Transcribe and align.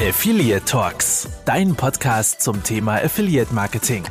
Affiliate 0.00 0.64
Talks, 0.64 1.28
dein 1.44 1.74
Podcast 1.74 2.40
zum 2.40 2.62
Thema 2.62 3.02
Affiliate 3.02 3.52
Marketing. 3.52 4.04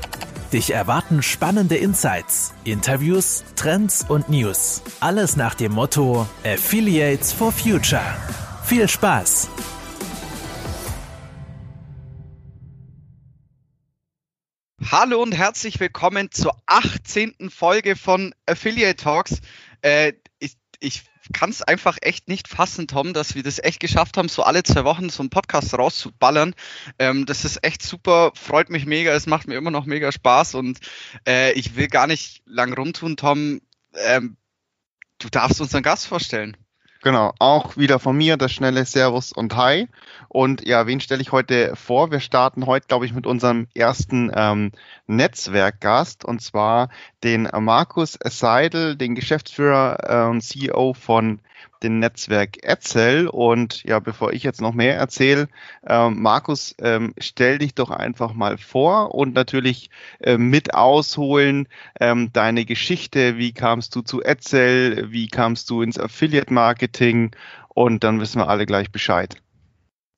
Dich 0.52 0.72
erwarten 0.72 1.24
spannende 1.24 1.78
Insights, 1.78 2.54
Interviews, 2.66 3.46
Trends 3.56 4.06
und 4.10 4.28
News. 4.28 4.82
Alles 5.00 5.38
nach 5.38 5.56
dem 5.56 5.72
Motto 5.72 6.28
Affiliates 6.44 7.32
for 7.32 7.54
Future. 7.54 8.04
Viel 8.66 8.90
Spaß! 8.90 9.48
Hallo 14.92 15.24
und 15.24 15.32
herzlich 15.32 15.80
willkommen 15.80 16.32
zur 16.32 16.62
18. 16.66 17.50
Folge 17.50 17.96
von 17.96 18.36
Affiliate 18.46 18.98
Talks. 18.98 19.40
Äh, 19.82 20.14
ich 20.40 20.58
ich 20.82 21.04
kann 21.34 21.50
es 21.50 21.62
einfach 21.62 21.98
echt 22.02 22.28
nicht 22.28 22.48
fassen, 22.48 22.88
Tom, 22.88 23.14
dass 23.14 23.36
wir 23.36 23.44
das 23.44 23.60
echt 23.60 23.80
geschafft 23.80 24.18
haben, 24.18 24.30
so 24.30 24.44
alle 24.44 24.64
zwei 24.64 24.84
Wochen 24.84 25.10
so 25.10 25.22
einen 25.22 25.30
Podcast 25.30 25.74
rauszuballern. 25.74 26.56
Ähm, 27.00 27.26
das 27.26 27.46
ist 27.46 27.64
echt 27.64 27.82
super, 27.82 28.32
freut 28.36 28.70
mich 28.70 28.86
mega, 28.86 29.14
es 29.14 29.28
macht 29.28 29.48
mir 29.48 29.56
immer 29.56 29.72
noch 29.72 29.86
mega 29.86 30.12
Spaß 30.12 30.56
und 30.56 30.80
äh, 31.28 31.54
ich 31.54 31.76
will 31.76 31.88
gar 31.88 32.08
nicht 32.08 32.42
lang 32.46 32.74
rumtun, 32.74 33.18
Tom. 33.18 33.62
Ähm, 33.94 34.38
du 35.20 35.30
darfst 35.30 35.62
unseren 35.62 35.84
Gast 35.84 36.08
vorstellen. 36.08 36.58
Genau, 37.04 37.34
auch 37.40 37.78
wieder 37.78 38.00
von 38.00 38.18
mir 38.18 38.38
das 38.38 38.52
schnelle 38.52 38.84
Servus 38.86 39.32
und 39.32 39.56
Hi. 39.56 39.88
Und 40.30 40.68
ja, 40.68 40.88
wen 40.88 41.00
stelle 41.00 41.22
ich 41.22 41.32
heute 41.32 41.76
vor? 41.76 42.12
Wir 42.12 42.20
starten 42.20 42.66
heute, 42.66 42.88
glaube 42.88 43.06
ich, 43.06 43.14
mit 43.14 43.28
unserem 43.28 43.68
ersten 43.76 44.32
ähm, 44.34 44.72
Netzwerkgast 45.06 46.26
und 46.26 46.42
zwar 46.42 46.90
den 47.24 47.48
Markus 47.60 48.18
Seidel, 48.24 48.96
den 48.96 49.16
Geschäftsführer 49.16 50.30
und 50.30 50.38
äh, 50.38 50.42
CEO 50.42 50.94
von 50.94 51.40
dem 51.84 52.00
Netzwerk 52.00 52.64
Etzel. 52.64 53.28
Und 53.28 53.84
ja, 53.84 54.00
bevor 54.00 54.34
ich 54.34 54.44
jetzt 54.44 54.62
noch 54.62 54.74
mehr 54.74 54.96
erzähle, 54.96 55.48
ähm, 55.88 56.22
Markus, 56.22 56.76
ähm, 56.80 57.14
stell 57.18 57.58
dich 57.58 57.76
doch 57.76 57.90
einfach 57.90 58.34
mal 58.34 58.58
vor 58.58 59.14
und 59.16 59.34
natürlich 59.34 59.90
äh, 60.20 60.38
mit 60.38 60.74
ausholen 60.74 61.68
ähm, 62.00 62.32
deine 62.34 62.66
Geschichte. 62.66 63.38
Wie 63.38 63.54
kamst 63.54 63.96
du 63.96 64.02
zu 64.02 64.22
Etzel? 64.22 65.12
Wie 65.12 65.28
kamst 65.28 65.70
du 65.70 65.82
ins 65.82 66.00
Affiliate 66.00 66.54
Marketing? 66.54 67.32
Und 67.70 68.04
dann 68.04 68.20
wissen 68.20 68.42
wir 68.42 68.50
alle 68.50 68.66
gleich 68.66 68.92
Bescheid. 68.92 69.36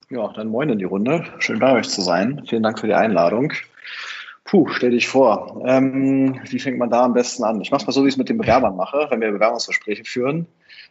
Ja, 0.10 0.32
dann 0.34 0.48
moin 0.48 0.70
in 0.70 0.80
die 0.80 0.86
Runde. 0.86 1.26
Schön 1.38 1.60
bei 1.60 1.72
euch 1.74 1.88
zu 1.88 2.02
sein. 2.02 2.42
Vielen 2.48 2.64
Dank 2.64 2.80
für 2.80 2.88
die 2.88 2.96
Einladung. 2.96 3.54
Puh, 4.44 4.68
stell 4.70 4.90
dich 4.90 5.08
vor. 5.08 5.62
Ähm, 5.68 6.40
wie 6.50 6.58
fängt 6.58 6.80
man 6.80 6.90
da 6.90 7.04
am 7.04 7.14
besten 7.14 7.44
an? 7.44 7.62
Ich 7.62 7.70
mache 7.70 7.82
es 7.82 7.88
mal 7.88 7.94
so, 7.94 8.04
wie 8.04 8.08
ich 8.08 8.16
es 8.16 8.18
mit 8.18 8.30
den 8.30 8.40
Bewerbern 8.40 8.76
mache, 8.76 9.06
wenn 9.12 9.22
wir 9.22 9.32
Bewerbungsgespräche 9.32 10.04
führen. 10.06 10.48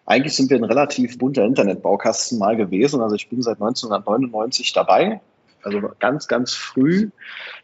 Eigentlich 0.08 0.34
sind 0.34 0.48
wir 0.48 0.56
ein 0.56 0.64
relativ 0.64 1.18
bunter 1.18 1.44
Internetbaukasten 1.44 2.38
mal 2.38 2.56
gewesen. 2.56 3.02
Also 3.02 3.14
ich 3.14 3.28
bin 3.28 3.42
seit 3.42 3.56
1999 3.56 4.72
dabei. 4.72 5.20
Also 5.62 5.82
ganz, 5.98 6.28
ganz 6.28 6.54
früh. 6.54 7.10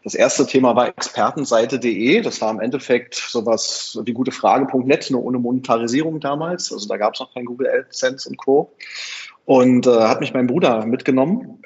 Das 0.02 0.14
erste 0.14 0.46
Thema 0.46 0.76
war 0.76 0.88
expertenseite.de. 0.88 2.20
Das 2.20 2.42
war 2.42 2.50
im 2.50 2.60
Endeffekt 2.60 3.14
sowas 3.14 3.98
wie 4.04 4.12
gutefrage.net, 4.12 5.10
nur 5.10 5.24
ohne 5.24 5.38
Monetarisierung 5.38 6.20
damals. 6.20 6.70
Also 6.70 6.86
da 6.86 6.98
gab 6.98 7.14
es 7.14 7.20
noch 7.20 7.32
kein 7.32 7.46
Google 7.46 7.66
AdSense 7.66 8.28
und 8.28 8.36
Co. 8.36 8.74
Und 9.46 9.86
äh, 9.86 10.00
hat 10.00 10.20
mich 10.20 10.34
mein 10.34 10.46
Bruder 10.46 10.84
mitgenommen 10.84 11.63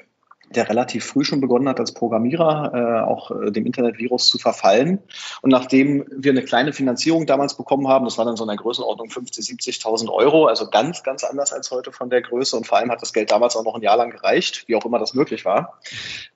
der 0.49 0.69
relativ 0.69 1.05
früh 1.05 1.23
schon 1.23 1.41
begonnen 1.41 1.69
hat, 1.69 1.79
als 1.79 1.93
Programmierer 1.93 2.71
äh, 2.73 3.07
auch 3.07 3.31
äh, 3.31 3.51
dem 3.51 3.65
Internetvirus 3.65 4.27
zu 4.27 4.37
verfallen. 4.37 4.99
Und 5.41 5.51
nachdem 5.51 6.05
wir 6.09 6.31
eine 6.31 6.43
kleine 6.43 6.73
Finanzierung 6.73 7.25
damals 7.25 7.55
bekommen 7.55 7.87
haben, 7.87 8.05
das 8.05 8.17
war 8.17 8.25
dann 8.25 8.35
so 8.35 8.43
in 8.43 8.49
der 8.49 8.57
Größenordnung 8.57 9.09
50.000, 9.09 9.81
70.000 9.81 10.11
Euro, 10.11 10.47
also 10.47 10.67
ganz, 10.69 11.03
ganz 11.03 11.23
anders 11.23 11.53
als 11.53 11.69
heute 11.71 11.91
von 11.91 12.09
der 12.09 12.21
Größe. 12.21 12.57
Und 12.57 12.65
vor 12.65 12.77
allem 12.77 12.91
hat 12.91 13.01
das 13.01 13.13
Geld 13.13 13.31
damals 13.31 13.55
auch 13.55 13.63
noch 13.63 13.75
ein 13.75 13.81
Jahr 13.81 13.97
lang 13.97 14.09
gereicht, 14.09 14.67
wie 14.67 14.75
auch 14.75 14.85
immer 14.85 14.99
das 14.99 15.13
möglich 15.13 15.45
war. 15.45 15.79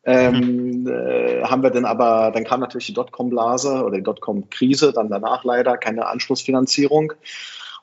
Ähm, 0.03 0.88
äh, 0.88 1.44
haben 1.44 1.64
wir 1.64 1.72
dann 1.72 1.86
aber, 1.86 2.31
dann 2.31 2.44
kam 2.44 2.59
natürlich 2.59 2.88
die 2.88 2.94
Dotcom-Blase 2.94 3.84
oder 3.84 3.97
die 3.97 4.03
Dotcom-Krise, 4.03 4.94
dann 4.94 5.09
danach 5.09 5.44
leider 5.44 5.78
keine 5.78 6.06
Anschlussfinanzierung. 6.07 7.13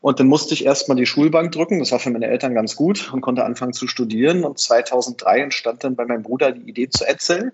Und 0.00 0.19
dann 0.19 0.28
musste 0.28 0.55
ich 0.55 0.65
erstmal 0.65 0.97
die 0.97 1.06
Schulbank 1.06 1.53
drücken. 1.53 1.78
Das 1.78 1.93
war 1.93 1.99
für 1.99 2.11
meine 2.11 2.27
Eltern 2.27 2.55
ganz 2.55 2.75
gut 2.75 3.12
und 3.12 3.21
konnte 3.21 3.44
anfangen 3.44 3.75
zu 3.75 3.87
studieren. 3.87 4.44
Und 4.44 4.59
2003 4.59 5.41
entstand 5.41 5.84
dann 5.84 5.94
bei 5.94 6.06
meinem 6.06 6.22
Bruder 6.22 6.53
die 6.53 6.69
Idee 6.69 6.88
zu 6.88 7.06
Etzel. 7.06 7.53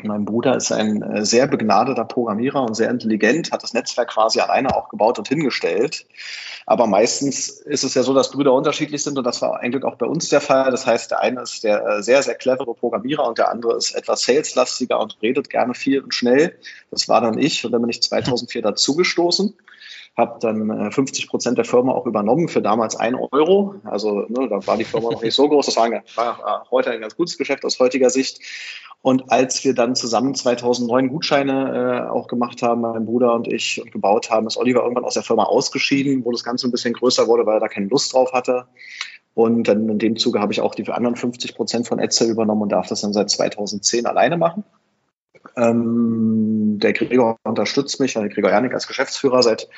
Mein 0.00 0.24
Bruder 0.24 0.56
ist 0.56 0.70
ein 0.70 1.02
äh, 1.02 1.24
sehr 1.24 1.48
begnadeter 1.48 2.04
Programmierer 2.04 2.62
und 2.62 2.74
sehr 2.74 2.88
intelligent, 2.88 3.50
hat 3.50 3.64
das 3.64 3.74
Netzwerk 3.74 4.10
quasi 4.10 4.38
alleine 4.38 4.76
auch 4.76 4.90
gebaut 4.90 5.18
und 5.18 5.26
hingestellt. 5.26 6.06
Aber 6.66 6.86
meistens 6.86 7.48
ist 7.48 7.82
es 7.82 7.94
ja 7.94 8.04
so, 8.04 8.14
dass 8.14 8.30
Brüder 8.30 8.52
unterschiedlich 8.52 9.02
sind 9.02 9.18
und 9.18 9.24
das 9.24 9.42
war 9.42 9.58
eigentlich 9.58 9.82
auch 9.82 9.96
bei 9.96 10.06
uns 10.06 10.28
der 10.28 10.40
Fall. 10.40 10.70
Das 10.70 10.86
heißt, 10.86 11.10
der 11.10 11.20
eine 11.20 11.42
ist 11.42 11.64
der 11.64 11.84
äh, 11.84 12.02
sehr, 12.02 12.22
sehr 12.22 12.36
clevere 12.36 12.74
Programmierer 12.74 13.26
und 13.26 13.38
der 13.38 13.50
andere 13.50 13.76
ist 13.76 13.92
etwas 13.92 14.22
saleslastiger 14.22 15.00
und 15.00 15.18
redet 15.20 15.50
gerne 15.50 15.74
viel 15.74 16.00
und 16.00 16.14
schnell. 16.14 16.54
Das 16.92 17.08
war 17.08 17.20
dann 17.20 17.36
ich 17.36 17.64
und 17.64 17.72
dann 17.72 17.80
bin 17.80 17.90
ich 17.90 18.00
2004 18.00 18.62
dazugestoßen 18.62 19.54
habe 20.16 20.38
dann 20.40 20.90
50 20.90 21.24
äh, 21.24 21.28
Prozent 21.28 21.58
der 21.58 21.64
Firma 21.64 21.92
auch 21.92 22.06
übernommen 22.06 22.48
für 22.48 22.62
damals 22.62 22.96
ein 22.96 23.14
Euro. 23.14 23.76
Also 23.84 24.26
ne, 24.28 24.48
da 24.48 24.66
war 24.66 24.76
die 24.76 24.84
Firma 24.84 25.10
noch 25.10 25.22
nicht 25.22 25.34
so 25.34 25.48
groß. 25.48 25.66
Das 25.66 25.76
war, 25.76 25.90
war 26.16 26.66
heute 26.70 26.90
ein 26.90 27.00
ganz 27.00 27.16
gutes 27.16 27.38
Geschäft 27.38 27.64
aus 27.64 27.78
heutiger 27.78 28.10
Sicht. 28.10 28.40
Und 29.00 29.30
als 29.30 29.64
wir 29.64 29.74
dann 29.74 29.94
zusammen 29.94 30.34
2009 30.34 31.08
Gutscheine 31.08 32.06
äh, 32.06 32.10
auch 32.10 32.26
gemacht 32.26 32.62
haben, 32.62 32.80
mein 32.80 33.06
Bruder 33.06 33.32
und 33.34 33.46
ich, 33.46 33.80
und 33.80 33.92
gebaut 33.92 34.30
haben, 34.30 34.46
ist 34.48 34.56
Oliver 34.56 34.82
irgendwann 34.82 35.04
aus 35.04 35.14
der 35.14 35.22
Firma 35.22 35.44
ausgeschieden, 35.44 36.24
wo 36.24 36.32
das 36.32 36.42
Ganze 36.42 36.66
ein 36.66 36.72
bisschen 36.72 36.94
größer 36.94 37.28
wurde, 37.28 37.46
weil 37.46 37.58
er 37.58 37.60
da 37.60 37.68
keine 37.68 37.86
Lust 37.86 38.12
drauf 38.12 38.32
hatte. 38.32 38.66
Und 39.34 39.68
dann 39.68 39.88
in 39.88 40.00
dem 40.00 40.16
Zuge 40.16 40.40
habe 40.40 40.52
ich 40.52 40.60
auch 40.60 40.74
die 40.74 40.90
anderen 40.90 41.14
50 41.14 41.54
Prozent 41.54 41.86
von 41.86 42.00
Etzel 42.00 42.28
übernommen 42.28 42.62
und 42.62 42.72
darf 42.72 42.88
das 42.88 43.02
dann 43.02 43.12
seit 43.12 43.30
2010 43.30 44.04
alleine 44.04 44.36
machen. 44.36 44.64
Ähm, 45.56 46.78
der 46.78 46.92
Gregor 46.92 47.38
unterstützt 47.44 48.00
mich, 48.00 48.14
der 48.14 48.28
Gregor 48.28 48.50
Janik 48.50 48.74
als 48.74 48.86
Geschäftsführer 48.86 49.42
seit 49.42 49.68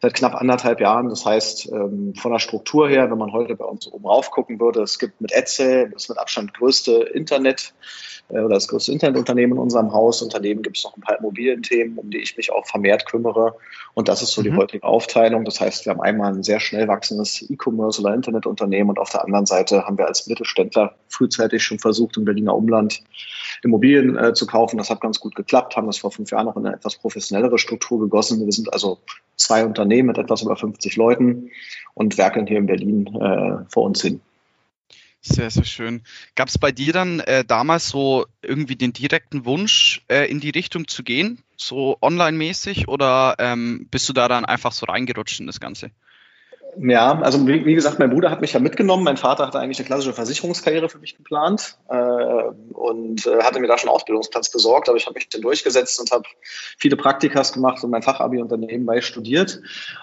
seit 0.00 0.14
knapp 0.14 0.34
anderthalb 0.34 0.80
Jahren. 0.80 1.08
Das 1.08 1.24
heißt, 1.24 1.70
ähm, 1.72 2.14
von 2.14 2.32
der 2.32 2.38
Struktur 2.38 2.88
her, 2.88 3.10
wenn 3.10 3.18
man 3.18 3.32
heute 3.32 3.56
bei 3.56 3.64
uns 3.64 3.86
oben 3.86 4.06
rauf 4.06 4.30
gucken 4.30 4.60
würde, 4.60 4.82
es 4.82 4.98
gibt 4.98 5.20
mit 5.20 5.32
Etzel 5.32 5.90
das 5.90 6.08
mit 6.08 6.18
Abstand 6.18 6.54
größte 6.54 6.92
Internet 7.14 7.74
äh, 8.28 8.40
oder 8.40 8.54
das 8.54 8.68
größte 8.68 8.92
Internetunternehmen 8.92 9.56
in 9.56 9.62
unserem 9.62 9.92
Haus. 9.92 10.22
Unternehmen 10.22 10.62
gibt 10.62 10.76
es 10.76 10.84
noch 10.84 10.96
ein 10.96 11.00
paar 11.00 11.18
Immobilienthemen, 11.18 11.98
um 11.98 12.10
die 12.10 12.18
ich 12.18 12.36
mich 12.36 12.52
auch 12.52 12.66
vermehrt 12.66 13.06
kümmere. 13.06 13.54
Und 13.94 14.08
das 14.08 14.22
ist 14.22 14.32
so 14.32 14.40
mhm. 14.40 14.44
die 14.44 14.52
heutige 14.54 14.84
Aufteilung. 14.84 15.44
Das 15.44 15.60
heißt, 15.60 15.86
wir 15.86 15.92
haben 15.92 16.00
einmal 16.00 16.32
ein 16.32 16.42
sehr 16.42 16.60
schnell 16.60 16.88
wachsendes 16.88 17.42
E-Commerce 17.48 18.00
oder 18.00 18.14
Internetunternehmen 18.14 18.90
und 18.90 18.98
auf 18.98 19.10
der 19.10 19.24
anderen 19.24 19.46
Seite 19.46 19.84
haben 19.84 19.98
wir 19.98 20.06
als 20.06 20.26
Mittelständler 20.26 20.94
frühzeitig 21.08 21.62
schon 21.62 21.78
versucht, 21.78 22.16
im 22.16 22.24
Berliner 22.24 22.54
Umland 22.54 23.02
Immobilien 23.62 24.16
äh, 24.16 24.34
zu 24.34 24.46
kaufen. 24.46 24.78
Das 24.78 24.90
hat 24.90 25.00
ganz 25.00 25.20
gut 25.20 25.34
geklappt, 25.34 25.76
haben 25.76 25.86
das 25.86 25.98
vor 25.98 26.10
fünf 26.10 26.30
Jahren 26.30 26.46
noch 26.46 26.56
in 26.56 26.66
eine 26.66 26.76
etwas 26.76 26.96
professionellere 26.96 27.58
Struktur 27.58 28.00
gegossen. 28.00 28.44
Wir 28.44 28.52
sind 28.52 28.72
also 28.72 28.98
zwei 29.36 29.64
Unternehmen 29.64 30.08
mit 30.08 30.18
etwas 30.18 30.42
über 30.42 30.56
50 30.56 30.96
Leuten 30.96 31.50
und 31.94 32.18
werkeln 32.18 32.46
hier 32.46 32.58
in 32.58 32.66
Berlin 32.66 33.06
äh, 33.20 33.64
vor 33.68 33.84
uns 33.84 34.02
hin. 34.02 34.20
Sehr, 35.26 35.50
sehr 35.50 35.64
schön. 35.64 36.02
Gab 36.34 36.48
es 36.48 36.58
bei 36.58 36.70
dir 36.70 36.92
dann 36.92 37.20
äh, 37.20 37.46
damals 37.46 37.88
so 37.88 38.26
irgendwie 38.42 38.76
den 38.76 38.92
direkten 38.92 39.46
Wunsch, 39.46 40.02
äh, 40.06 40.30
in 40.30 40.38
die 40.38 40.50
Richtung 40.50 40.86
zu 40.86 41.02
gehen, 41.02 41.42
so 41.56 41.96
online-mäßig, 42.02 42.88
oder 42.88 43.34
ähm, 43.38 43.88
bist 43.90 44.06
du 44.06 44.12
da 44.12 44.28
dann 44.28 44.44
einfach 44.44 44.72
so 44.72 44.84
reingerutscht 44.84 45.40
in 45.40 45.46
das 45.46 45.60
Ganze? 45.60 45.92
Ja, 46.78 47.20
also 47.20 47.46
wie, 47.46 47.64
wie, 47.64 47.74
gesagt, 47.74 47.98
mein 47.98 48.10
Bruder 48.10 48.30
hat 48.30 48.40
mich 48.40 48.52
ja 48.52 48.60
mitgenommen. 48.60 49.04
Mein 49.04 49.16
Vater 49.16 49.46
hatte 49.46 49.58
eigentlich 49.58 49.78
eine 49.78 49.86
klassische 49.86 50.12
Versicherungskarriere 50.12 50.88
für 50.88 50.98
mich 50.98 51.16
geplant 51.16 51.78
äh, 51.88 51.94
und 51.94 53.26
äh, 53.26 53.42
hatte 53.42 53.60
mir 53.60 53.68
da 53.68 53.78
schon 53.78 53.88
einen 53.88 53.96
Ausbildungsplatz 53.96 54.50
besorgt, 54.50 54.88
aber 54.88 54.96
ich 54.96 55.06
habe 55.06 55.14
mich 55.14 55.28
dann 55.28 55.42
durchgesetzt 55.42 56.00
und 56.00 56.10
habe 56.10 56.24
viele 56.78 56.96
Praktikas 56.96 57.52
gemacht 57.52 57.82
und 57.84 57.90
mein 57.90 58.02
Fachabi 58.02 58.40
und 58.40 58.50
dann 58.50 58.60
nebenbei 58.60 59.00
studiert. 59.00 59.60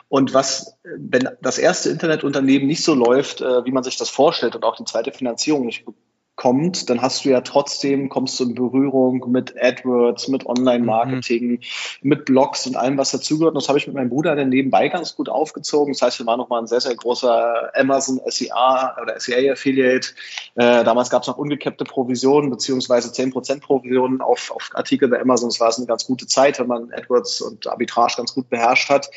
Und 0.07 0.33
was, 0.33 0.77
wenn 0.83 1.29
das 1.41 1.57
erste 1.57 1.89
Internetunternehmen 1.89 2.67
nicht 2.67 2.83
so 2.83 2.93
läuft, 2.93 3.41
äh, 3.41 3.65
wie 3.65 3.71
man 3.71 3.83
sich 3.83 3.97
das 3.97 4.09
vorstellt 4.09 4.55
und 4.55 4.63
auch 4.63 4.75
die 4.75 4.85
zweite 4.85 5.11
Finanzierung 5.11 5.65
nicht 5.65 5.85
kommt, 6.41 6.89
dann 6.89 7.03
hast 7.03 7.23
du 7.23 7.29
ja 7.29 7.41
trotzdem, 7.41 8.09
kommst 8.09 8.39
du 8.39 8.45
in 8.45 8.55
Berührung 8.55 9.29
mit 9.29 9.53
AdWords, 9.61 10.27
mit 10.29 10.47
Online-Marketing, 10.47 11.51
mhm. 11.51 11.59
mit 12.01 12.25
Blogs 12.25 12.65
und 12.65 12.75
allem, 12.75 12.97
was 12.97 13.11
dazugehört. 13.11 13.53
Und 13.53 13.61
das 13.61 13.69
habe 13.69 13.77
ich 13.77 13.85
mit 13.85 13.95
meinem 13.95 14.09
Bruder 14.09 14.35
dann 14.35 14.49
nebenbei 14.49 14.87
ganz 14.87 15.15
gut 15.15 15.29
aufgezogen. 15.29 15.93
Das 15.93 16.01
heißt, 16.01 16.17
wir 16.17 16.25
waren 16.25 16.39
nochmal 16.39 16.63
ein 16.63 16.65
sehr, 16.65 16.81
sehr 16.81 16.95
großer 16.95 17.69
Amazon 17.75 18.19
SEA 18.25 18.97
oder 18.99 19.19
SEA-Affiliate. 19.19 20.07
Äh, 20.55 20.83
damals 20.83 21.11
gab 21.11 21.21
es 21.21 21.27
noch 21.27 21.37
ungecappte 21.37 21.83
Provisionen 21.83 22.49
beziehungsweise 22.49 23.09
10% 23.09 23.61
Provisionen 23.61 24.21
auf, 24.21 24.49
auf 24.49 24.71
Artikel 24.73 25.09
bei 25.09 25.21
Amazon. 25.21 25.49
Das 25.49 25.59
war 25.59 25.71
eine 25.77 25.85
ganz 25.85 26.07
gute 26.07 26.25
Zeit, 26.25 26.57
wenn 26.59 26.65
man 26.65 26.91
AdWords 26.91 27.41
und 27.41 27.67
Arbitrage 27.67 28.15
ganz 28.17 28.33
gut 28.33 28.49
beherrscht 28.49 28.89
hat. 28.89 29.11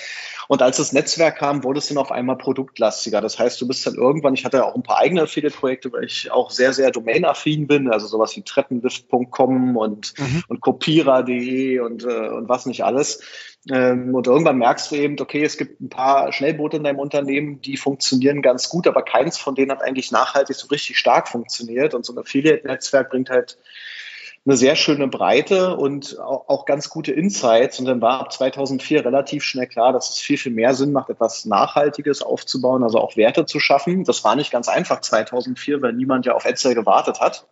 Und 0.47 0.61
als 0.61 0.77
das 0.77 0.93
Netzwerk 0.93 1.38
kam, 1.38 1.65
wurde 1.65 1.79
es 1.79 1.88
dann 1.88 1.97
auf 1.97 2.12
einmal 2.12 2.37
produktlastiger. 2.37 3.23
Das 3.23 3.38
heißt, 3.38 3.59
du 3.62 3.67
bist 3.67 3.87
dann 3.87 3.94
irgendwann, 3.94 4.35
ich 4.35 4.44
hatte 4.44 4.67
auch 4.67 4.75
ein 4.75 4.82
paar 4.82 4.99
eigene 4.99 5.23
Affiliate-Projekte, 5.23 5.91
weil 5.91 6.05
ich 6.05 6.31
auch 6.31 6.50
sehr, 6.50 6.75
sehr 6.75 6.91
domain 6.91 7.13
domain-affin 7.14 7.66
bin, 7.66 7.90
also 7.90 8.06
sowas 8.06 8.37
wie 8.37 8.43
treppenlift.com 8.43 9.76
und, 9.76 10.14
mhm. 10.19 10.43
und 10.49 10.61
kopierer.de 10.61 11.81
und, 11.81 12.05
äh, 12.05 12.28
und 12.28 12.49
was 12.49 12.66
nicht 12.66 12.84
alles. 12.84 13.22
Ähm, 13.70 14.14
und 14.14 14.26
irgendwann 14.26 14.58
merkst 14.58 14.90
du 14.90 14.96
eben, 14.96 15.19
okay, 15.20 15.43
es 15.43 15.56
gibt 15.56 15.81
ein 15.81 15.88
paar 15.88 16.32
Schnellboote 16.32 16.76
in 16.76 16.84
deinem 16.84 16.99
Unternehmen, 16.99 17.61
die 17.61 17.76
funktionieren 17.76 18.43
ganz 18.43 18.69
gut, 18.69 18.87
aber 18.87 19.02
keins 19.02 19.38
von 19.38 19.55
denen 19.55 19.70
hat 19.70 19.82
eigentlich 19.82 20.11
nachhaltig 20.11 20.56
so 20.56 20.69
richtig 20.69 20.99
stark 20.99 21.28
funktioniert. 21.28 21.94
Und 21.94 22.05
so 22.05 22.12
ein 22.12 22.19
Affiliate-Netzwerk 22.19 23.11
bringt 23.11 23.31
halt 23.31 23.58
eine 24.46 24.56
sehr 24.56 24.76
schöne 24.76 25.08
Breite 25.08 25.76
und 25.76 26.19
auch, 26.20 26.49
auch 26.49 26.67
ganz 26.67 26.91
gute 26.91 27.12
Insights. 27.12 27.79
Und 27.81 27.87
dann 27.87 28.02
war 28.02 28.20
ab 28.20 28.32
2004 28.32 29.05
relativ 29.05 29.43
schnell 29.43 29.67
klar, 29.67 29.93
dass 29.93 30.11
es 30.11 30.19
viel, 30.19 30.37
viel 30.37 30.52
mehr 30.52 30.75
Sinn 30.75 30.93
macht, 30.93 31.08
etwas 31.08 31.46
Nachhaltiges 31.46 32.23
aufzubauen, 32.23 32.82
also 32.82 32.99
auch 32.99 33.17
Werte 33.17 33.46
zu 33.46 33.58
schaffen. 33.58 34.05
Das 34.05 34.23
war 34.23 34.37
nicht 34.37 34.50
ganz 34.50 34.69
einfach 34.69 35.00
2004, 35.00 35.81
weil 35.81 35.94
niemand 35.94 36.26
ja 36.26 36.35
auf 36.35 36.44
Edsel 36.44 36.75
gewartet 36.75 37.20
hat. 37.20 37.46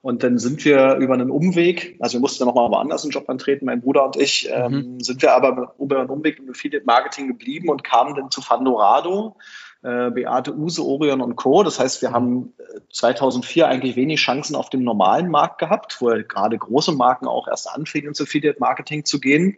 Und 0.00 0.24
dann 0.24 0.38
sind 0.38 0.64
wir 0.64 0.96
über 0.96 1.14
einen 1.14 1.30
Umweg, 1.30 1.96
also 2.00 2.14
wir 2.14 2.20
mussten 2.20 2.40
dann 2.40 2.48
nochmal 2.48 2.70
woanders 2.72 3.04
einen 3.04 3.12
Job 3.12 3.28
antreten, 3.28 3.66
mein 3.66 3.80
Bruder 3.80 4.04
und 4.04 4.16
ich, 4.16 4.48
mhm. 4.48 4.74
ähm, 4.74 5.00
sind 5.00 5.22
wir 5.22 5.32
aber 5.32 5.76
über 5.78 6.00
einen 6.00 6.10
Umweg 6.10 6.40
im 6.40 6.50
Affiliate 6.50 6.84
Marketing 6.84 7.28
geblieben 7.28 7.68
und 7.68 7.84
kamen 7.84 8.16
dann 8.16 8.28
zu 8.28 8.42
Fandorado, 8.42 9.36
Beate 9.82 10.54
Use, 10.54 10.80
Orion 10.80 11.20
und 11.20 11.34
Co. 11.34 11.64
Das 11.64 11.80
heißt, 11.80 12.02
wir 12.02 12.12
haben 12.12 12.54
2004 12.92 13.64
äh, 13.64 13.66
eigentlich 13.66 13.96
wenig 13.96 14.20
Chancen 14.20 14.54
auf 14.54 14.70
dem 14.70 14.84
normalen 14.84 15.28
Markt 15.28 15.58
gehabt, 15.58 16.00
wo 16.00 16.06
gerade 16.06 16.56
große 16.56 16.92
Marken 16.92 17.26
auch 17.26 17.48
erst 17.48 17.68
anfingen, 17.68 18.08
ins 18.08 18.20
Affiliate 18.20 18.60
Marketing 18.60 19.04
zu 19.04 19.18
gehen. 19.18 19.56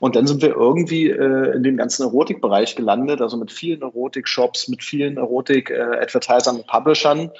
Und 0.00 0.16
dann 0.16 0.26
sind 0.26 0.42
wir 0.42 0.50
irgendwie 0.50 1.08
äh, 1.08 1.54
in 1.54 1.62
den 1.62 1.76
ganzen 1.76 2.02
Erotikbereich 2.02 2.74
gelandet, 2.74 3.20
also 3.20 3.36
mit 3.36 3.52
vielen 3.52 3.82
Erotik-Shops, 3.82 4.68
mit 4.68 4.82
vielen 4.82 5.18
Erotik-Advertisern 5.18 6.56
und 6.56 6.66
Publishern. 6.66 7.30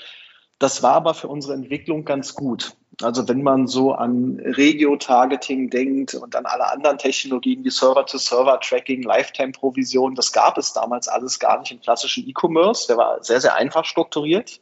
Das 0.60 0.82
war 0.84 0.92
aber 0.92 1.14
für 1.14 1.28
unsere 1.28 1.54
Entwicklung 1.54 2.04
ganz 2.04 2.34
gut. 2.34 2.76
Also 3.02 3.28
wenn 3.28 3.42
man 3.42 3.66
so 3.66 3.92
an 3.92 4.38
Regio-Targeting 4.38 5.70
denkt 5.70 6.14
und 6.14 6.36
an 6.36 6.44
alle 6.44 6.70
anderen 6.70 6.98
Technologien 6.98 7.64
wie 7.64 7.70
Server-to-Server-Tracking, 7.70 9.02
Lifetime-Provision, 9.02 10.14
das 10.14 10.32
gab 10.32 10.58
es 10.58 10.72
damals 10.72 11.08
alles 11.08 11.38
gar 11.38 11.60
nicht 11.60 11.72
im 11.72 11.80
klassischen 11.80 12.28
E-Commerce. 12.28 12.86
Der 12.88 12.96
war 12.96 13.22
sehr, 13.22 13.40
sehr 13.40 13.54
einfach 13.54 13.84
strukturiert. 13.84 14.60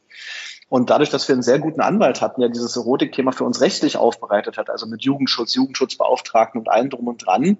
Und 0.69 0.91
dadurch, 0.91 1.09
dass 1.09 1.27
wir 1.27 1.35
einen 1.35 1.43
sehr 1.43 1.59
guten 1.59 1.81
Anwalt 1.81 2.21
hatten, 2.21 2.43
der 2.43 2.51
dieses 2.51 2.77
Erotik-Thema 2.77 3.33
für 3.33 3.45
uns 3.45 3.63
rechtlich 3.63 3.97
aufbereitet 3.97 4.59
hat, 4.59 4.69
also 4.69 4.87
mit 4.87 5.03
Jugendschutz, 5.03 5.55
Jugendschutzbeauftragten 5.55 6.61
und 6.61 6.69
allem 6.69 6.91
drum 6.91 7.09
und 7.09 7.27
dran, 7.27 7.57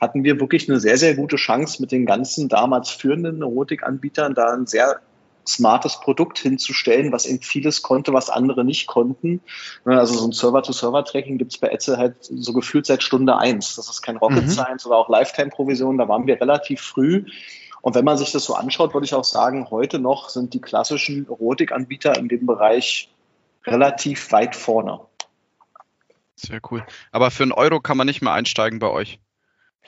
hatten 0.00 0.22
wir 0.22 0.38
wirklich 0.38 0.68
eine 0.68 0.78
sehr, 0.78 0.96
sehr 0.96 1.16
gute 1.16 1.36
Chance, 1.36 1.82
mit 1.82 1.90
den 1.90 2.06
ganzen 2.06 2.48
damals 2.48 2.90
führenden 2.90 3.42
Erotik-Anbietern 3.42 4.34
da 4.34 4.52
ein 4.52 4.66
sehr 4.66 5.00
smartes 5.46 6.00
Produkt 6.00 6.38
hinzustellen, 6.38 7.12
was 7.12 7.26
eben 7.26 7.42
vieles 7.42 7.82
konnte, 7.82 8.12
was 8.12 8.30
andere 8.30 8.64
nicht 8.64 8.86
konnten. 8.86 9.40
Ne, 9.84 9.98
also 9.98 10.14
so 10.14 10.26
ein 10.26 10.32
Server-to-Server-Tracking 10.32 11.38
gibt 11.38 11.52
es 11.52 11.58
bei 11.58 11.68
Etzel 11.68 11.98
halt 11.98 12.16
so 12.20 12.52
gefühlt 12.52 12.86
seit 12.86 13.02
Stunde 13.02 13.36
eins. 13.36 13.76
Das 13.76 13.88
ist 13.88 14.02
kein 14.02 14.16
Rocket 14.16 14.44
mhm. 14.44 14.50
Science 14.50 14.86
oder 14.86 14.96
auch 14.96 15.08
Lifetime-Provision. 15.08 15.98
Da 15.98 16.08
waren 16.08 16.26
wir 16.26 16.40
relativ 16.40 16.80
früh. 16.80 17.26
Und 17.80 17.96
wenn 17.96 18.04
man 18.04 18.16
sich 18.16 18.30
das 18.30 18.44
so 18.44 18.54
anschaut, 18.54 18.94
würde 18.94 19.04
ich 19.04 19.14
auch 19.14 19.24
sagen, 19.24 19.68
heute 19.70 19.98
noch 19.98 20.28
sind 20.28 20.54
die 20.54 20.60
klassischen 20.60 21.26
Erotikanbieter 21.26 22.16
in 22.16 22.28
dem 22.28 22.46
Bereich 22.46 23.12
relativ 23.66 24.30
weit 24.32 24.54
vorne. 24.54 25.00
Sehr 26.36 26.60
cool. 26.70 26.84
Aber 27.10 27.30
für 27.30 27.42
einen 27.42 27.52
Euro 27.52 27.80
kann 27.80 27.96
man 27.96 28.06
nicht 28.06 28.22
mehr 28.22 28.32
einsteigen 28.32 28.78
bei 28.78 28.88
euch. 28.88 29.18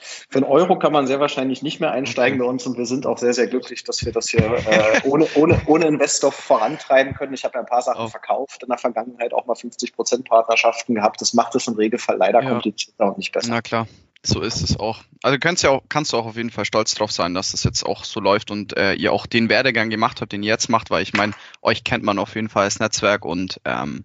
Für 0.01 0.39
einen 0.39 0.45
Euro 0.45 0.79
kann 0.79 0.93
man 0.93 1.07
sehr 1.07 1.21
wahrscheinlich 1.21 1.63
nicht 1.63 1.81
mehr 1.81 1.93
einsteigen 1.93 2.39
bei 2.39 2.45
uns 2.45 2.67
und 2.67 2.77
wir 2.77 2.87
sind 2.87 3.07
auch 3.07 3.19
sehr, 3.19 3.33
sehr 3.33 3.47
glücklich, 3.47 3.85
dass 3.85 4.05
wir 4.05 4.13
das 4.13 4.29
hier 4.29 4.43
äh, 4.43 5.01
ohne, 5.05 5.27
ohne, 5.35 5.61
ohne 5.67 5.87
Investor 5.87 6.33
vorantreiben 6.33 7.15
können. 7.15 7.33
Ich 7.35 7.45
habe 7.45 7.55
ja 7.55 7.61
ein 7.61 7.67
paar 7.67 7.83
Sachen 7.83 8.07
oh. 8.07 8.09
verkauft, 8.09 8.63
in 8.63 8.69
der 8.69 8.79
Vergangenheit 8.79 9.33
auch 9.33 9.47
mal 9.47 9.55
50 9.55 9.95
Prozent 9.95 10.29
Partnerschaften 10.29 10.95
gehabt. 10.95 11.21
Das 11.21 11.35
macht 11.35 11.55
es 11.55 11.67
im 11.69 11.75
Regelfall 11.75 12.17
leider 12.17 12.43
ja. 12.43 12.51
komplizierter 12.51 13.07
und 13.07 13.19
nicht 13.19 13.33
besser. 13.33 13.49
Na 13.51 13.63
klar. 13.63 13.87
So 14.27 14.41
ist 14.41 14.63
es 14.63 14.81
auch. 14.81 15.03
Also 15.23 15.39
kannst 15.39 15.63
ja 15.63 15.71
auch, 15.71 15.83
kannst 15.91 16.13
du 16.13 16.17
auch 16.17 16.25
auf 16.25 16.37
jeden 16.37 16.51
Fall 16.51 16.65
stolz 16.65 16.95
drauf 16.95 17.13
sein, 17.13 17.35
dass 17.35 17.51
das 17.51 17.63
jetzt 17.63 17.85
auch 17.85 18.05
so 18.05 18.21
läuft 18.21 18.51
und 18.51 18.75
äh, 18.75 18.95
ihr 18.95 19.13
auch 19.13 19.27
den 19.27 19.51
Werdegang 19.51 19.91
gemacht 19.91 20.23
habt, 20.23 20.33
den 20.33 20.43
ihr 20.43 20.49
jetzt 20.49 20.71
macht, 20.71 20.91
weil 20.91 21.03
ich 21.03 21.13
meine, 21.13 21.35
euch 21.61 21.85
kennt 21.85 22.05
man 22.05 22.19
auf 22.19 22.35
jeden 22.35 22.49
Fall 22.49 22.65
als 22.65 22.81
Netzwerk 22.81 23.27
und 23.27 23.61
ähm, 23.67 24.03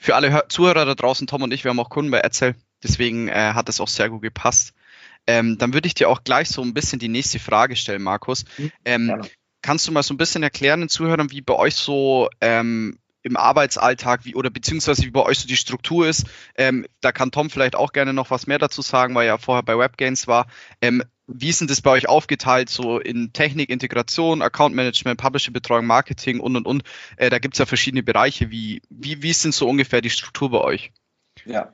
für 0.00 0.14
alle 0.14 0.44
Zuhörer 0.48 0.86
da 0.86 0.94
draußen, 0.94 1.26
Tom 1.26 1.42
und 1.42 1.52
ich, 1.52 1.62
wir 1.62 1.68
haben 1.68 1.78
auch 1.78 1.90
Kunden 1.90 2.10
bei 2.10 2.20
Erzähl, 2.20 2.54
deswegen 2.82 3.28
äh, 3.28 3.52
hat 3.52 3.68
es 3.68 3.82
auch 3.82 3.88
sehr 3.88 4.08
gut 4.08 4.22
gepasst. 4.22 4.72
Ähm, 5.26 5.58
dann 5.58 5.74
würde 5.74 5.86
ich 5.86 5.94
dir 5.94 6.08
auch 6.08 6.24
gleich 6.24 6.48
so 6.48 6.62
ein 6.62 6.74
bisschen 6.74 6.98
die 6.98 7.08
nächste 7.08 7.38
Frage 7.38 7.76
stellen, 7.76 8.02
Markus. 8.02 8.44
Mhm. 8.58 8.72
Ähm, 8.84 9.22
kannst 9.62 9.86
du 9.86 9.92
mal 9.92 10.02
so 10.02 10.14
ein 10.14 10.18
bisschen 10.18 10.42
erklären 10.42 10.80
den 10.80 10.88
Zuhörern, 10.88 11.30
wie 11.30 11.40
bei 11.40 11.54
euch 11.54 11.74
so 11.74 12.28
ähm, 12.40 12.98
im 13.22 13.36
Arbeitsalltag 13.36 14.24
wie 14.24 14.34
oder 14.34 14.50
beziehungsweise 14.50 15.02
wie 15.02 15.10
bei 15.10 15.22
euch 15.22 15.38
so 15.38 15.48
die 15.48 15.56
Struktur 15.56 16.08
ist. 16.08 16.26
Ähm, 16.56 16.86
da 17.00 17.12
kann 17.12 17.30
Tom 17.30 17.50
vielleicht 17.50 17.76
auch 17.76 17.92
gerne 17.92 18.12
noch 18.12 18.30
was 18.30 18.46
mehr 18.46 18.58
dazu 18.58 18.82
sagen, 18.82 19.14
weil 19.14 19.24
er 19.24 19.34
ja 19.34 19.38
vorher 19.38 19.62
bei 19.62 19.76
WebGains 19.76 20.26
war. 20.26 20.46
Ähm, 20.80 21.02
wie 21.26 21.48
ist 21.48 21.60
denn 21.60 21.68
das 21.68 21.80
bei 21.80 21.90
euch 21.90 22.08
aufgeteilt, 22.08 22.70
so 22.70 22.98
in 22.98 23.32
Technik, 23.32 23.70
Integration, 23.70 24.42
Account 24.42 24.74
Management, 24.74 25.20
Publisher-Betreuung, 25.20 25.86
Marketing 25.86 26.40
und 26.40 26.56
und 26.56 26.66
und? 26.66 26.82
Äh, 27.16 27.30
da 27.30 27.38
gibt 27.38 27.54
es 27.54 27.58
ja 27.58 27.66
verschiedene 27.66 28.02
Bereiche. 28.02 28.50
Wie, 28.50 28.82
wie, 28.88 29.22
wie 29.22 29.30
ist 29.30 29.44
denn 29.44 29.52
so 29.52 29.68
ungefähr 29.68 30.00
die 30.00 30.10
Struktur 30.10 30.50
bei 30.50 30.58
euch? 30.58 30.92
Ja, 31.44 31.72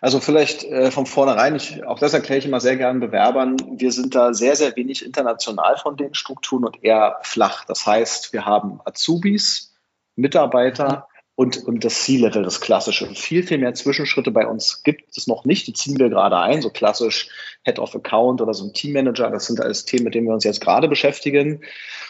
also 0.00 0.20
vielleicht 0.20 0.64
äh, 0.64 0.90
von 0.90 1.06
vornherein, 1.06 1.56
ich, 1.56 1.84
auch 1.84 1.98
das 1.98 2.14
erkläre 2.14 2.38
ich 2.38 2.46
immer 2.46 2.60
sehr 2.60 2.76
gerne 2.76 2.98
Bewerbern, 3.00 3.56
wir 3.76 3.92
sind 3.92 4.14
da 4.14 4.34
sehr, 4.34 4.56
sehr 4.56 4.74
wenig 4.76 5.04
international 5.04 5.76
von 5.76 5.96
den 5.96 6.14
Strukturen 6.14 6.64
und 6.64 6.84
eher 6.84 7.18
flach. 7.22 7.64
Das 7.64 7.86
heißt, 7.86 8.32
wir 8.32 8.44
haben 8.44 8.80
Azubis, 8.84 9.74
Mitarbeiter 10.16 11.08
und, 11.38 11.64
und 11.64 11.84
das 11.84 12.02
C-Level, 12.02 12.42
das 12.42 12.60
Klassische. 12.60 13.06
Viel, 13.14 13.44
viel 13.44 13.58
mehr 13.58 13.72
Zwischenschritte 13.72 14.32
bei 14.32 14.44
uns 14.44 14.82
gibt 14.82 15.16
es 15.16 15.28
noch 15.28 15.44
nicht. 15.44 15.68
Die 15.68 15.72
ziehen 15.72 15.96
wir 15.96 16.08
gerade 16.08 16.36
ein, 16.36 16.60
so 16.62 16.68
klassisch 16.68 17.28
Head 17.62 17.78
of 17.78 17.94
Account 17.94 18.40
oder 18.40 18.54
so 18.54 18.64
ein 18.64 18.72
Teammanager. 18.72 19.30
Das 19.30 19.46
sind 19.46 19.60
alles 19.60 19.84
Themen, 19.84 20.02
mit 20.02 20.16
denen 20.16 20.26
wir 20.26 20.34
uns 20.34 20.42
jetzt 20.42 20.60
gerade 20.60 20.88
beschäftigen. 20.88 21.62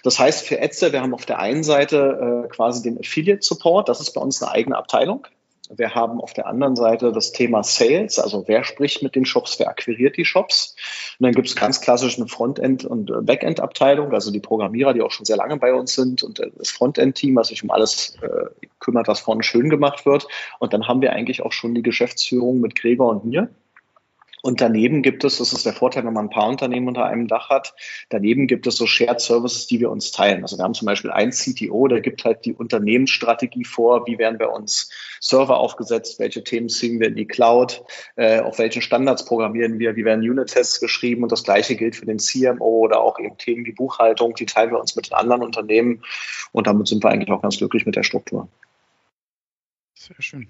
Das 0.03 0.19
heißt 0.19 0.47
für 0.47 0.59
Etze, 0.61 0.95
wir 0.95 1.03
haben 1.03 1.13
auf 1.13 1.27
der 1.27 1.41
einen 1.41 1.63
Seite 1.63 2.47
äh, 2.47 2.49
quasi 2.49 2.83
den 2.83 2.99
Affiliate 2.99 3.43
Support. 3.43 3.91
Das 3.91 4.01
ist 4.01 4.13
bei 4.13 4.21
uns 4.23 4.43
eine 4.43 4.51
eigene 4.51 4.79
Abteilung. 4.79 5.27
Wir 5.71 5.95
haben 5.95 6.21
auf 6.21 6.33
der 6.33 6.47
anderen 6.47 6.77
Seite 6.77 7.13
das 7.13 7.33
Thema 7.33 7.63
Sales, 7.63 8.19
also 8.19 8.45
wer 8.47 8.65
spricht 8.65 9.03
mit 9.03 9.15
den 9.15 9.25
Shops, 9.25 9.59
wer 9.59 9.69
akquiriert 9.69 10.17
die 10.17 10.25
Shops. 10.25 10.75
Und 11.19 11.25
dann 11.25 11.33
gibt 11.33 11.49
es 11.49 11.57
ganz 11.57 11.81
klassisch 11.81 12.19
eine 12.19 12.27
Frontend- 12.27 12.85
und 12.85 13.13
Backend-Abteilung, 13.27 14.13
also 14.13 14.31
die 14.31 14.41
Programmierer, 14.41 14.95
die 14.95 15.03
auch 15.03 15.11
schon 15.11 15.27
sehr 15.27 15.37
lange 15.37 15.59
bei 15.59 15.75
uns 15.75 15.95
sind 15.95 16.23
und 16.23 16.39
das 16.39 16.71
Frontend-Team, 16.71 17.37
was 17.37 17.49
sich 17.49 17.63
um 17.63 17.71
alles 17.71 18.17
äh, 18.23 18.67
kümmert, 18.79 19.09
was 19.09 19.21
vorne 19.21 19.43
schön 19.43 19.69
gemacht 19.69 20.07
wird. 20.07 20.27
Und 20.59 20.73
dann 20.73 20.89
haben 20.89 21.03
wir 21.03 21.13
eigentlich 21.13 21.43
auch 21.43 21.53
schon 21.53 21.75
die 21.75 21.83
Geschäftsführung 21.83 22.61
mit 22.61 22.75
Gregor 22.75 23.11
und 23.11 23.25
mir. 23.25 23.49
Und 24.43 24.61
daneben 24.61 25.03
gibt 25.03 25.25
es, 25.25 25.39
das 25.39 25.53
ist 25.53 25.67
der 25.67 25.73
Vorteil, 25.73 26.05
wenn 26.05 26.13
man 26.13 26.27
ein 26.27 26.31
paar 26.31 26.49
Unternehmen 26.49 26.89
unter 26.89 27.05
einem 27.05 27.27
Dach 27.27 27.51
hat, 27.51 27.75
daneben 28.09 28.47
gibt 28.47 28.67
es 28.67 28.77
so 28.77 28.87
Shared 28.87 29.21
Services, 29.21 29.67
die 29.67 29.81
wir 29.81 29.91
uns 29.91 30.13
teilen. 30.13 30.43
Also 30.43 30.59
wir 30.59 30.65
haben 30.65 30.75
zum 30.75 30.87
Beispiel 30.87 31.11
ein 31.11 31.31
CTO, 31.31 31.89
der 31.89 32.01
gibt 32.01 32.25
halt 32.25 32.45
die 32.45 32.55
Unternehmensstrategie 32.55 33.65
vor, 33.65 34.07
wie 34.07 34.19
werden 34.19 34.39
bei 34.39 34.47
uns 34.47 34.91
Server 35.21 35.59
aufgesetzt, 35.59 36.19
welche 36.19 36.45
Themen 36.45 36.69
ziehen 36.69 37.01
wir 37.01 37.09
in 37.09 37.17
die 37.17 37.27
Cloud, 37.27 37.83
äh, 38.17 38.41
auf 38.41 38.59
welchen 38.59 38.83
Standards 38.83 39.25
programmieren 39.25 39.79
wir, 39.79 39.97
wie 39.97 40.05
werden 40.05 40.29
Unit-Tests 40.29 40.81
geschrieben 40.81 41.23
und 41.23 41.33
das 41.33 41.43
gleiche 41.43 41.77
gilt 41.77 41.97
für 41.97 42.07
den 42.07 42.19
CMO 42.19 42.79
oder 42.79 43.01
auch 43.01 43.19
eben 43.19 43.37
Themen 43.39 43.67
wie 43.67 43.73
Buchhaltung, 43.73 44.35
die 44.35 44.47
teilen 44.47 44.71
wir 44.71 44.81
uns 44.81 44.95
mit 44.95 45.11
den 45.11 45.15
anderen 45.15 45.43
Unternehmen 45.43 46.05
und 46.53 46.67
damit 46.67 46.87
sind 46.87 47.03
wir 47.03 47.11
eigentlich 47.11 47.31
auch 47.31 47.43
ganz 47.43 47.59
glücklich 47.59 47.87
mit 47.87 47.97
der 47.97 48.05
Struktur. 48.05 48.49
Sehr 49.95 50.17
schön. 50.21 50.49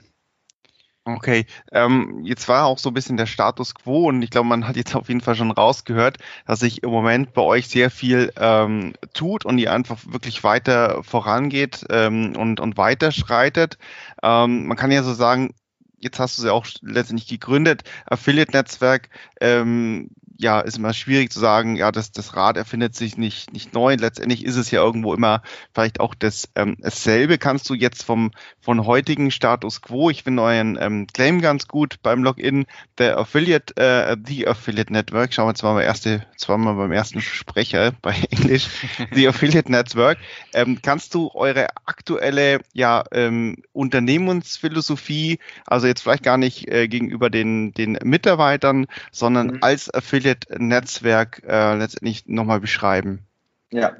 Okay, 1.16 1.46
ähm, 1.72 2.20
jetzt 2.22 2.48
war 2.48 2.66
auch 2.66 2.78
so 2.78 2.90
ein 2.90 2.94
bisschen 2.94 3.16
der 3.16 3.24
Status 3.24 3.74
quo 3.74 4.08
und 4.08 4.20
ich 4.20 4.28
glaube, 4.28 4.46
man 4.46 4.68
hat 4.68 4.76
jetzt 4.76 4.94
auf 4.94 5.08
jeden 5.08 5.22
Fall 5.22 5.36
schon 5.36 5.50
rausgehört, 5.50 6.18
dass 6.46 6.60
sich 6.60 6.82
im 6.82 6.90
Moment 6.90 7.32
bei 7.32 7.40
euch 7.40 7.68
sehr 7.68 7.90
viel 7.90 8.30
ähm, 8.36 8.92
tut 9.14 9.46
und 9.46 9.56
ihr 9.56 9.72
einfach 9.72 9.98
wirklich 10.06 10.44
weiter 10.44 11.02
vorangeht 11.02 11.86
ähm, 11.88 12.36
und, 12.36 12.60
und 12.60 12.76
weiter 12.76 13.10
schreitet. 13.10 13.78
Ähm, 14.22 14.66
man 14.66 14.76
kann 14.76 14.90
ja 14.90 15.02
so 15.02 15.14
sagen, 15.14 15.54
jetzt 15.98 16.18
hast 16.18 16.36
du 16.36 16.42
sie 16.42 16.52
auch 16.52 16.66
letztendlich 16.82 17.28
gegründet, 17.28 17.84
Affiliate-Netzwerk, 18.04 19.08
ähm, 19.40 20.10
ja, 20.40 20.60
ist 20.60 20.78
immer 20.78 20.92
schwierig 20.92 21.32
zu 21.32 21.40
sagen, 21.40 21.74
ja, 21.74 21.90
das, 21.90 22.12
das 22.12 22.36
Rad 22.36 22.56
erfindet 22.56 22.94
sich 22.94 23.16
nicht, 23.16 23.52
nicht 23.52 23.74
neu. 23.74 23.96
Letztendlich 23.96 24.44
ist 24.44 24.54
es 24.54 24.70
ja 24.70 24.80
irgendwo 24.80 25.12
immer 25.12 25.42
vielleicht 25.74 25.98
auch 25.98 26.14
das, 26.14 26.48
ähm, 26.54 26.76
dasselbe. 26.78 27.38
Kannst 27.38 27.68
du 27.68 27.74
jetzt 27.74 28.04
vom, 28.04 28.30
von 28.60 28.86
heutigen 28.86 29.32
Status 29.32 29.82
quo, 29.82 30.10
ich 30.10 30.22
finde 30.22 30.44
euren 30.44 30.78
ähm, 30.80 31.08
Claim 31.12 31.40
ganz 31.40 31.66
gut 31.66 31.96
beim 32.02 32.22
Login, 32.22 32.66
der 32.98 33.18
Affiliate, 33.18 33.76
äh, 33.76 34.16
The 34.24 34.46
Affiliate 34.46 34.92
Network, 34.92 35.34
schauen 35.34 35.48
wir 35.48 35.54
zwar 35.56 35.74
mal 35.74 35.82
erste, 35.82 36.24
zweimal 36.36 36.76
beim 36.76 36.92
ersten 36.92 37.20
Sprecher 37.20 37.92
bei 38.00 38.12
Englisch, 38.30 38.68
The 39.12 39.26
Affiliate 39.28 39.72
Network. 39.72 40.18
Ähm, 40.54 40.78
kannst 40.80 41.14
du 41.14 41.32
eure 41.34 41.66
aktuelle, 41.84 42.60
ja, 42.74 43.02
ähm, 43.10 43.56
Unternehmensphilosophie, 43.72 45.40
also 45.66 45.88
jetzt 45.88 46.02
vielleicht 46.02 46.22
gar 46.22 46.38
nicht 46.38 46.68
äh, 46.68 46.86
gegenüber 46.86 47.28
den, 47.28 47.74
den 47.74 47.98
Mitarbeitern, 48.04 48.86
sondern 49.10 49.48
mhm. 49.48 49.58
als 49.62 49.92
Affiliate 49.92 50.27
Affiliate-Netzwerk 50.28 51.42
äh, 51.46 51.74
letztendlich 51.74 52.26
nochmal 52.26 52.60
beschreiben? 52.60 53.27
Ja, 53.70 53.92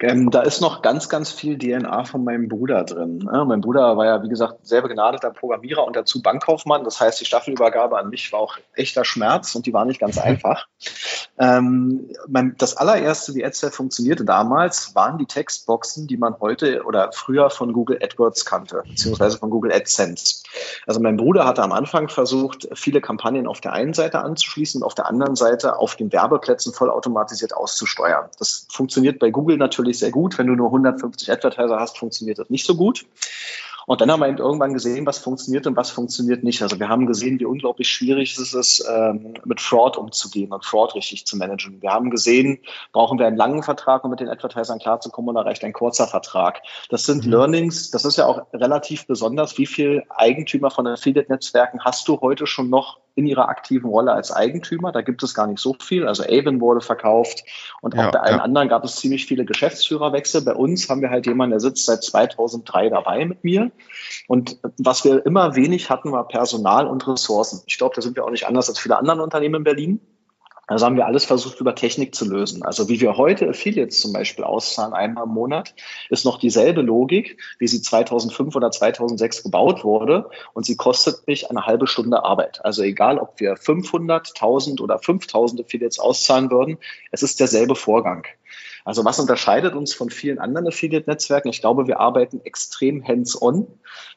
ähm, 0.00 0.30
da 0.30 0.40
ist 0.42 0.60
noch 0.60 0.82
ganz, 0.82 1.08
ganz 1.08 1.30
viel 1.30 1.58
DNA 1.58 2.04
von 2.04 2.24
meinem 2.24 2.48
Bruder 2.48 2.84
drin. 2.84 3.28
Ja, 3.32 3.44
mein 3.44 3.60
Bruder 3.60 3.96
war 3.96 4.06
ja, 4.06 4.22
wie 4.22 4.28
gesagt, 4.28 4.66
sehr 4.66 4.82
begnadeter 4.82 5.30
Programmierer 5.30 5.84
und 5.84 5.96
dazu 5.96 6.22
Bankkaufmann. 6.22 6.84
Das 6.84 7.00
heißt, 7.00 7.20
die 7.20 7.24
Staffelübergabe 7.24 7.98
an 7.98 8.08
mich 8.08 8.32
war 8.32 8.40
auch 8.40 8.56
echter 8.74 9.04
Schmerz 9.04 9.54
und 9.54 9.66
die 9.66 9.72
war 9.72 9.84
nicht 9.84 10.00
ganz 10.00 10.18
einfach. 10.18 10.66
Ähm, 11.38 12.10
mein, 12.26 12.54
das 12.58 12.76
allererste, 12.76 13.34
wie 13.34 13.44
AdSense 13.44 13.76
funktionierte 13.76 14.24
damals, 14.24 14.94
waren 14.94 15.18
die 15.18 15.26
Textboxen, 15.26 16.06
die 16.06 16.16
man 16.16 16.40
heute 16.40 16.84
oder 16.84 17.10
früher 17.12 17.50
von 17.50 17.72
Google 17.72 17.98
AdWords 18.02 18.44
kannte, 18.44 18.82
beziehungsweise 18.86 19.38
von 19.38 19.50
Google 19.50 19.72
AdSense. 19.72 20.42
Also 20.86 21.00
mein 21.00 21.16
Bruder 21.16 21.44
hatte 21.44 21.62
am 21.62 21.72
Anfang 21.72 22.08
versucht, 22.08 22.68
viele 22.74 23.00
Kampagnen 23.00 23.46
auf 23.46 23.60
der 23.60 23.72
einen 23.72 23.92
Seite 23.94 24.20
anzuschließen 24.20 24.80
und 24.80 24.86
auf 24.86 24.94
der 24.94 25.06
anderen 25.06 25.36
Seite 25.36 25.78
auf 25.78 25.96
den 25.96 26.12
Werbeplätzen 26.12 26.72
vollautomatisiert 26.72 27.54
auszusteuern. 27.54 28.28
Das 28.38 28.66
funktioniert 28.86 29.18
bei 29.18 29.30
Google 29.30 29.56
natürlich 29.56 29.98
sehr 29.98 30.12
gut. 30.12 30.38
Wenn 30.38 30.46
du 30.46 30.54
nur 30.54 30.68
150 30.68 31.28
Advertiser 31.30 31.80
hast, 31.80 31.98
funktioniert 31.98 32.38
das 32.38 32.50
nicht 32.50 32.64
so 32.64 32.76
gut. 32.76 33.04
Und 33.88 34.00
dann 34.00 34.10
haben 34.10 34.20
wir 34.20 34.28
eben 34.28 34.38
irgendwann 34.38 34.72
gesehen, 34.72 35.06
was 35.06 35.18
funktioniert 35.18 35.66
und 35.66 35.76
was 35.76 35.90
funktioniert 35.90 36.44
nicht. 36.44 36.62
Also 36.62 36.78
wir 36.78 36.88
haben 36.88 37.06
gesehen, 37.06 37.38
wie 37.40 37.44
unglaublich 37.44 37.88
schwierig 37.88 38.36
es 38.36 38.54
ist, 38.54 38.84
ähm, 38.88 39.34
mit 39.44 39.60
Fraud 39.60 39.96
umzugehen 39.96 40.52
und 40.52 40.64
Fraud 40.64 40.94
richtig 40.94 41.26
zu 41.26 41.36
managen. 41.36 41.82
Wir 41.82 41.90
haben 41.90 42.10
gesehen, 42.10 42.58
brauchen 42.92 43.18
wir 43.18 43.26
einen 43.26 43.36
langen 43.36 43.62
Vertrag, 43.64 44.04
um 44.04 44.10
mit 44.10 44.20
den 44.20 44.28
Advertisern 44.28 44.78
klarzukommen 44.78 45.36
oder 45.36 45.46
reicht 45.46 45.64
ein 45.64 45.72
kurzer 45.72 46.06
Vertrag. 46.06 46.62
Das 46.90 47.06
sind 47.06 47.26
mhm. 47.26 47.32
Learnings. 47.32 47.90
Das 47.90 48.04
ist 48.04 48.18
ja 48.18 48.26
auch 48.26 48.46
relativ 48.52 49.06
besonders. 49.06 49.58
Wie 49.58 49.66
viel 49.66 50.04
Eigentümer 50.10 50.70
von 50.70 50.86
Affiliate-Netzwerken 50.86 51.84
hast 51.84 52.06
du 52.08 52.20
heute 52.20 52.46
schon 52.46 52.70
noch 52.70 52.98
in 53.16 53.26
ihrer 53.26 53.48
aktiven 53.48 53.88
Rolle 53.90 54.12
als 54.12 54.30
Eigentümer. 54.30 54.92
Da 54.92 55.00
gibt 55.00 55.22
es 55.22 55.34
gar 55.34 55.46
nicht 55.46 55.58
so 55.58 55.74
viel. 55.74 56.06
Also 56.06 56.22
Avon 56.22 56.60
wurde 56.60 56.82
verkauft 56.82 57.44
und 57.80 57.94
auch 57.94 58.04
ja, 58.04 58.10
bei 58.10 58.20
allen 58.20 58.36
ja. 58.36 58.42
anderen 58.42 58.68
gab 58.68 58.84
es 58.84 58.96
ziemlich 58.96 59.26
viele 59.26 59.44
Geschäftsführerwechsel. 59.44 60.42
Bei 60.42 60.54
uns 60.54 60.88
haben 60.88 61.00
wir 61.00 61.10
halt 61.10 61.26
jemanden, 61.26 61.52
der 61.52 61.60
sitzt 61.60 61.86
seit 61.86 62.04
2003 62.04 62.90
dabei 62.90 63.24
mit 63.24 63.42
mir. 63.42 63.72
Und 64.28 64.58
was 64.78 65.04
wir 65.04 65.24
immer 65.24 65.56
wenig 65.56 65.90
hatten, 65.90 66.12
war 66.12 66.28
Personal 66.28 66.86
und 66.86 67.08
Ressourcen. 67.08 67.62
Ich 67.66 67.78
glaube, 67.78 67.94
da 67.94 68.02
sind 68.02 68.16
wir 68.16 68.24
auch 68.24 68.30
nicht 68.30 68.46
anders 68.46 68.68
als 68.68 68.78
viele 68.78 68.98
andere 68.98 69.22
Unternehmen 69.22 69.56
in 69.56 69.64
Berlin. 69.64 70.00
Also 70.66 70.84
haben 70.84 70.96
wir 70.96 71.06
alles 71.06 71.24
versucht, 71.24 71.60
über 71.60 71.74
Technik 71.76 72.14
zu 72.14 72.28
lösen. 72.28 72.64
Also 72.64 72.88
wie 72.88 73.00
wir 73.00 73.16
heute 73.16 73.48
Affiliates 73.48 74.00
zum 74.00 74.12
Beispiel 74.12 74.44
auszahlen, 74.44 74.94
einmal 74.94 75.24
im 75.24 75.30
Monat, 75.30 75.74
ist 76.10 76.24
noch 76.24 76.38
dieselbe 76.38 76.82
Logik, 76.82 77.40
wie 77.58 77.68
sie 77.68 77.80
2005 77.80 78.56
oder 78.56 78.70
2006 78.72 79.44
gebaut 79.44 79.84
wurde. 79.84 80.28
Und 80.54 80.66
sie 80.66 80.76
kostet 80.76 81.26
mich 81.28 81.50
eine 81.50 81.66
halbe 81.66 81.86
Stunde 81.86 82.24
Arbeit. 82.24 82.64
Also 82.64 82.82
egal, 82.82 83.18
ob 83.18 83.38
wir 83.38 83.56
500, 83.56 84.28
1000 84.34 84.80
oder 84.80 84.98
5000 84.98 85.60
Affiliates 85.60 86.00
auszahlen 86.00 86.50
würden, 86.50 86.78
es 87.12 87.22
ist 87.22 87.38
derselbe 87.38 87.76
Vorgang. 87.76 88.26
Also 88.86 89.04
was 89.04 89.18
unterscheidet 89.18 89.74
uns 89.74 89.92
von 89.94 90.10
vielen 90.10 90.38
anderen 90.38 90.68
Affiliate-Netzwerken? 90.68 91.48
Ich 91.48 91.60
glaube, 91.60 91.88
wir 91.88 91.98
arbeiten 91.98 92.40
extrem 92.44 93.04
hands-on. 93.04 93.66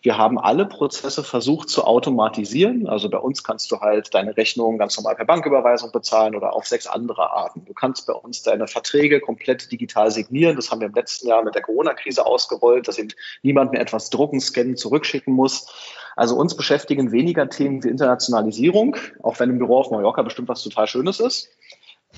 Wir 0.03 0.15
haben 0.19 0.37
alle 0.37 0.67
Prozesse 0.67 1.23
versucht 1.23 1.69
zu 1.69 1.85
automatisieren. 1.85 2.87
Also 2.87 3.09
bei 3.09 3.17
uns 3.17 3.43
kannst 3.43 3.71
du 3.71 3.79
halt 3.79 4.13
deine 4.13 4.37
Rechnung 4.37 4.77
ganz 4.77 4.95
normal 4.95 5.15
per 5.15 5.25
Banküberweisung 5.25 5.91
bezahlen 5.91 6.35
oder 6.35 6.53
auf 6.53 6.67
sechs 6.67 6.85
andere 6.85 7.31
Arten. 7.31 7.65
Du 7.65 7.73
kannst 7.73 8.05
bei 8.05 8.13
uns 8.13 8.43
deine 8.43 8.67
Verträge 8.67 9.21
komplett 9.21 9.71
digital 9.71 10.11
signieren. 10.11 10.55
Das 10.55 10.69
haben 10.69 10.81
wir 10.81 10.87
im 10.87 10.93
letzten 10.93 11.27
Jahr 11.27 11.43
mit 11.43 11.55
der 11.55 11.63
Corona-Krise 11.63 12.23
ausgerollt, 12.23 12.87
dass 12.87 12.99
eben 12.99 13.09
niemand 13.41 13.71
mehr 13.71 13.81
etwas 13.81 14.11
drucken, 14.11 14.39
scannen, 14.39 14.77
zurückschicken 14.77 15.33
muss. 15.33 15.65
Also 16.15 16.35
uns 16.35 16.55
beschäftigen 16.55 17.11
weniger 17.11 17.49
Themen 17.49 17.83
wie 17.83 17.87
Internationalisierung, 17.87 18.97
auch 19.23 19.39
wenn 19.39 19.49
im 19.49 19.57
Büro 19.57 19.79
auf 19.79 19.89
Mallorca 19.89 20.21
bestimmt 20.21 20.49
was 20.49 20.61
total 20.61 20.85
Schönes 20.85 21.19
ist. 21.19 21.49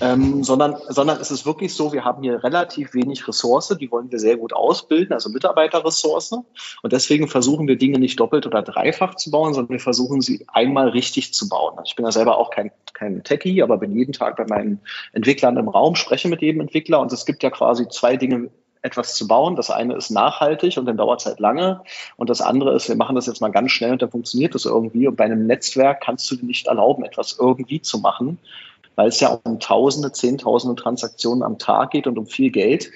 Ähm, 0.00 0.42
sondern, 0.42 0.76
sondern 0.88 1.20
es 1.20 1.30
ist 1.30 1.44
wirklich 1.44 1.74
so, 1.74 1.92
wir 1.92 2.04
haben 2.04 2.22
hier 2.22 2.42
relativ 2.42 2.94
wenig 2.94 3.28
Ressource, 3.28 3.76
die 3.78 3.90
wollen 3.90 4.10
wir 4.10 4.18
sehr 4.18 4.38
gut 4.38 4.54
ausbilden, 4.54 5.12
also 5.12 5.28
Mitarbeiterressource. 5.28 6.32
Und 6.32 6.92
deswegen 6.92 7.28
versuchen 7.28 7.68
wir 7.68 7.76
Dinge 7.76 7.98
nicht 7.98 8.18
doppelt 8.18 8.46
oder 8.46 8.62
dreifach 8.62 9.16
zu 9.16 9.30
bauen, 9.30 9.52
sondern 9.52 9.70
wir 9.70 9.80
versuchen 9.80 10.22
sie 10.22 10.46
einmal 10.48 10.88
richtig 10.88 11.34
zu 11.34 11.48
bauen. 11.48 11.74
Also 11.76 11.84
ich 11.88 11.96
bin 11.96 12.06
ja 12.06 12.10
selber 12.10 12.38
auch 12.38 12.50
kein, 12.50 12.72
kein 12.94 13.22
Techie, 13.22 13.62
aber 13.62 13.76
bin 13.76 13.92
jeden 13.92 14.12
Tag 14.12 14.36
bei 14.36 14.46
meinen 14.46 14.80
Entwicklern 15.12 15.58
im 15.58 15.68
Raum, 15.68 15.94
spreche 15.94 16.28
mit 16.28 16.40
jedem 16.40 16.62
Entwickler 16.62 17.00
und 17.00 17.12
es 17.12 17.26
gibt 17.26 17.42
ja 17.42 17.50
quasi 17.50 17.86
zwei 17.88 18.16
Dinge, 18.16 18.50
etwas 18.82 19.14
zu 19.14 19.28
bauen. 19.28 19.56
Das 19.56 19.70
eine 19.70 19.94
ist 19.94 20.10
nachhaltig 20.10 20.76
und 20.76 20.86
dann 20.86 20.96
dauert 20.96 21.20
es 21.20 21.26
halt 21.26 21.38
lange. 21.38 21.82
Und 22.16 22.28
das 22.28 22.40
andere 22.40 22.74
ist, 22.74 22.88
wir 22.88 22.96
machen 22.96 23.14
das 23.14 23.26
jetzt 23.26 23.40
mal 23.40 23.52
ganz 23.52 23.70
schnell 23.70 23.92
und 23.92 24.02
dann 24.02 24.10
funktioniert 24.10 24.54
das 24.54 24.64
irgendwie. 24.64 25.06
Und 25.06 25.16
bei 25.16 25.24
einem 25.24 25.46
Netzwerk 25.46 26.02
kannst 26.02 26.28
du 26.30 26.36
dir 26.36 26.44
nicht 26.44 26.66
erlauben, 26.66 27.04
etwas 27.04 27.38
irgendwie 27.38 27.80
zu 27.80 27.98
machen, 27.98 28.38
weil 28.96 29.08
es 29.08 29.20
ja 29.20 29.38
um 29.44 29.60
Tausende, 29.60 30.12
Zehntausende 30.12 30.80
Transaktionen 30.80 31.42
am 31.42 31.58
Tag 31.58 31.90
geht 31.90 32.06
und 32.06 32.18
um 32.18 32.26
viel 32.26 32.50
Geld. 32.50 32.90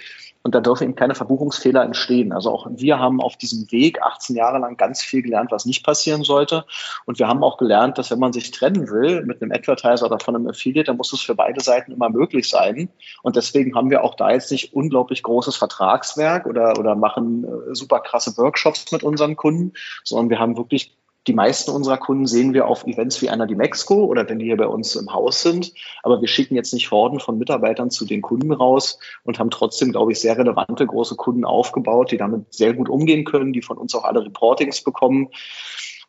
Und 0.47 0.55
da 0.55 0.61
dürfen 0.61 0.85
eben 0.85 0.95
keine 0.95 1.17
Verbuchungsfehler 1.17 1.83
entstehen. 1.83 2.33
Also 2.33 2.53
auch 2.53 2.69
wir 2.71 3.01
haben 3.01 3.21
auf 3.21 3.37
diesem 3.37 3.73
Weg 3.73 4.01
18 4.01 4.37
Jahre 4.37 4.61
lang 4.61 4.77
ganz 4.77 5.03
viel 5.03 5.21
gelernt, 5.21 5.51
was 5.51 5.67
nicht 5.67 5.85
passieren 5.85 6.23
sollte. 6.23 6.65
Und 7.05 7.19
wir 7.19 7.27
haben 7.27 7.43
auch 7.43 7.59
gelernt, 7.59 7.99
dass 7.99 8.13
wenn 8.13 8.21
man 8.21 8.33
sich 8.33 8.53
trennen 8.53 8.89
will 8.89 9.25
mit 9.25 9.43
einem 9.43 9.51
Advertiser 9.51 10.07
oder 10.07 10.21
von 10.21 10.37
einem 10.37 10.47
Affiliate, 10.47 10.87
dann 10.87 10.99
muss 10.99 11.13
es 11.13 11.21
für 11.21 11.35
beide 11.35 11.61
Seiten 11.61 11.91
immer 11.91 12.11
möglich 12.11 12.49
sein. 12.49 12.91
Und 13.25 13.35
deswegen 13.35 13.75
haben 13.75 13.91
wir 13.91 14.05
auch 14.05 14.15
da 14.15 14.31
jetzt 14.31 14.53
nicht 14.53 14.73
unglaublich 14.73 15.25
großes 15.25 15.57
Vertragswerk 15.57 16.47
oder, 16.47 16.79
oder 16.79 16.95
machen 16.95 17.43
äh, 17.43 17.75
super 17.75 17.99
krasse 17.99 18.37
Workshops 18.37 18.93
mit 18.93 19.03
unseren 19.03 19.35
Kunden, 19.35 19.73
sondern 20.05 20.31
wir 20.31 20.39
haben 20.39 20.57
wirklich 20.57 20.97
die 21.27 21.33
meisten 21.33 21.71
unserer 21.73 21.99
Kunden 21.99 22.27
sehen 22.27 22.55
wir 22.55 22.69
auf 22.69 22.87
Events 22.87 23.21
wie 23.21 23.31
einer 23.31 23.47
die 23.47 23.57
Mexiko 23.57 24.05
oder 24.05 24.29
wenn 24.29 24.39
die 24.39 24.45
hier 24.47 24.57
bei 24.57 24.69
uns 24.69 24.95
im 24.95 25.13
Haus 25.13 25.43
sind. 25.43 25.73
Aber 26.03 26.21
wir 26.21 26.29
schicken 26.29 26.55
jetzt 26.55 26.73
nicht 26.73 26.91
Horden 26.91 27.19
von 27.19 27.37
Mitarbeitern 27.39 27.91
zu 27.91 28.05
den 28.05 28.23
Kunden 28.23 28.53
raus 28.53 28.99
und 29.25 29.39
haben 29.39 29.51
trotzdem, 29.51 29.91
glaube 29.91 30.13
ich, 30.13 30.21
sehr 30.21 30.39
relevante 30.39 30.87
große 30.87 31.17
Kunden 31.17 31.45
aufgebaut, 31.45 32.13
die 32.13 32.17
damit 32.17 32.55
sehr 32.55 32.75
gut 32.75 32.89
umgehen 32.89 33.25
können, 33.25 33.53
die 33.53 33.63
von 33.63 33.77
uns 33.77 33.95
auch 33.95 34.05
alle 34.05 34.25
Reportings 34.25 34.83
bekommen. 34.83 35.29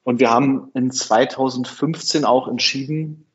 Und 0.04 0.20
wir 0.20 0.30
haben 0.30 0.70
in 0.76 0.92
2015 0.92 2.24
auch 2.24 2.48
entschieden, 2.48 3.26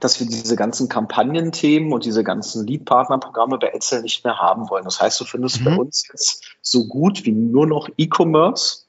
dass 0.00 0.20
wir 0.20 0.26
diese 0.26 0.56
ganzen 0.56 0.88
Kampagnenthemen 0.88 1.92
und 1.92 2.04
diese 2.04 2.24
ganzen 2.24 2.66
Lead-Partner-Programme 2.66 3.58
bei 3.58 3.68
Excel 3.68 4.02
nicht 4.02 4.24
mehr 4.24 4.38
haben 4.38 4.68
wollen. 4.68 4.84
Das 4.84 5.00
heißt, 5.00 5.20
du 5.20 5.24
findest 5.24 5.60
mhm. 5.60 5.64
bei 5.64 5.76
uns 5.76 6.06
jetzt 6.08 6.44
so 6.62 6.86
gut 6.86 7.24
wie 7.24 7.32
nur 7.32 7.66
noch 7.66 7.88
E-Commerce 7.96 8.85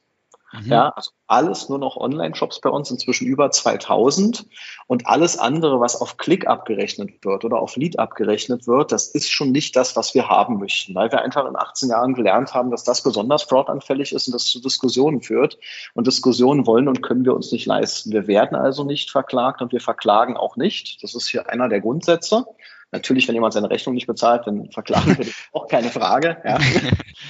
Mhm. 0.61 0.71
Ja, 0.71 0.89
also 0.89 1.11
alles 1.27 1.69
nur 1.69 1.79
noch 1.79 1.97
Online-Shops 1.97 2.61
bei 2.61 2.69
uns, 2.69 2.89
inzwischen 2.89 3.27
über 3.27 3.51
2000. 3.51 4.45
Und 4.87 5.07
alles 5.07 5.37
andere, 5.37 5.79
was 5.79 5.99
auf 5.99 6.17
Klick 6.17 6.47
abgerechnet 6.47 7.23
wird 7.23 7.43
oder 7.43 7.59
auf 7.59 7.75
Lead 7.75 7.99
abgerechnet 7.99 8.67
wird, 8.67 8.91
das 8.91 9.07
ist 9.07 9.29
schon 9.29 9.51
nicht 9.51 9.75
das, 9.75 9.95
was 9.95 10.13
wir 10.13 10.29
haben 10.29 10.57
möchten, 10.59 10.95
weil 10.95 11.11
wir 11.11 11.21
einfach 11.21 11.45
in 11.45 11.55
18 11.55 11.89
Jahren 11.89 12.13
gelernt 12.13 12.53
haben, 12.53 12.71
dass 12.71 12.83
das 12.83 13.03
besonders 13.03 13.43
fraudanfällig 13.43 14.13
ist 14.13 14.27
und 14.27 14.33
das 14.33 14.45
zu 14.45 14.61
Diskussionen 14.61 15.21
führt. 15.21 15.57
Und 15.93 16.07
Diskussionen 16.07 16.65
wollen 16.65 16.87
und 16.87 17.01
können 17.01 17.25
wir 17.25 17.33
uns 17.33 17.51
nicht 17.51 17.65
leisten. 17.65 18.11
Wir 18.11 18.27
werden 18.27 18.55
also 18.55 18.83
nicht 18.83 19.11
verklagt 19.11 19.61
und 19.61 19.71
wir 19.71 19.81
verklagen 19.81 20.37
auch 20.37 20.55
nicht. 20.55 21.03
Das 21.03 21.15
ist 21.15 21.27
hier 21.27 21.49
einer 21.49 21.69
der 21.69 21.81
Grundsätze. 21.81 22.45
Natürlich, 22.91 23.27
wenn 23.27 23.35
jemand 23.35 23.53
seine 23.53 23.69
Rechnung 23.69 23.95
nicht 23.95 24.07
bezahlt, 24.07 24.47
dann 24.47 24.71
verklagen 24.71 25.17
wir 25.17 25.25
das 25.25 25.33
auch 25.51 25.67
keine 25.67 25.89
Frage. 25.89 26.37
Ja. 26.45 26.57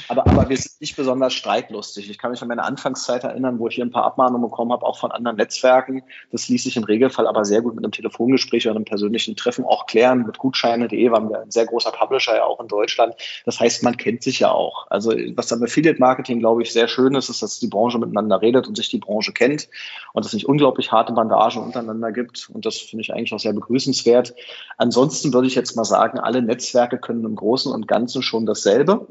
Aber, 0.10 0.28
aber 0.28 0.50
wir 0.50 0.58
sind 0.58 0.80
nicht 0.82 0.96
besonders 0.96 1.34
streitlustig. 1.34 2.10
Ich 2.10 2.18
kann 2.18 2.32
mich 2.32 2.42
an 2.42 2.48
meine 2.48 2.64
Anfangszeit 2.64 3.24
erinnern, 3.24 3.60
wo 3.60 3.68
ich 3.68 3.76
hier 3.76 3.86
ein 3.86 3.92
paar 3.92 4.04
Abmahnungen 4.04 4.50
bekommen 4.50 4.72
habe, 4.72 4.86
auch 4.86 4.98
von 4.98 5.12
anderen 5.12 5.38
Netzwerken. 5.38 6.04
Das 6.32 6.48
ließ 6.48 6.64
sich 6.64 6.78
im 6.78 6.84
Regelfall 6.84 7.28
aber 7.28 7.46
sehr 7.46 7.62
gut 7.62 7.76
mit 7.76 7.84
einem 7.84 7.92
Telefongespräch 7.92 8.66
oder 8.68 8.76
einem 8.76 8.86
persönlichen 8.86 9.36
Treffen 9.36 9.66
auch 9.66 9.86
klären. 9.86 10.26
Mit 10.26 10.38
Gutscheine.de 10.38 11.12
waren 11.12 11.30
wir 11.30 11.42
ein 11.42 11.52
sehr 11.52 11.66
großer 11.66 11.92
Publisher 11.92 12.36
ja 12.36 12.44
auch 12.46 12.60
in 12.60 12.68
Deutschland. 12.68 13.16
Das 13.46 13.60
heißt, 13.60 13.84
man 13.84 13.98
kennt 13.98 14.24
sich 14.24 14.40
ja 14.40 14.52
auch. 14.52 14.88
Also 14.90 15.12
was 15.36 15.52
am 15.52 15.64
Affiliate 15.64 16.00
Marketing, 16.00 16.40
glaube 16.40 16.64
ich, 16.64 16.72
sehr 16.72 16.88
schön 16.88 17.16
ist, 17.16 17.30
ist, 17.30 17.42
dass 17.42 17.60
die 17.60 17.68
Branche 17.68 17.98
miteinander 17.98 18.42
redet 18.42 18.68
und 18.68 18.76
sich 18.76 18.90
die 18.90 19.00
Branche 19.00 19.34
kennt 19.34 19.70
und 20.14 20.26
es 20.26 20.34
nicht 20.34 20.48
unglaublich 20.48 20.92
harte 20.92 21.14
Bandagen 21.14 21.62
untereinander 21.62 22.12
gibt. 22.12 22.50
Und 22.54 22.66
das 22.66 22.78
finde 22.78 23.02
ich 23.02 23.14
eigentlich 23.14 23.34
auch 23.34 23.40
sehr 23.40 23.54
begrüßenswert. 23.54 24.36
Ansonsten 24.78 25.34
würde 25.34 25.47
ich 25.48 25.56
jetzt 25.56 25.76
mal 25.76 25.84
sagen, 25.84 26.20
alle 26.20 26.42
Netzwerke 26.42 26.98
können 26.98 27.26
im 27.26 27.36
Großen 27.36 27.72
und 27.72 27.88
Ganzen 27.88 28.22
schon 28.22 28.46
dasselbe. 28.46 29.08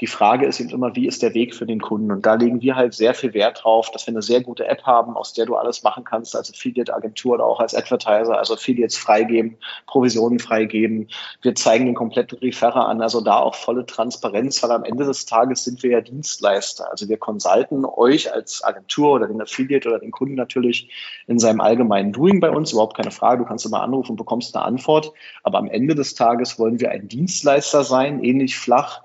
Die 0.00 0.06
Frage 0.06 0.46
ist 0.46 0.60
eben 0.60 0.70
immer, 0.70 0.96
wie 0.96 1.06
ist 1.06 1.22
der 1.22 1.34
Weg 1.34 1.54
für 1.54 1.66
den 1.66 1.80
Kunden? 1.80 2.10
Und 2.10 2.24
da 2.24 2.34
legen 2.34 2.62
wir 2.62 2.74
halt 2.74 2.94
sehr 2.94 3.12
viel 3.12 3.34
Wert 3.34 3.62
drauf, 3.62 3.90
dass 3.90 4.06
wir 4.06 4.12
eine 4.12 4.22
sehr 4.22 4.40
gute 4.40 4.66
App 4.66 4.84
haben, 4.84 5.14
aus 5.16 5.34
der 5.34 5.44
du 5.44 5.56
alles 5.56 5.82
machen 5.82 6.04
kannst, 6.04 6.34
als 6.34 6.50
Affiliate-Agentur 6.50 7.34
oder 7.34 7.44
auch 7.44 7.60
als 7.60 7.74
Advertiser, 7.74 8.38
also 8.38 8.54
Affiliates 8.54 8.96
freigeben, 8.96 9.58
Provisionen 9.86 10.38
freigeben. 10.38 11.08
Wir 11.42 11.54
zeigen 11.54 11.84
den 11.84 11.94
kompletten 11.94 12.38
Referrer 12.38 12.88
an, 12.88 13.02
also 13.02 13.20
da 13.20 13.38
auch 13.38 13.54
volle 13.54 13.84
Transparenz, 13.84 14.62
weil 14.62 14.70
am 14.70 14.84
Ende 14.84 15.04
des 15.04 15.26
Tages 15.26 15.64
sind 15.64 15.82
wir 15.82 15.90
ja 15.90 16.00
Dienstleister. 16.00 16.90
Also 16.90 17.08
wir 17.08 17.18
consulten 17.18 17.84
euch 17.84 18.32
als 18.32 18.64
Agentur 18.64 19.12
oder 19.12 19.26
den 19.26 19.42
Affiliate 19.42 19.88
oder 19.88 19.98
den 19.98 20.12
Kunden 20.12 20.34
natürlich 20.34 20.88
in 21.26 21.38
seinem 21.38 21.60
allgemeinen 21.60 22.12
Doing 22.12 22.40
bei 22.40 22.50
uns, 22.50 22.72
überhaupt 22.72 22.96
keine 22.96 23.10
Frage. 23.10 23.42
Du 23.42 23.48
kannst 23.48 23.66
immer 23.66 23.82
anrufen 23.82 24.12
und 24.12 24.16
bekommst 24.16 24.56
eine 24.56 24.64
Antwort. 24.64 25.12
Aber 25.42 25.58
am 25.58 25.68
Ende 25.68 25.94
des 25.94 26.14
Tages 26.14 26.58
wollen 26.58 26.80
wir 26.80 26.90
ein 26.90 27.08
Dienstleister 27.08 27.84
sein, 27.84 28.24
ähnlich 28.24 28.56
flach 28.56 29.02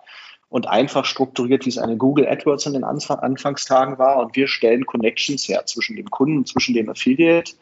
und 0.55 0.69
einfach 0.69 1.03
strukturiert, 1.03 1.65
wie 1.65 1.69
es 1.69 1.77
eine 1.77 1.97
Google 1.97 2.29
AdWords 2.29 2.65
in 2.65 2.71
den 2.71 2.85
Anfang, 2.85 3.19
Anfangstagen 3.19 3.97
war. 3.97 4.19
Und 4.19 4.37
wir 4.37 4.47
stellen 4.47 4.85
Connections 4.85 5.49
her 5.49 5.65
zwischen 5.65 5.97
dem 5.97 6.09
Kunden 6.09 6.37
und 6.37 6.47
zwischen 6.47 6.73
dem 6.73 6.87
Affiliate. 6.89 7.55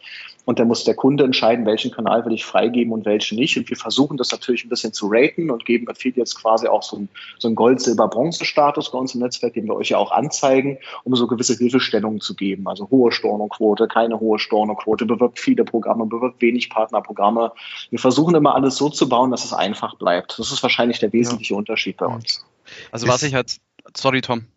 und 0.45 0.59
dann 0.59 0.67
muss 0.67 0.83
der 0.83 0.93
Kunde 0.93 1.23
entscheiden, 1.23 1.65
welchen 1.65 1.89
Kanal 1.89 2.23
will 2.23 2.33
ich 2.33 2.45
freigeben 2.45 2.93
und 2.93 3.03
welchen 3.05 3.39
nicht. 3.39 3.57
Und 3.57 3.67
wir 3.67 3.77
versuchen 3.77 4.17
das 4.17 4.31
natürlich 4.31 4.63
ein 4.63 4.69
bisschen 4.69 4.93
zu 4.93 5.07
raten 5.09 5.49
und 5.49 5.65
geben 5.65 5.89
Affiliates 5.89 6.35
quasi 6.35 6.67
auch 6.67 6.83
so 6.83 6.97
einen, 6.97 7.09
so 7.39 7.47
einen 7.47 7.55
Gold-, 7.55 7.81
Silber-, 7.81 8.09
Bronze-Status 8.09 8.91
bei 8.91 8.99
uns 8.99 9.15
im 9.15 9.21
Netzwerk, 9.21 9.55
den 9.55 9.65
wir 9.65 9.73
euch 9.73 9.89
ja 9.89 9.97
auch 9.97 10.11
anzeigen, 10.11 10.77
um 11.03 11.15
so 11.15 11.25
gewisse 11.25 11.57
Hilfestellungen 11.57 12.21
zu 12.21 12.35
geben. 12.35 12.67
Also 12.67 12.91
hohe 12.91 13.11
Stornoquote, 13.11 13.87
keine 13.87 14.19
hohe 14.19 14.37
Stornoquote, 14.37 15.07
bewirbt 15.07 15.39
viele 15.39 15.63
Programme, 15.63 16.05
bewirbt 16.05 16.39
wenig 16.43 16.69
Partnerprogramme. 16.69 17.53
Wir 17.89 17.99
versuchen 17.99 18.35
immer 18.35 18.53
alles 18.53 18.75
so 18.75 18.89
zu 18.89 19.09
bauen, 19.09 19.31
dass 19.31 19.45
es 19.45 19.53
einfach 19.53 19.95
bleibt. 19.95 20.37
Das 20.37 20.51
ist 20.51 20.61
wahrscheinlich 20.61 20.99
der 20.99 21.11
wesentliche 21.11 21.55
ja. 21.55 21.57
Unterschied 21.57 21.97
bei 21.97 22.05
uns. 22.05 22.45
Also 22.91 23.07
was 23.07 23.23
ich 23.23 23.33
halt, 23.33 23.57
sorry 23.95 24.21
Tom. 24.21 24.47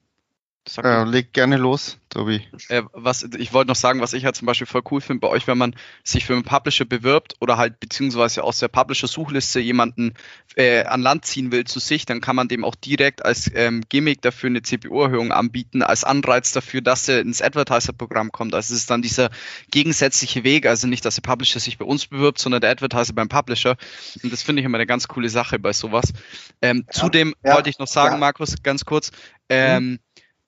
Äh, 0.82 1.04
leg 1.04 1.32
gerne 1.32 1.56
los, 1.56 1.98
Tobi. 2.08 2.42
Äh, 2.68 2.82
was, 2.92 3.22
ich 3.22 3.52
wollte 3.52 3.68
noch 3.68 3.76
sagen, 3.76 4.00
was 4.00 4.12
ich 4.12 4.24
halt 4.24 4.34
zum 4.34 4.46
Beispiel 4.46 4.66
voll 4.66 4.82
cool 4.90 5.00
finde 5.00 5.20
bei 5.20 5.28
euch, 5.28 5.46
wenn 5.46 5.58
man 5.58 5.76
sich 6.02 6.24
für 6.24 6.32
einen 6.32 6.42
Publisher 6.42 6.84
bewirbt 6.84 7.34
oder 7.40 7.56
halt 7.56 7.78
beziehungsweise 7.78 8.42
aus 8.42 8.58
der 8.58 8.68
Publisher-Suchliste 8.68 9.60
jemanden 9.60 10.14
äh, 10.56 10.84
an 10.84 11.02
Land 11.02 11.24
ziehen 11.24 11.52
will 11.52 11.64
zu 11.64 11.78
sich, 11.78 12.04
dann 12.04 12.20
kann 12.20 12.34
man 12.34 12.48
dem 12.48 12.64
auch 12.64 12.74
direkt 12.74 13.24
als 13.24 13.50
ähm, 13.54 13.84
Gimmick 13.88 14.22
dafür 14.22 14.48
eine 14.48 14.62
CPU-Erhöhung 14.62 15.30
anbieten, 15.30 15.82
als 15.82 16.02
Anreiz 16.02 16.52
dafür, 16.52 16.80
dass 16.80 17.08
er 17.08 17.20
ins 17.20 17.42
Advertiser-Programm 17.42 18.32
kommt. 18.32 18.54
Also 18.54 18.74
es 18.74 18.80
ist 18.80 18.90
dann 18.90 19.02
dieser 19.02 19.30
gegensätzliche 19.70 20.42
Weg, 20.42 20.66
also 20.66 20.88
nicht, 20.88 21.04
dass 21.04 21.14
der 21.14 21.22
Publisher 21.22 21.60
sich 21.60 21.78
bei 21.78 21.84
uns 21.84 22.06
bewirbt, 22.08 22.40
sondern 22.40 22.60
der 22.60 22.70
Advertiser 22.70 23.12
beim 23.12 23.28
Publisher. 23.28 23.76
Und 24.22 24.32
das 24.32 24.42
finde 24.42 24.60
ich 24.60 24.66
immer 24.66 24.78
eine 24.78 24.86
ganz 24.86 25.06
coole 25.06 25.28
Sache 25.28 25.60
bei 25.60 25.72
sowas. 25.72 26.12
Ähm, 26.60 26.84
ja, 26.86 26.92
zudem 26.92 27.34
ja, 27.44 27.54
wollte 27.54 27.70
ich 27.70 27.78
noch 27.78 27.86
sagen, 27.86 28.14
ja. 28.14 28.18
Markus, 28.18 28.56
ganz 28.62 28.84
kurz, 28.84 29.12
ähm, 29.48 29.84
mhm 29.84 29.98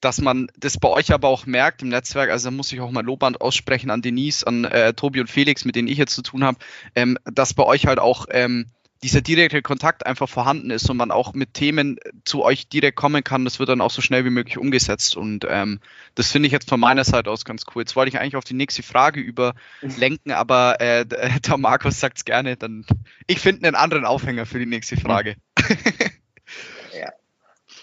dass 0.01 0.21
man 0.21 0.49
das 0.57 0.79
bei 0.79 0.89
euch 0.89 1.13
aber 1.13 1.29
auch 1.29 1.47
merkt 1.47 1.83
im 1.83 1.89
Netzwerk, 1.89 2.31
also 2.31 2.49
da 2.49 2.51
muss 2.51 2.73
ich 2.73 2.81
auch 2.81 2.91
mal 2.91 3.05
Loband 3.05 3.41
aussprechen 3.41 3.91
an 3.91 4.03
Denise, 4.03 4.47
an 4.47 4.65
äh, 4.65 4.95
Tobi 4.95 5.21
und 5.21 5.29
Felix, 5.31 5.65
mit 5.65 5.77
denen 5.77 5.89
ich 5.89 5.99
jetzt 5.99 6.15
zu 6.15 6.23
tun 6.23 6.45
habe, 6.45 6.59
ähm, 6.95 7.19
dass 7.25 7.55
bei 7.55 7.65
euch 7.65 7.87
halt 7.87 7.99
auch 7.99 8.27
ähm, 8.31 8.67
dieser 9.03 9.21
direkte 9.21 9.63
Kontakt 9.63 10.07
einfach 10.07 10.29
vorhanden 10.29 10.71
ist 10.71 10.91
und 10.91 10.97
man 10.97 11.11
auch 11.11 11.33
mit 11.33 11.55
Themen 11.55 11.99
zu 12.25 12.43
euch 12.43 12.69
direkt 12.69 12.97
kommen 12.97 13.23
kann. 13.23 13.45
Das 13.45 13.59
wird 13.59 13.69
dann 13.69 13.81
auch 13.81 13.91
so 13.91 14.03
schnell 14.03 14.25
wie 14.25 14.31
möglich 14.31 14.59
umgesetzt. 14.59 15.17
Und 15.17 15.47
ähm, 15.49 15.81
das 16.17 16.33
finde 16.33 16.49
ich 16.49 16.53
jetzt 16.53 16.69
von 16.69 16.81
meiner 16.81 17.05
Seite 17.05 17.31
aus 17.31 17.45
ganz 17.45 17.65
cool. 17.75 17.83
Jetzt 17.83 17.95
wollte 17.95 18.09
ich 18.09 18.19
eigentlich 18.19 18.37
auf 18.37 18.45
die 18.45 18.55
nächste 18.55 18.83
Frage 18.83 19.21
überlenken, 19.21 20.33
aber 20.33 20.81
äh, 20.81 21.07
der 21.47 21.59
Markus 21.59 22.01
sagt 22.01 22.19
es 22.19 22.25
gerne. 22.25 22.57
Dann 22.57 22.85
ich 23.27 23.39
finde 23.39 23.67
einen 23.67 23.77
anderen 23.77 24.05
Aufhänger 24.05 24.47
für 24.47 24.59
die 24.59 24.67
nächste 24.67 24.97
Frage. 24.97 25.37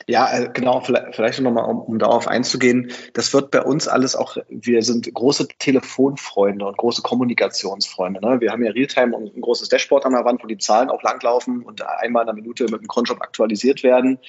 Ja, 0.08 0.32
äh, 0.38 0.50
genau, 0.54 0.82
vielleicht 0.82 1.42
nochmal, 1.42 1.68
um, 1.68 1.82
um 1.82 1.98
darauf 1.98 2.28
einzugehen. 2.28 2.92
Das 3.14 3.34
wird 3.34 3.50
bei 3.50 3.64
uns 3.64 3.88
alles 3.88 4.16
auch, 4.16 4.38
wir 4.50 4.84
sind 4.84 5.12
große 5.12 5.48
Telefonfreunde 5.58 6.64
und 6.64 6.78
große 6.78 7.02
Kommunikationsfreunde. 7.02 8.22
Ne? 8.22 8.40
Wir 8.40 8.52
haben 8.52 8.64
ja 8.64 8.72
Realtime 8.72 9.16
und 9.16 9.36
ein 9.36 9.42
großes 9.42 9.70
Dashboard 9.70 10.06
an 10.06 10.12
der 10.12 10.24
Wand, 10.24 10.44
wo 10.44 10.48
die 10.48 10.60
Zahlen 10.60 10.92
auch 10.92 11.02
langlaufen 11.02 11.64
und 11.64 11.82
einmal 11.82 12.22
in 12.22 12.30
einer 12.30 12.36
Minute 12.36 12.66
mit 12.66 12.82
dem 12.82 12.88
Cronjob 12.88 13.20
aktualisiert 13.20 13.82
werden. 13.82 14.20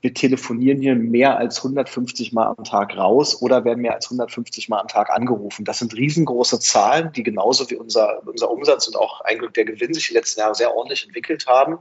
Wir 0.00 0.14
telefonieren 0.14 0.80
hier 0.80 0.94
mehr 0.94 1.36
als 1.36 1.58
150 1.58 2.32
Mal 2.32 2.46
am 2.46 2.64
Tag 2.64 2.96
raus 2.96 3.42
oder 3.42 3.66
werden 3.66 3.82
mehr 3.82 3.94
als 3.94 4.06
150 4.06 4.70
Mal 4.70 4.80
am 4.80 4.88
Tag 4.88 5.10
angerufen. 5.10 5.66
Das 5.66 5.80
sind 5.80 5.94
riesengroße 5.94 6.60
Zahlen, 6.60 7.12
die 7.12 7.22
genauso 7.22 7.68
wie 7.68 7.76
unser, 7.76 8.22
unser 8.26 8.50
Umsatz 8.50 8.88
und 8.88 8.96
auch 8.96 9.20
eigentlich 9.20 9.52
der 9.52 9.66
Gewinn 9.66 9.92
sich 9.92 10.08
die 10.08 10.14
letzten 10.14 10.40
Jahre 10.40 10.54
sehr 10.54 10.74
ordentlich 10.74 11.04
entwickelt 11.04 11.46
haben 11.46 11.78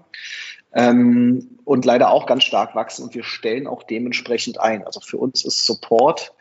ähm, 0.73 1.59
und 1.63 1.85
leider 1.85 2.11
auch 2.11 2.25
ganz 2.25 2.43
stark 2.43 2.75
wachsen 2.75 3.03
und 3.03 3.15
wir 3.15 3.23
stellen 3.23 3.67
auch 3.67 3.83
dementsprechend 3.83 4.59
ein. 4.59 4.85
Also 4.85 4.99
für 4.99 5.17
uns 5.17 5.45
ist 5.45 5.65
Support 5.65 6.33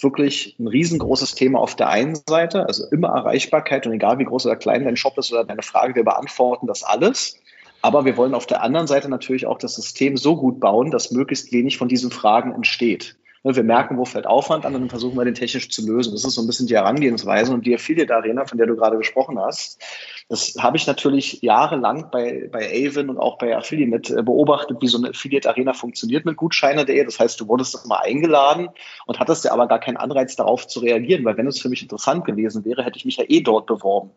wirklich 0.00 0.56
ein 0.58 0.68
riesengroßes 0.68 1.34
Thema 1.34 1.58
auf 1.58 1.74
der 1.74 1.88
einen 1.88 2.16
Seite, 2.28 2.66
also 2.66 2.86
immer 2.90 3.08
Erreichbarkeit 3.08 3.86
und 3.86 3.92
egal 3.92 4.18
wie 4.18 4.24
groß 4.24 4.46
oder 4.46 4.56
klein 4.56 4.84
dein 4.84 4.96
Shop 4.96 5.18
ist 5.18 5.32
oder 5.32 5.44
deine 5.44 5.62
Frage, 5.62 5.94
wir 5.94 6.04
beantworten 6.04 6.66
das 6.66 6.82
alles. 6.82 7.38
Aber 7.80 8.04
wir 8.04 8.16
wollen 8.16 8.34
auf 8.34 8.46
der 8.46 8.62
anderen 8.62 8.86
Seite 8.86 9.08
natürlich 9.08 9.46
auch 9.46 9.58
das 9.58 9.76
System 9.76 10.16
so 10.16 10.36
gut 10.36 10.58
bauen, 10.60 10.90
dass 10.90 11.12
möglichst 11.12 11.52
wenig 11.52 11.78
von 11.78 11.88
diesen 11.88 12.10
Fragen 12.10 12.52
entsteht. 12.52 13.16
Ne, 13.44 13.54
wir 13.54 13.62
merken, 13.62 13.98
wo 13.98 14.04
fällt 14.04 14.26
Aufwand 14.26 14.66
an 14.66 14.74
und 14.74 14.80
dann 14.82 14.90
versuchen 14.90 15.16
wir 15.16 15.24
den 15.24 15.34
technisch 15.34 15.70
zu 15.70 15.86
lösen. 15.86 16.12
Das 16.12 16.24
ist 16.24 16.34
so 16.34 16.42
ein 16.42 16.46
bisschen 16.46 16.66
die 16.66 16.74
Herangehensweise 16.74 17.52
und 17.52 17.66
die 17.66 17.74
Affiliate 17.74 18.14
Arena, 18.14 18.44
von 18.46 18.58
der 18.58 18.66
du 18.66 18.74
gerade 18.74 18.96
gesprochen 18.96 19.38
hast. 19.38 19.80
Das 20.28 20.56
habe 20.58 20.76
ich 20.76 20.86
natürlich 20.86 21.40
jahrelang 21.40 22.10
bei, 22.10 22.48
bei 22.50 22.68
Avon 22.70 23.10
und 23.10 23.18
auch 23.18 23.38
bei 23.38 23.56
Affiliate 23.56 24.18
äh, 24.18 24.22
beobachtet, 24.22 24.78
wie 24.80 24.88
so 24.88 24.98
eine 24.98 25.10
Affiliate 25.10 25.48
Arena 25.48 25.72
funktioniert 25.72 26.24
mit 26.24 26.36
Gutscheine.de. 26.36 27.04
Das 27.04 27.20
heißt, 27.20 27.40
du 27.40 27.48
wurdest 27.48 27.86
mal 27.86 28.00
eingeladen 28.00 28.68
und 29.06 29.20
hattest 29.20 29.44
ja 29.44 29.52
aber 29.52 29.68
gar 29.68 29.80
keinen 29.80 29.96
Anreiz 29.96 30.36
darauf 30.36 30.66
zu 30.66 30.80
reagieren, 30.80 31.24
weil 31.24 31.36
wenn 31.36 31.46
es 31.46 31.60
für 31.60 31.68
mich 31.68 31.82
interessant 31.82 32.24
gewesen 32.24 32.64
wäre, 32.64 32.84
hätte 32.84 32.98
ich 32.98 33.04
mich 33.04 33.16
ja 33.16 33.24
eh 33.28 33.40
dort 33.40 33.66
beworben. 33.66 34.10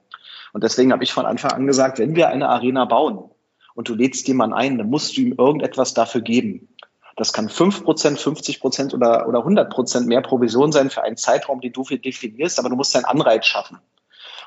Und 0.54 0.64
deswegen 0.64 0.92
habe 0.92 1.04
ich 1.04 1.14
von 1.14 1.26
Anfang 1.26 1.52
an 1.52 1.68
gesagt, 1.68 2.00
wenn 2.00 2.16
wir 2.16 2.30
eine 2.30 2.50
Arena 2.50 2.86
bauen 2.86 3.30
und 3.74 3.88
du 3.88 3.96
lädst 3.96 4.28
jemanden 4.28 4.56
ein, 4.56 4.78
dann 4.78 4.90
musst 4.90 5.16
du 5.16 5.22
ihm 5.22 5.36
irgendetwas 5.38 5.94
dafür 5.94 6.22
geben. 6.22 6.68
Das 7.16 7.34
kann 7.34 7.50
5%, 7.50 7.84
50% 7.84 8.94
oder, 8.94 9.28
oder 9.28 9.40
100% 9.40 10.06
mehr 10.06 10.22
Provision 10.22 10.72
sein 10.72 10.90
für 10.90 11.04
einen 11.04 11.18
Zeitraum, 11.18 11.62
den 11.62 11.74
du 11.74 11.84
definierst, 11.84 12.60
aber 12.60 12.70
du 12.70 12.76
musst 12.76 12.96
einen 12.96 13.06
Anreiz 13.06 13.46
schaffen. 13.46 13.80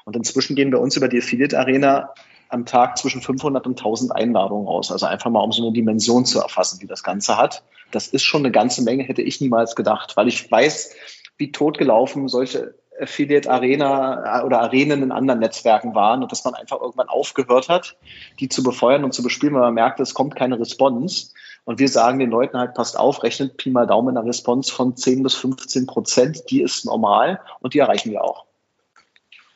Und 0.05 0.16
inzwischen 0.16 0.57
gehen 0.57 0.70
bei 0.70 0.79
uns 0.79 0.96
über 0.96 1.09
die 1.09 1.18
Affiliate 1.18 1.59
Arena 1.59 2.11
am 2.48 2.66
Tag 2.66 2.98
zwischen 2.98 3.20
500 3.20 3.66
und 3.66 3.79
1000 3.79 4.14
Einladungen 4.14 4.66
raus. 4.66 4.92
Also 4.92 5.07
einfach 5.07 5.31
mal, 5.31 5.40
um 5.40 5.53
so 5.53 5.62
eine 5.62 5.72
Dimension 5.72 6.24
zu 6.24 6.40
erfassen, 6.40 6.79
die 6.79 6.87
das 6.87 7.03
Ganze 7.03 7.37
hat. 7.37 7.64
Das 7.90 8.09
ist 8.09 8.22
schon 8.22 8.42
eine 8.42 8.53
ganze 8.53 8.83
Menge, 8.83 9.05
hätte 9.05 9.22
ich 9.22 9.40
niemals 9.40 9.74
gedacht, 9.74 10.16
weil 10.16 10.29
ich 10.29 10.50
weiß, 10.50 10.94
wie 11.37 11.53
totgelaufen 11.53 12.29
solche 12.29 12.74
Affiliate 13.00 13.50
Arena 13.50 14.44
oder 14.44 14.61
Arenen 14.61 15.03
in 15.03 15.11
anderen 15.11 15.40
Netzwerken 15.40 15.94
waren 15.94 16.22
und 16.22 16.31
dass 16.31 16.44
man 16.44 16.55
einfach 16.55 16.81
irgendwann 16.81 17.09
aufgehört 17.09 17.68
hat, 17.68 17.96
die 18.38 18.48
zu 18.48 18.62
befeuern 18.62 19.03
und 19.03 19.12
zu 19.12 19.22
bespielen, 19.22 19.55
weil 19.55 19.62
man 19.62 19.74
merkte, 19.74 20.03
es 20.03 20.14
kommt 20.14 20.37
keine 20.37 20.61
Response. 20.61 21.33
Und 21.64 21.79
wir 21.79 21.88
sagen 21.88 22.18
den 22.18 22.31
Leuten 22.31 22.59
halt, 22.59 22.74
passt 22.74 22.98
auf, 22.98 23.22
rechnet 23.22 23.57
Pi 23.57 23.70
mal 23.70 23.87
Daumen 23.87 24.16
eine 24.16 24.27
Response 24.27 24.72
von 24.72 24.96
10 24.96 25.22
bis 25.22 25.35
15 25.35 25.87
Prozent, 25.87 26.50
die 26.50 26.61
ist 26.61 26.85
normal 26.85 27.40
und 27.61 27.74
die 27.74 27.79
erreichen 27.79 28.11
wir 28.11 28.22
auch. 28.22 28.44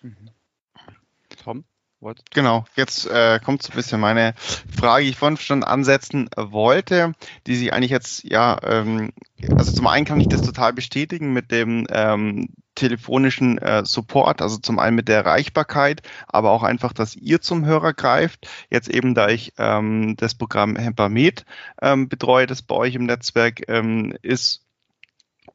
Mhm. 0.01 0.31
Tom? 1.43 1.65
What? 2.01 2.23
Genau, 2.31 2.65
jetzt 2.77 3.07
äh, 3.07 3.41
kommt 3.45 3.63
so 3.63 3.73
ein 3.73 3.77
bisschen 3.77 4.01
meine 4.01 4.35
Frage, 4.37 5.05
die 5.05 5.11
ich 5.11 5.17
vorhin 5.17 5.37
schon 5.37 5.65
ansetzen 5.65 6.31
wollte, 6.37 7.15
die 7.47 7.57
sich 7.57 7.73
eigentlich 7.73 7.91
jetzt, 7.91 8.23
ja, 8.23 8.57
ähm, 8.63 9.13
also 9.57 9.73
zum 9.73 9.89
einen 9.89 10.07
kann 10.07 10.21
ich 10.21 10.29
das 10.29 10.43
total 10.43 10.73
bestätigen 10.73 11.33
mit 11.33 11.51
dem 11.51 11.89
ähm, 11.91 12.51
telefonischen 12.79 13.59
äh, 13.59 13.85
Support, 13.85 14.41
also 14.41 14.57
zum 14.59 14.79
einen 14.79 14.97
mit 14.97 15.09
der 15.09 15.19
Erreichbarkeit, 15.19 16.03
aber 16.27 16.51
auch 16.51 16.63
einfach, 16.63 16.93
dass 16.93 17.17
ihr 17.17 17.41
zum 17.41 17.67
Hörer 17.67 17.93
greift. 17.93 18.49
Jetzt 18.71 18.89
eben, 18.89 19.15
da 19.15 19.29
ich 19.29 19.53
ähm, 19.59 20.17
das 20.17 20.35
Programm 20.35 20.77
Hempamed 20.77 21.45
ähm, 21.83 22.09
betreue, 22.09 22.47
das 22.47 22.63
bei 22.63 22.75
euch 22.75 22.95
im 22.95 23.05
Netzwerk 23.07 23.69
ähm, 23.69 24.17
ist, 24.23 24.63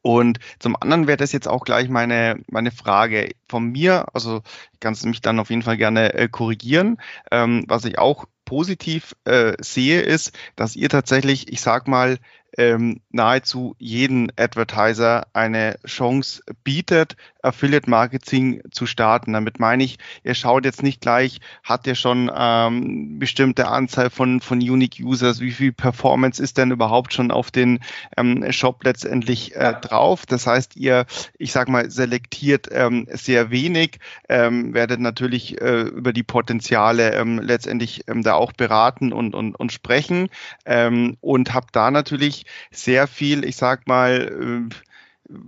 und 0.02 0.38
zum 0.58 0.76
anderen 0.78 1.06
wäre 1.06 1.16
das 1.16 1.32
jetzt 1.32 1.48
auch 1.48 1.64
gleich 1.64 1.88
meine, 1.88 2.38
meine 2.50 2.70
Frage 2.70 3.30
von 3.48 3.72
mir. 3.72 4.04
Also 4.12 4.42
kannst 4.78 5.02
du 5.02 5.08
mich 5.08 5.22
dann 5.22 5.38
auf 5.38 5.48
jeden 5.48 5.62
Fall 5.62 5.78
gerne 5.78 6.12
äh, 6.12 6.28
korrigieren. 6.28 6.98
Ähm, 7.30 7.64
was 7.68 7.86
ich 7.86 7.98
auch 7.98 8.26
positiv 8.44 9.16
äh, 9.24 9.54
sehe, 9.60 10.02
ist, 10.02 10.36
dass 10.56 10.76
ihr 10.76 10.90
tatsächlich, 10.90 11.50
ich 11.50 11.62
sag 11.62 11.88
mal, 11.88 12.18
ähm, 12.58 13.00
nahezu 13.10 13.74
jeden 13.78 14.30
Advertiser 14.36 15.26
eine 15.32 15.76
Chance 15.86 16.42
bietet, 16.62 17.16
Affiliate 17.44 17.88
Marketing 17.88 18.62
zu 18.70 18.86
starten. 18.86 19.32
Damit 19.32 19.60
meine 19.60 19.84
ich, 19.84 19.98
ihr 20.22 20.34
schaut 20.34 20.64
jetzt 20.64 20.82
nicht 20.82 21.00
gleich, 21.00 21.40
hat 21.62 21.86
ihr 21.86 21.94
schon 21.94 22.30
ähm, 22.34 23.18
bestimmte 23.18 23.68
Anzahl 23.68 24.10
von, 24.10 24.40
von 24.40 24.58
Unique 24.58 25.00
Users, 25.00 25.40
wie 25.40 25.52
viel 25.52 25.72
Performance 25.72 26.42
ist 26.42 26.58
denn 26.58 26.70
überhaupt 26.70 27.12
schon 27.12 27.30
auf 27.30 27.50
den 27.50 27.80
ähm, 28.16 28.50
Shop 28.52 28.82
letztendlich 28.84 29.54
äh, 29.56 29.74
drauf. 29.80 30.26
Das 30.26 30.46
heißt, 30.46 30.76
ihr, 30.76 31.06
ich 31.38 31.52
sag 31.52 31.68
mal, 31.68 31.90
selektiert 31.90 32.68
ähm, 32.72 33.06
sehr 33.10 33.50
wenig, 33.50 33.98
ähm, 34.28 34.74
werdet 34.74 35.00
natürlich 35.00 35.60
äh, 35.60 35.82
über 35.82 36.12
die 36.12 36.22
Potenziale 36.22 37.12
ähm, 37.14 37.38
letztendlich 37.38 38.04
ähm, 38.08 38.22
da 38.22 38.34
auch 38.34 38.52
beraten 38.52 39.12
und, 39.12 39.34
und, 39.34 39.54
und 39.54 39.72
sprechen 39.72 40.28
ähm, 40.66 41.16
und 41.20 41.54
habt 41.54 41.76
da 41.76 41.90
natürlich 41.90 42.46
sehr 42.70 43.06
viel, 43.06 43.44
ich 43.44 43.56
sag 43.56 43.86
mal, 43.86 44.68
äh, 44.70 44.74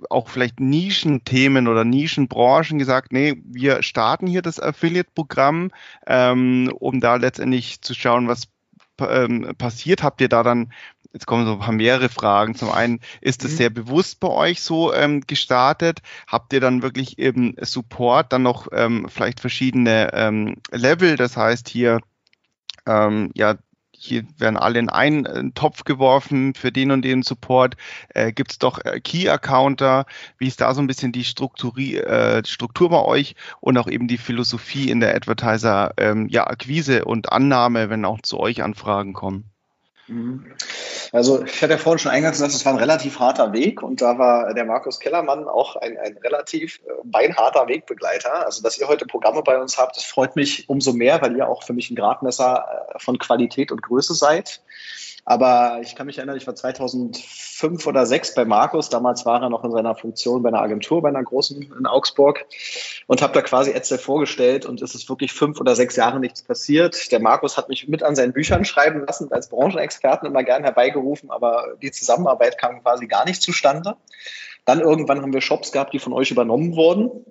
auch 0.09 0.29
vielleicht 0.29 0.61
Nischenthemen 0.61 1.69
oder 1.69 1.85
Nischenbranchen 1.85 2.79
gesagt, 2.79 3.13
nee, 3.13 3.37
wir 3.45 3.83
starten 3.83 4.27
hier 4.27 4.43
das 4.43 4.61
Affiliate-Programm, 4.61 5.71
ähm, 6.07 6.73
um 6.79 7.01
da 7.01 7.17
letztendlich 7.17 7.83
zu 7.83 7.95
schauen, 7.95 8.29
was 8.29 8.49
ähm, 9.01 9.53
passiert. 9.59 10.03
Habt 10.03 10.21
ihr 10.21 10.29
da 10.29 10.43
dann, 10.43 10.73
jetzt 11.13 11.27
kommen 11.27 11.47
so 11.47 11.55
ein 11.55 11.59
paar 11.59 11.73
mehrere 11.73 12.09
Fragen. 12.09 12.55
Zum 12.55 12.71
einen, 12.71 13.01
ist 13.21 13.45
es 13.45 13.53
mhm. 13.53 13.57
sehr 13.57 13.71
bewusst 13.71 14.21
bei 14.21 14.29
euch 14.29 14.63
so 14.63 14.95
ähm, 14.95 15.23
gestartet? 15.27 16.01
Habt 16.27 16.53
ihr 16.53 16.61
dann 16.61 16.83
wirklich 16.83 17.19
im 17.19 17.55
Support 17.61 18.33
dann 18.33 18.43
noch 18.43 18.69
ähm, 18.73 19.09
vielleicht 19.09 19.41
verschiedene 19.41 20.11
ähm, 20.15 20.57
Level? 20.71 21.17
Das 21.17 21.37
heißt 21.37 21.69
hier, 21.69 22.01
ähm, 22.87 23.31
ja, 23.35 23.57
hier 23.99 24.25
werden 24.39 24.57
alle 24.57 24.79
in 24.79 24.89
einen 24.89 25.27
äh, 25.27 25.51
Topf 25.55 25.85
geworfen 25.85 26.55
für 26.55 26.73
den 26.73 26.91
und 26.91 27.03
den 27.03 27.23
Support. 27.23 27.77
Äh, 28.11 28.33
Gibt 28.33 28.53
es 28.53 28.59
doch 28.59 28.85
äh, 28.85 29.01
Key-Accounter? 29.01 30.07
Wie 30.39 30.47
ist 30.47 30.61
da 30.61 30.75
so 30.75 30.81
ein 30.81 30.87
bisschen 30.87 31.13
die 31.13 31.25
Strukturi 31.25 31.97
äh, 31.97 32.45
Struktur 32.45 32.91
bei 32.91 33.03
euch 33.03 33.35
und 33.61 33.79
auch 33.79 33.89
eben 33.89 34.09
die 34.09 34.19
Philosophie 34.19 34.91
in 34.91 35.01
der 35.01 35.15
Advertiser, 35.15 35.95
ähm, 35.97 36.29
ja, 36.29 36.47
und 37.05 37.33
Annahme, 37.33 37.91
wenn 37.91 38.05
auch 38.05 38.21
zu 38.23 38.39
euch 38.39 38.63
Anfragen 38.63 39.13
kommen? 39.13 39.56
Mhm. 40.09 40.53
Also 41.13 41.45
ich 41.45 41.63
hatte 41.63 41.73
ja 41.75 41.79
vorhin 41.79 41.99
schon 41.99 42.13
eingangs 42.13 42.37
gesagt, 42.37 42.55
es 42.55 42.65
war 42.65 42.73
ein 42.73 42.79
relativ 42.79 43.19
harter 43.19 43.53
Weg 43.53 43.83
und 43.83 44.01
da 44.01 44.19
war 44.19 44.55
der 44.55 44.65
Markus 44.65 45.01
Kellermann 45.01 45.49
auch 45.49 45.77
ein, 45.77 45.97
ein 45.99 46.17
relativ 46.19 46.81
äh, 46.87 46.93
beinharter 47.05 47.67
Wegbegleiter. 47.69 48.45
Also 48.45 48.63
dass 48.63 48.79
ihr 48.79 48.89
heute 48.89 49.07
Programme 49.07 49.43
bei 49.43 49.59
uns 49.59 49.79
habt, 49.79 49.97
das 49.97 50.05
freut 50.05 50.37
mich 50.37 50.69
umso 50.69 50.93
mehr, 50.93 51.23
weil 51.23 51.37
ihr 51.37 51.49
auch 51.49 51.63
für 51.63 51.73
mich 51.73 51.91
ein 51.91 51.97
Gradmesser 51.97 52.89
äh, 52.95 52.99
von 52.99 53.19
Qualität 53.19 53.73
und 53.73 53.83
Größe 53.83 54.15
seid. 54.15 54.63
Aber 55.29 55.81
ich 55.83 55.97
kann 55.97 56.07
mich 56.07 56.19
erinnern, 56.19 56.37
ich 56.37 56.47
war 56.47 56.55
2005 56.55 57.85
oder 57.85 58.05
2006 58.05 58.35
bei 58.37 58.45
Markus. 58.45 58.91
Damals 58.91 59.27
war 59.27 59.43
er 59.43 59.51
noch 59.51 59.65
in 59.65 59.73
seiner 59.73 59.97
Funktion 59.97 60.41
bei 60.41 60.51
einer 60.51 60.61
Agentur, 60.61 61.03
bei 61.03 61.09
einer 61.09 61.25
großen 61.25 61.75
in 61.77 61.87
Augsburg 61.87 62.47
und 63.09 63.23
habe 63.23 63.33
da 63.33 63.43
quasi 63.43 63.73
Etzel 63.73 63.99
vorgestellt 63.99 64.67
und 64.67 64.81
es 64.83 64.95
ist 64.95 65.09
wirklich 65.09 65.33
fünf 65.33 65.61
oder 65.61 65.75
sechs 65.75 65.97
Jahre 65.97 66.21
nichts 66.21 66.43
passiert. 66.43 67.11
Der 67.11 67.19
Markus 67.19 67.57
hat 67.57 67.69
mich 67.69 67.89
mit 67.89 68.05
an 68.05 68.15
seinen 68.15 68.33
Büchern 68.33 68.65
schreiben 68.65 69.05
lassen, 69.05 69.33
als 69.33 69.49
Branchenexperten 69.49 70.29
immer 70.29 70.45
gern 70.45 70.63
herbeigerufen, 70.63 71.33
aber 71.33 71.75
die 71.83 71.91
Zusammenarbeit 71.91 72.57
kam 72.57 72.81
quasi 72.83 73.09
gar 73.09 73.25
nicht 73.25 73.43
zustande. 73.43 73.97
Dann 74.65 74.81
irgendwann 74.81 75.23
haben 75.23 75.33
wir 75.33 75.41
Shops 75.41 75.73
gehabt, 75.73 75.93
die 75.93 75.99
von 75.99 76.13
euch 76.13 76.31
übernommen 76.31 76.77
wurden 76.77 77.25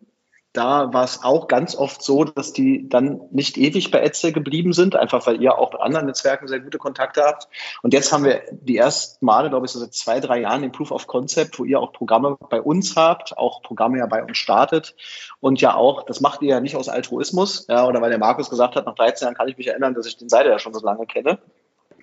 da 0.55 0.93
war 0.93 1.03
es 1.03 1.23
auch 1.23 1.47
ganz 1.47 1.75
oft 1.75 2.01
so, 2.01 2.23
dass 2.23 2.53
die 2.53 2.87
dann 2.87 3.21
nicht 3.31 3.57
ewig 3.57 3.91
bei 3.91 3.99
Etzel 3.99 4.31
geblieben 4.31 4.73
sind, 4.73 4.95
einfach 4.95 5.27
weil 5.27 5.41
ihr 5.41 5.57
auch 5.57 5.73
mit 5.73 5.81
anderen 5.81 6.05
Netzwerken 6.05 6.47
sehr 6.47 6.59
gute 6.59 6.77
Kontakte 6.77 7.23
habt. 7.23 7.47
Und 7.81 7.93
jetzt 7.93 8.11
haben 8.11 8.23
wir 8.23 8.41
die 8.51 8.77
ersten 8.77 9.25
Male, 9.25 9.49
glaube 9.49 9.65
ich, 9.65 9.71
so 9.71 9.79
seit 9.79 9.93
zwei, 9.93 10.19
drei 10.19 10.41
Jahren 10.41 10.61
den 10.61 10.71
Proof 10.71 10.91
of 10.91 11.07
Concept, 11.07 11.59
wo 11.59 11.65
ihr 11.65 11.79
auch 11.79 11.93
Programme 11.93 12.37
bei 12.49 12.61
uns 12.61 12.95
habt, 12.95 13.37
auch 13.37 13.61
Programme 13.61 13.99
ja 13.99 14.05
bei 14.05 14.23
uns 14.23 14.37
startet. 14.37 14.95
Und 15.39 15.61
ja 15.61 15.75
auch, 15.75 16.03
das 16.03 16.21
macht 16.21 16.41
ihr 16.41 16.49
ja 16.49 16.59
nicht 16.59 16.75
aus 16.75 16.89
Altruismus, 16.89 17.67
ja, 17.67 17.85
oder 17.85 18.01
weil 18.01 18.09
der 18.09 18.19
Markus 18.19 18.49
gesagt 18.49 18.75
hat, 18.75 18.85
nach 18.85 18.95
13 18.95 19.25
Jahren 19.25 19.35
kann 19.35 19.47
ich 19.47 19.57
mich 19.57 19.67
erinnern, 19.67 19.93
dass 19.93 20.07
ich 20.07 20.17
den 20.17 20.29
Seite 20.29 20.49
ja 20.49 20.59
schon 20.59 20.73
so 20.73 20.83
lange 20.85 21.05
kenne 21.05 21.39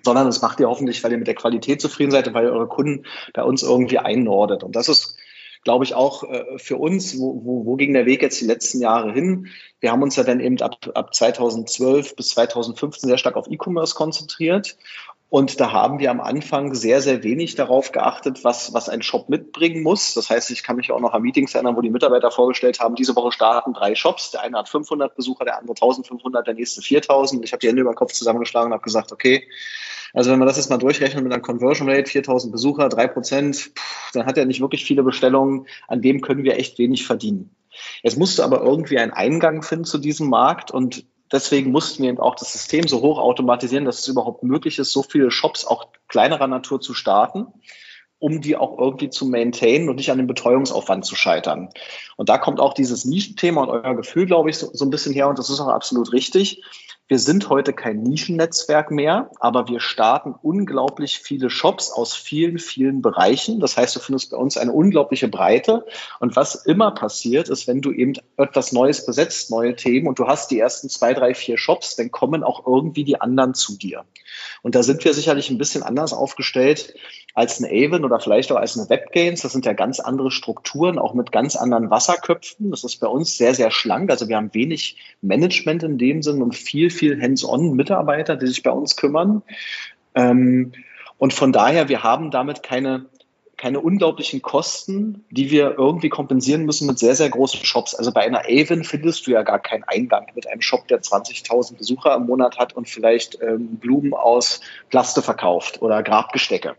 sondern 0.05 0.25
das 0.25 0.41
macht 0.41 0.59
ihr 0.59 0.67
hoffentlich, 0.67 1.03
weil 1.03 1.13
ihr 1.13 1.17
mit 1.17 1.27
der 1.27 1.35
Qualität 1.35 1.81
zufrieden 1.81 2.11
seid 2.11 2.27
und 2.27 2.33
weil 2.33 2.45
ihr 2.45 2.51
eure 2.51 2.67
Kunden 2.67 3.05
bei 3.33 3.43
uns 3.43 3.63
irgendwie 3.63 3.99
einnordet. 3.99 4.63
Und 4.63 4.75
das 4.75 4.89
ist 4.89 5.15
glaube 5.63 5.85
ich, 5.85 5.93
auch 5.93 6.23
äh, 6.23 6.57
für 6.57 6.77
uns, 6.77 7.17
wo, 7.17 7.41
wo, 7.43 7.65
wo 7.65 7.75
ging 7.75 7.93
der 7.93 8.05
Weg 8.05 8.21
jetzt 8.21 8.39
die 8.41 8.45
letzten 8.45 8.81
Jahre 8.81 9.13
hin? 9.13 9.47
Wir 9.79 9.91
haben 9.91 10.03
uns 10.03 10.15
ja 10.15 10.23
dann 10.23 10.39
eben 10.39 10.61
ab, 10.61 10.77
ab 10.93 11.13
2012 11.13 12.15
bis 12.15 12.29
2015 12.29 13.09
sehr 13.09 13.17
stark 13.17 13.35
auf 13.35 13.47
E-Commerce 13.49 13.95
konzentriert. 13.95 14.77
Und 15.33 15.59
da 15.59 15.71
haben 15.71 15.97
wir 15.97 16.11
am 16.11 16.21
Anfang 16.21 16.75
sehr, 16.75 17.01
sehr 17.01 17.23
wenig 17.23 17.55
darauf 17.55 17.91
geachtet, 17.91 18.43
was, 18.43 18.71
was 18.75 18.87
ein 18.87 19.01
Shop 19.01 19.29
mitbringen 19.29 19.81
muss. 19.81 20.13
Das 20.13 20.29
heißt, 20.29 20.51
ich 20.51 20.61
kann 20.61 20.75
mich 20.75 20.91
auch 20.91 20.99
noch 20.99 21.13
an 21.13 21.23
Meetings 21.23 21.55
erinnern, 21.55 21.75
wo 21.75 21.81
die 21.81 21.89
Mitarbeiter 21.89 22.29
vorgestellt 22.29 22.79
haben, 22.79 22.93
diese 22.93 23.15
Woche 23.15 23.31
starten 23.31 23.73
drei 23.73 23.95
Shops. 23.95 24.29
Der 24.29 24.41
eine 24.41 24.59
hat 24.59 24.69
500 24.69 25.15
Besucher, 25.15 25.43
der 25.43 25.57
andere 25.57 25.73
1500, 25.73 26.45
der 26.45 26.53
nächste 26.53 26.83
4000. 26.83 27.43
Ich 27.43 27.51
habe 27.51 27.61
die 27.61 27.67
Hände 27.67 27.81
über 27.81 27.93
den 27.93 27.95
Kopf 27.95 28.13
zusammengeschlagen 28.13 28.67
und 28.67 28.73
habe 28.73 28.83
gesagt, 28.83 29.11
okay, 29.11 29.47
also 30.13 30.31
wenn 30.31 30.39
man 30.39 30.47
das 30.47 30.57
jetzt 30.57 30.69
mal 30.69 30.77
durchrechnet 30.77 31.23
mit 31.23 31.33
einer 31.33 31.41
Conversion 31.41 31.89
Rate, 31.89 32.09
4000 32.09 32.51
Besucher, 32.51 32.89
drei 32.89 33.07
Prozent, 33.07 33.71
dann 34.13 34.25
hat 34.25 34.37
er 34.37 34.45
nicht 34.45 34.61
wirklich 34.61 34.85
viele 34.85 35.03
Bestellungen. 35.03 35.67
An 35.87 36.01
dem 36.01 36.21
können 36.21 36.43
wir 36.43 36.57
echt 36.57 36.77
wenig 36.77 37.05
verdienen. 37.05 37.55
Jetzt 38.03 38.17
musst 38.17 38.37
du 38.37 38.43
aber 38.43 38.61
irgendwie 38.61 38.99
einen 38.99 39.11
Eingang 39.11 39.63
finden 39.63 39.85
zu 39.85 39.97
diesem 39.97 40.29
Markt 40.29 40.69
und 40.69 41.05
deswegen 41.31 41.71
mussten 41.71 42.03
wir 42.03 42.09
eben 42.09 42.19
auch 42.19 42.35
das 42.35 42.53
System 42.53 42.87
so 42.87 43.01
hoch 43.01 43.17
automatisieren, 43.17 43.85
dass 43.85 43.99
es 43.99 44.07
überhaupt 44.07 44.43
möglich 44.43 44.77
ist, 44.77 44.91
so 44.91 45.01
viele 45.01 45.31
Shops 45.31 45.65
auch 45.65 45.87
kleinerer 46.07 46.47
Natur 46.47 46.79
zu 46.79 46.93
starten 46.93 47.47
um 48.23 48.39
die 48.39 48.55
auch 48.55 48.79
irgendwie 48.79 49.09
zu 49.09 49.25
maintainen 49.25 49.89
und 49.89 49.97
nicht 49.97 50.09
an 50.09 50.17
dem 50.17 50.27
Betreuungsaufwand 50.27 51.03
zu 51.03 51.13
scheitern. 51.13 51.67
Und 52.15 52.29
da 52.29 52.37
kommt 52.37 52.61
auch 52.61 52.73
dieses 52.73 53.03
Nischenthema 53.03 53.63
und 53.63 53.69
euer 53.69 53.95
Gefühl, 53.95 54.25
glaube 54.25 54.49
ich, 54.49 54.57
so, 54.57 54.69
so 54.71 54.85
ein 54.85 54.91
bisschen 54.91 55.13
her 55.13 55.27
und 55.27 55.37
das 55.37 55.49
ist 55.49 55.59
auch 55.59 55.67
absolut 55.67 56.13
richtig. 56.13 56.63
Wir 57.09 57.19
sind 57.19 57.49
heute 57.49 57.73
kein 57.73 58.01
Nischennetzwerk 58.01 58.89
mehr, 58.89 59.29
aber 59.41 59.67
wir 59.67 59.81
starten 59.81 60.35
unglaublich 60.41 61.19
viele 61.19 61.49
Shops 61.49 61.91
aus 61.91 62.15
vielen, 62.15 62.59
vielen 62.59 63.01
Bereichen. 63.01 63.59
Das 63.59 63.75
heißt, 63.75 63.93
du 63.97 63.99
findest 63.99 64.31
bei 64.31 64.37
uns 64.37 64.55
eine 64.55 64.71
unglaubliche 64.71 65.27
Breite. 65.27 65.85
Und 66.21 66.37
was 66.37 66.55
immer 66.55 66.91
passiert, 66.91 67.49
ist, 67.49 67.67
wenn 67.67 67.81
du 67.81 67.91
eben 67.91 68.13
etwas 68.37 68.71
Neues 68.71 69.05
besetzt, 69.05 69.51
neue 69.51 69.75
Themen 69.75 70.07
und 70.07 70.17
du 70.17 70.27
hast 70.27 70.49
die 70.49 70.59
ersten 70.59 70.87
zwei, 70.87 71.13
drei, 71.13 71.33
vier 71.33 71.57
Shops, 71.57 71.97
dann 71.97 72.09
kommen 72.09 72.41
auch 72.41 72.65
irgendwie 72.65 73.03
die 73.03 73.19
anderen 73.19 73.53
zu 73.53 73.77
dir. 73.77 74.05
Und 74.61 74.75
da 74.75 74.81
sind 74.81 75.03
wir 75.03 75.13
sicherlich 75.13 75.49
ein 75.49 75.57
bisschen 75.57 75.83
anders 75.83 76.13
aufgestellt 76.13 76.95
als 77.33 77.61
eine 77.61 77.69
Avon 77.69 78.05
oder 78.05 78.19
vielleicht 78.19 78.51
auch 78.51 78.57
als 78.57 78.77
eine 78.77 78.89
WebGains. 78.89 79.41
Das 79.41 79.51
sind 79.51 79.65
ja 79.65 79.73
ganz 79.73 79.99
andere 79.99 80.31
Strukturen, 80.31 80.99
auch 80.99 81.13
mit 81.13 81.31
ganz 81.31 81.55
anderen 81.55 81.89
Wasserköpfen. 81.89 82.71
Das 82.71 82.83
ist 82.83 82.97
bei 82.97 83.07
uns 83.07 83.37
sehr, 83.37 83.53
sehr 83.53 83.71
schlank. 83.71 84.09
Also 84.09 84.27
wir 84.29 84.37
haben 84.37 84.53
wenig 84.53 84.97
Management 85.21 85.83
in 85.83 85.97
dem 85.97 86.21
Sinn 86.21 86.41
und 86.41 86.55
viel, 86.55 86.91
viel 86.93 87.21
Hands-on-Mitarbeiter, 87.21 88.35
die 88.35 88.47
sich 88.47 88.63
bei 88.63 88.71
uns 88.71 88.95
kümmern. 88.95 89.43
Ähm, 90.15 90.73
und 91.17 91.33
von 91.33 91.51
daher, 91.51 91.89
wir 91.89 92.03
haben 92.03 92.31
damit 92.31 92.63
keine 92.63 93.05
keine 93.63 93.79
unglaublichen 93.79 94.41
Kosten, 94.41 95.23
die 95.29 95.49
wir 95.49 95.75
irgendwie 95.77 96.09
kompensieren 96.09 96.65
müssen 96.65 96.85
mit 96.85 96.99
sehr, 96.99 97.15
sehr 97.15 97.29
großen 97.29 97.63
Shops. 97.63 97.95
Also 97.95 98.11
bei 98.11 98.19
einer 98.19 98.41
Avon 98.49 98.83
findest 98.83 99.25
du 99.25 99.31
ja 99.31 99.43
gar 99.43 99.59
keinen 99.59 99.85
Eingang 99.85 100.27
mit 100.35 100.47
einem 100.47 100.59
Shop, 100.59 100.85
der 100.89 101.01
20.000 101.01 101.77
Besucher 101.77 102.13
im 102.15 102.25
Monat 102.25 102.57
hat 102.57 102.73
und 102.73 102.89
vielleicht 102.89 103.41
ähm, 103.41 103.77
Blumen 103.77 104.13
aus 104.13 104.59
Plaste 104.89 105.21
verkauft 105.21 105.81
oder 105.81 106.03
Grabgestecke. 106.03 106.75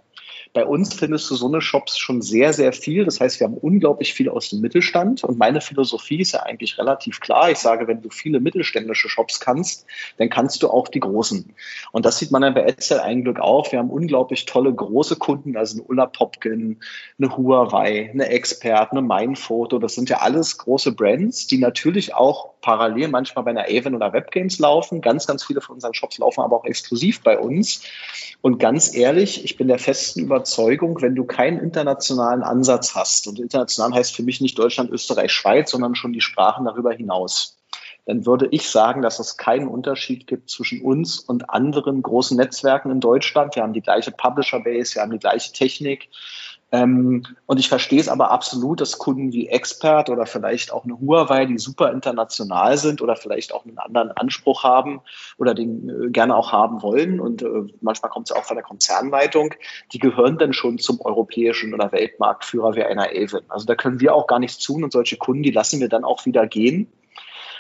Bei 0.55 0.65
uns 0.65 0.95
findest 0.95 1.29
du 1.29 1.35
so 1.35 1.49
eine 1.49 1.61
Shops 1.61 1.99
schon 1.99 2.23
sehr, 2.23 2.53
sehr 2.53 2.73
viel. 2.73 3.05
Das 3.05 3.21
heißt, 3.21 3.41
wir 3.41 3.49
haben 3.49 3.57
unglaublich 3.57 4.15
viel 4.15 4.29
aus 4.29 4.51
dem 4.51 4.61
Mittelstand. 4.61 5.25
Und 5.25 5.37
meine 5.37 5.61
Philosophie 5.61 6.21
ist 6.21 6.31
ja 6.31 6.45
eigentlich 6.45 6.79
relativ 6.79 7.19
klar. 7.19 7.51
Ich 7.51 7.59
sage, 7.59 7.89
wenn 7.89 8.03
du 8.03 8.09
viele 8.09 8.39
mittelständische 8.39 9.09
Shops 9.09 9.41
kannst, 9.41 9.85
dann 10.17 10.31
kannst 10.31 10.63
du 10.63 10.71
auch 10.71 10.87
die 10.87 11.01
großen. 11.01 11.53
Und 11.91 12.07
das 12.07 12.19
sieht 12.19 12.31
man 12.31 12.43
dann 12.43 12.55
bei 12.55 12.63
Edsel 12.63 13.01
ein 13.01 13.25
Glück 13.25 13.41
auch. 13.41 13.73
Wir 13.73 13.81
haben 13.81 13.91
unglaublich 13.91 14.45
tolle 14.45 14.73
große 14.73 15.17
Kunden, 15.17 15.57
also 15.57 15.79
eine 15.79 15.89
Ulla 15.89 16.07
Popkin, 16.07 16.79
eine 17.19 17.37
Huawei, 17.37 18.11
eine 18.13 18.29
Expert, 18.29 18.93
eine 18.93 19.03
Mindphoto. 19.03 19.81
Das 19.81 19.97
sind 19.97 20.09
ja 20.09 20.19
alles 20.19 20.57
große 20.59 20.93
Brands, 20.93 21.49
die 21.49 21.59
natürlich 21.59 22.15
auch 22.15 22.51
parallel 22.61 23.09
manchmal 23.09 23.45
bei 23.45 23.51
einer 23.51 23.65
Avon 23.69 23.97
oder 23.97 24.13
Webgames 24.13 24.61
laufen. 24.61 25.01
Ganz, 25.01 25.27
ganz 25.27 25.45
viele 25.45 25.61
von 25.61 25.75
unseren 25.75 25.95
Shops 25.95 26.19
laufen 26.19 26.43
aber 26.43 26.57
auch 26.57 26.65
exklusiv 26.65 27.23
bei 27.23 27.41
uns. 27.41 27.83
Und 28.41 28.59
ganz 28.59 28.95
ehrlich, 28.95 29.45
ich 29.45 29.57
bin 29.57 29.67
der 29.67 29.79
festen 29.79 30.21
Überzeugung, 30.21 30.44
Überzeugung, 30.45 31.01
wenn 31.01 31.15
du 31.15 31.25
keinen 31.25 31.59
internationalen 31.59 32.43
Ansatz 32.43 32.95
hast, 32.95 33.27
und 33.27 33.39
international 33.39 33.95
heißt 33.95 34.15
für 34.15 34.23
mich 34.23 34.43
nicht 34.43 34.59
Deutschland, 34.59 34.91
Österreich, 34.91 35.33
Schweiz, 35.33 35.71
sondern 35.71 35.95
schon 35.95 36.13
die 36.13 36.21
Sprachen 36.21 36.67
darüber 36.67 36.93
hinaus, 36.93 37.57
dann 38.05 38.27
würde 38.27 38.49
ich 38.51 38.69
sagen, 38.69 39.01
dass 39.01 39.21
es 39.21 39.39
keinen 39.39 39.69
Unterschied 39.69 40.27
gibt 40.27 40.51
zwischen 40.51 40.83
uns 40.83 41.19
und 41.19 41.49
anderen 41.49 42.03
großen 42.03 42.37
Netzwerken 42.37 42.91
in 42.91 43.01
Deutschland. 43.01 43.57
Wir 43.57 43.63
haben 43.63 43.73
die 43.73 43.81
gleiche 43.81 44.11
Publisher-Base, 44.11 44.97
wir 44.97 45.03
haben 45.03 45.13
die 45.13 45.19
gleiche 45.19 45.51
Technik, 45.53 46.11
und 46.83 47.59
ich 47.61 47.69
verstehe 47.69 48.01
es 48.01 48.09
aber 48.09 48.31
absolut, 48.31 48.81
dass 48.81 48.99
Kunden 48.99 49.33
wie 49.33 49.49
Expert 49.49 50.09
oder 50.09 50.25
vielleicht 50.25 50.73
auch 50.73 50.85
eine 50.85 50.99
Huawei, 50.99 51.45
die 51.45 51.59
super 51.59 51.93
international 51.93 52.79
sind 52.79 53.03
oder 53.03 53.17
vielleicht 53.17 53.53
auch 53.53 53.65
einen 53.65 53.79
anderen 53.79 54.11
Anspruch 54.13 54.63
haben 54.65 55.03
oder 55.37 55.55
den 55.55 55.89
äh, 55.89 56.11
gerne 56.11 56.35
auch 56.35 56.53
haben 56.53 56.83
wollen. 56.83 57.21
Und 57.21 57.43
äh, 57.43 57.65
manchmal 57.83 58.11
kommt 58.11 58.31
es 58.31 58.37
auch 58.37 58.45
von 58.45 58.57
der 58.57 58.65
Konzernleitung, 58.65 59.55
die 59.93 59.99
gehören 59.99 60.39
dann 60.39 60.55
schon 60.55 60.79
zum 60.79 61.01
europäischen 61.03 61.75
oder 61.75 61.93
Weltmarktführer 61.93 62.75
wie 62.75 62.85
einer 62.85 63.09
Avon. 63.15 63.43
Also 63.49 63.67
da 63.67 63.75
können 63.75 64.01
wir 64.01 64.15
auch 64.15 64.27
gar 64.27 64.39
nichts 64.39 64.59
tun 64.59 64.85
und 64.85 64.93
solche 64.93 65.17
Kunden, 65.17 65.43
die 65.43 65.51
lassen 65.51 65.81
wir 65.81 65.89
dann 65.89 66.05
auch 66.05 66.25
wieder 66.25 66.47
gehen. 66.47 66.87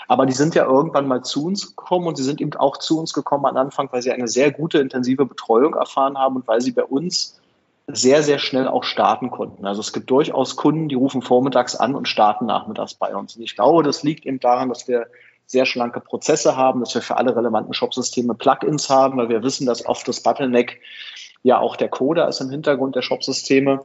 Aber 0.09 0.27
die 0.27 0.33
sind 0.33 0.55
ja 0.55 0.65
irgendwann 0.65 1.09
mal 1.09 1.23
zu 1.23 1.47
uns 1.47 1.77
gekommen 1.77 2.07
und 2.07 2.17
sie 2.17 2.25
sind 2.25 2.41
eben 2.41 2.55
auch 2.55 2.79
zu 2.79 2.99
uns 2.99 3.13
gekommen 3.13 3.47
am 3.47 3.57
Anfang, 3.57 3.89
weil 3.91 4.03
sie 4.03 4.13
eine 4.13 4.29
sehr 4.29 4.51
gute, 4.51 4.79
intensive 4.79 5.25
Betreuung 5.25 5.75
erfahren 5.75 6.19
haben 6.19 6.37
und 6.37 6.49
weil 6.49 6.61
sie 6.61 6.73
bei 6.73 6.85
uns 6.85 7.41
sehr, 7.87 8.23
sehr 8.23 8.39
schnell 8.39 8.67
auch 8.67 8.85
starten 8.85 9.31
konnten. 9.31 9.67
Also 9.67 9.81
es 9.81 9.93
gibt 9.93 10.11
durchaus 10.11 10.57
Kunden, 10.57 10.89
die 10.89 10.95
rufen 10.95 11.23
vormittags 11.23 11.77
an 11.77 11.95
und 11.95 12.09
starten 12.09 12.47
nachmittags 12.47 12.95
bei 12.95 13.15
uns. 13.15 13.37
Und 13.37 13.43
ich 13.43 13.55
glaube, 13.55 13.83
das 13.83 14.03
liegt 14.03 14.25
eben 14.25 14.41
daran, 14.41 14.71
dass 14.71 14.89
wir 14.89 15.07
sehr 15.47 15.67
schlanke 15.67 16.01
Prozesse 16.01 16.57
haben, 16.57 16.81
dass 16.81 16.95
wir 16.95 17.03
für 17.03 17.19
alle 17.19 17.37
relevanten 17.37 17.75
Shopsysteme 17.75 18.35
Plugins 18.35 18.89
haben, 18.89 19.19
weil 19.19 19.29
wir 19.29 19.43
wissen, 19.43 19.67
dass 19.67 19.85
oft 19.85 20.09
das 20.09 20.23
Bottleneck 20.23 20.81
ja 21.43 21.59
auch 21.59 21.77
der 21.77 21.89
Coder 21.89 22.27
ist 22.29 22.41
im 22.41 22.49
Hintergrund 22.49 22.97
der 22.97 23.03
Shopsysteme. 23.03 23.85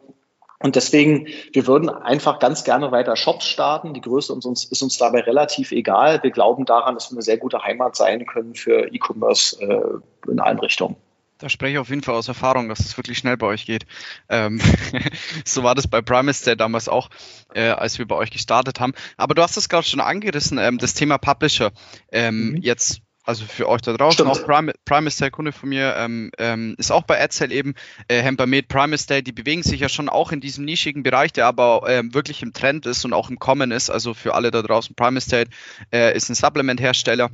Und 0.62 0.76
deswegen, 0.76 1.28
wir 1.54 1.68
würden 1.68 1.90
einfach 1.90 2.40
ganz 2.40 2.64
gerne 2.64 2.92
weiter 2.92 3.16
Shops 3.16 3.46
starten. 3.46 3.94
Die 3.94 4.02
Größe 4.02 4.34
ist 4.38 4.46
uns, 4.46 4.66
ist 4.66 4.82
uns 4.82 4.98
dabei 4.98 5.22
relativ 5.22 5.72
egal. 5.72 6.22
Wir 6.22 6.32
glauben 6.32 6.66
daran, 6.66 6.96
dass 6.96 7.12
wir 7.12 7.16
eine 7.16 7.22
sehr 7.22 7.38
gute 7.38 7.64
Heimat 7.64 7.96
sein 7.96 8.26
können 8.26 8.56
für 8.56 8.94
E-Commerce 8.94 9.62
äh, 9.62 10.30
in 10.30 10.40
allen 10.40 10.60
Richtungen. 10.60 10.98
Da 11.40 11.48
spreche 11.48 11.74
ich 11.74 11.78
auf 11.80 11.90
jeden 11.90 12.04
Fall 12.04 12.16
aus 12.16 12.28
Erfahrung, 12.28 12.68
dass 12.68 12.82
es 12.82 12.98
wirklich 12.98 13.18
schnell 13.18 13.38
bei 13.38 13.48
euch 13.48 13.66
geht. 13.66 13.86
Ähm, 14.28 14.60
so 15.46 15.64
war 15.64 15.74
das 15.74 15.88
bei 15.88 16.02
Primace 16.02 16.44
damals 16.58 16.90
auch, 16.90 17.10
äh, 17.54 17.70
als 17.70 17.98
wir 17.98 18.06
bei 18.06 18.16
euch 18.16 18.30
gestartet 18.30 18.82
haben. 18.82 18.94
Aber 19.16 19.36
du 19.36 19.42
hast 19.42 19.56
es 19.56 19.70
gerade 19.70 19.88
schon 19.88 20.02
angerissen, 20.02 20.58
ähm, 20.58 20.78
das 20.78 20.94
Thema 20.94 21.18
Publisher. 21.18 21.72
Ähm, 22.12 22.52
mhm. 22.52 22.58
Jetzt 22.58 23.02
Also 23.26 23.46
für 23.46 23.70
euch 23.70 23.82
da 23.82 23.94
draußen, 23.94 24.26
Stimmt. 24.26 24.32
auch 24.32 24.46
Prime, 24.46 24.74
Primus 24.84 25.16
Day, 25.18 25.30
Kunde 25.30 25.52
von 25.52 25.70
mir, 25.70 25.96
ähm, 25.98 26.32
ähm, 26.40 26.76
ist 26.78 26.92
auch 26.92 27.04
bei 27.04 27.22
AdSale 27.24 27.54
eben, 27.54 27.76
äh, 28.08 28.22
Hempermed, 28.22 28.68
Primus 28.68 29.06
Day, 29.06 29.22
die 29.22 29.32
bewegen 29.32 29.64
sich 29.64 29.80
ja 29.80 29.88
schon 29.88 30.10
auch 30.10 30.32
in 30.34 30.42
diesem 30.42 30.66
nischigen 30.66 31.04
Bereich, 31.04 31.32
der 31.32 31.46
aber 31.46 31.84
ähm, 31.88 32.14
wirklich 32.14 32.42
im 32.42 32.52
Trend 32.52 32.86
ist 32.86 33.06
und 33.06 33.14
auch 33.14 33.30
im 33.30 33.40
Kommen 33.40 33.72
ist. 33.72 33.90
Also 33.90 34.14
für 34.14 34.34
alle 34.34 34.52
da 34.52 34.62
draußen, 34.62 34.96
Primus 34.96 35.28
Day 35.28 35.46
äh, 35.94 36.14
ist 36.16 36.30
ein 36.30 36.36
Supplement-Hersteller. 36.36 37.30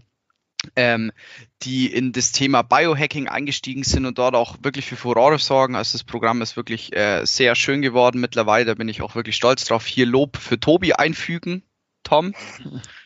Ähm, 0.76 1.12
die 1.62 1.92
in 1.92 2.12
das 2.12 2.32
Thema 2.32 2.62
Biohacking 2.62 3.28
eingestiegen 3.28 3.84
sind 3.84 4.06
und 4.06 4.18
dort 4.18 4.36
auch 4.36 4.58
wirklich 4.62 4.86
für 4.86 4.96
Furore 4.96 5.40
sorgen. 5.40 5.76
Also 5.76 5.98
das 5.98 6.04
Programm 6.04 6.42
ist 6.42 6.58
wirklich 6.58 6.96
äh, 6.96 7.26
sehr 7.26 7.56
schön 7.56 7.82
geworden 7.82 8.20
mittlerweile. 8.22 8.66
Da 8.66 8.74
bin 8.76 8.90
ich 8.90 9.02
auch 9.02 9.16
wirklich 9.16 9.36
stolz 9.36 9.66
drauf. 9.66 9.86
Hier 9.86 10.06
Lob 10.06 10.38
für 10.38 10.60
Tobi 10.60 10.94
einfügen, 10.94 11.64
Tom. 12.04 12.34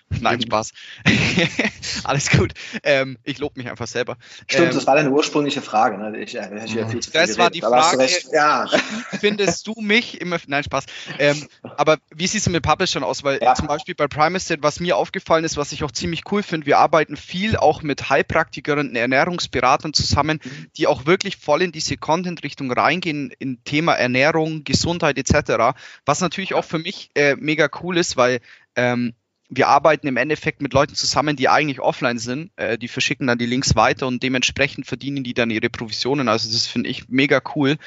Nein, 0.21 0.41
Spaß. 0.41 0.71
Alles 2.03 2.31
gut. 2.31 2.53
Ähm, 2.83 3.17
ich 3.23 3.37
lobe 3.37 3.59
mich 3.59 3.69
einfach 3.69 3.87
selber. 3.87 4.17
Stimmt, 4.47 4.69
ähm, 4.69 4.73
das 4.73 4.87
war 4.87 4.95
deine 4.95 5.11
ursprüngliche 5.11 5.61
Frage. 5.61 5.97
Ne? 5.97 6.17
Ich, 6.19 6.35
ich, 6.35 6.41
ich 6.41 6.41
das 6.41 7.11
geredet. 7.11 7.37
war 7.37 7.49
die 7.51 7.61
Frage. 7.61 8.07
Ja. 8.33 8.67
Findest 9.19 9.67
du 9.67 9.75
mich 9.79 10.19
immer. 10.19 10.37
Nein, 10.47 10.63
Spaß. 10.63 10.85
Ähm, 11.19 11.47
aber 11.61 11.97
wie 12.13 12.25
sieht 12.25 12.41
es 12.41 12.49
mit 12.49 12.63
Publishern 12.63 13.03
aus? 13.03 13.23
Weil 13.23 13.39
ja. 13.41 13.53
zum 13.53 13.67
Beispiel 13.67 13.93
bei 13.93 14.07
Primastate, 14.07 14.63
was 14.63 14.79
mir 14.79 14.97
aufgefallen 14.97 15.43
ist, 15.43 15.57
was 15.57 15.71
ich 15.71 15.83
auch 15.83 15.91
ziemlich 15.91 16.23
cool 16.31 16.41
finde, 16.41 16.65
wir 16.65 16.79
arbeiten 16.79 17.15
viel 17.15 17.55
auch 17.55 17.83
mit 17.83 18.09
Heilpraktikern 18.09 18.79
und 18.79 18.95
Ernährungsberatern 18.95 19.93
zusammen, 19.93 20.39
mhm. 20.43 20.67
die 20.75 20.87
auch 20.87 21.05
wirklich 21.05 21.37
voll 21.37 21.61
in 21.61 21.71
diese 21.71 21.97
Content-Richtung 21.97 22.71
reingehen, 22.71 23.31
in 23.37 23.63
Thema 23.63 23.93
Ernährung, 23.93 24.63
Gesundheit 24.63 25.19
etc. 25.19 25.77
Was 26.05 26.21
natürlich 26.21 26.55
auch 26.55 26.65
für 26.65 26.79
mich 26.79 27.11
äh, 27.13 27.35
mega 27.35 27.69
cool 27.81 27.97
ist, 27.97 28.17
weil 28.17 28.39
ähm, 28.75 29.13
wir 29.49 29.67
arbeiten 29.67 30.07
im 30.07 30.17
Endeffekt 30.17 30.61
mit 30.61 30.73
Leuten 30.73 30.95
zusammen, 30.95 31.35
die 31.35 31.49
eigentlich 31.49 31.79
offline 31.79 32.19
sind. 32.19 32.51
Äh, 32.55 32.77
die 32.77 32.87
verschicken 32.87 33.27
dann 33.27 33.39
die 33.39 33.47
Links 33.47 33.75
weiter 33.75 34.07
und 34.07 34.21
dementsprechend 34.21 34.85
verdienen 34.85 35.23
die 35.23 35.33
dann 35.33 35.49
ihre 35.49 35.69
Provisionen. 35.69 36.29
Also 36.29 36.51
das 36.51 36.67
finde 36.67 36.89
ich 36.89 37.09
mega 37.09 37.41
cool. 37.55 37.77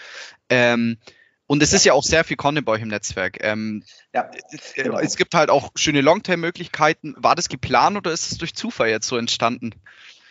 Ähm, 0.50 0.98
und 1.46 1.62
es 1.62 1.70
ja. 1.70 1.76
ist 1.76 1.84
ja 1.84 1.92
auch 1.92 2.02
sehr 2.02 2.24
viel 2.24 2.36
Content 2.36 2.66
bei 2.66 2.72
euch 2.72 2.82
im 2.82 2.88
Netzwerk. 2.88 3.38
Ähm, 3.44 3.84
ja, 4.12 4.30
genau. 4.74 4.98
Es 4.98 5.16
gibt 5.16 5.34
halt 5.34 5.50
auch 5.50 5.70
schöne 5.76 6.00
Longterm-Möglichkeiten. 6.00 7.14
War 7.16 7.34
das 7.34 7.48
geplant 7.48 7.96
oder 7.96 8.10
ist 8.10 8.32
es 8.32 8.38
durch 8.38 8.54
Zufall 8.54 8.88
jetzt 8.88 9.06
so 9.06 9.16
entstanden? 9.16 9.74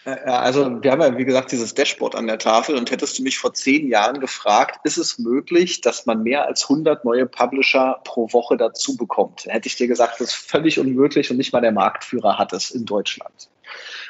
Äh, 0.06 0.20
also 0.26 0.84
wir 0.84 0.92
haben 0.92 1.02
ja, 1.02 1.18
wie 1.18 1.26
gesagt, 1.26 1.52
dieses 1.52 1.74
Dashboard 1.74 2.16
an 2.16 2.28
der 2.28 2.40
Tafel 2.40 2.76
und 2.76 2.92
hättest 2.92 3.20
du 3.20 3.24
mich 3.24 3.38
vor 3.38 3.54
zehn 3.54 3.88
Jahren 3.88 4.20
gefragt, 4.20 4.80
ist 4.84 4.98
es 4.98 5.20
möglich, 5.20 5.82
dass 5.82 6.06
man 6.06 6.24
mehr 6.24 6.46
als 6.46 6.64
100 6.64 7.06
neue 7.06 7.26
Publisher 7.26 8.02
pro 8.04 8.32
Woche 8.34 8.58
dazu 8.58 8.98
bekommt? 8.98 9.46
Hätte 9.46 9.68
ich 9.68 9.76
dir 9.76 9.88
gesagt, 9.88 10.20
das 10.20 10.30
ist 10.30 10.36
völlig 10.36 10.80
unmöglich 10.80 11.32
und 11.32 11.38
nicht 11.38 11.54
mal 11.54 11.62
der 11.62 11.72
Marktführer 11.72 12.38
hat 12.38 12.54
es 12.54 12.72
in 12.72 12.86
Deutschland. 12.86 13.50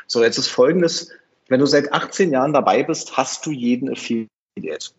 So, 0.08 0.24
jetzt 0.24 0.38
ist 0.38 0.48
Folgendes, 0.48 1.12
wenn 1.48 1.60
du 1.60 1.66
seit 1.66 1.92
18 1.92 2.32
Jahren 2.32 2.54
dabei 2.54 2.84
bist, 2.84 3.18
hast 3.18 3.46
du 3.46 3.52
jeden 3.52 3.92
Affiliate. 3.92 4.30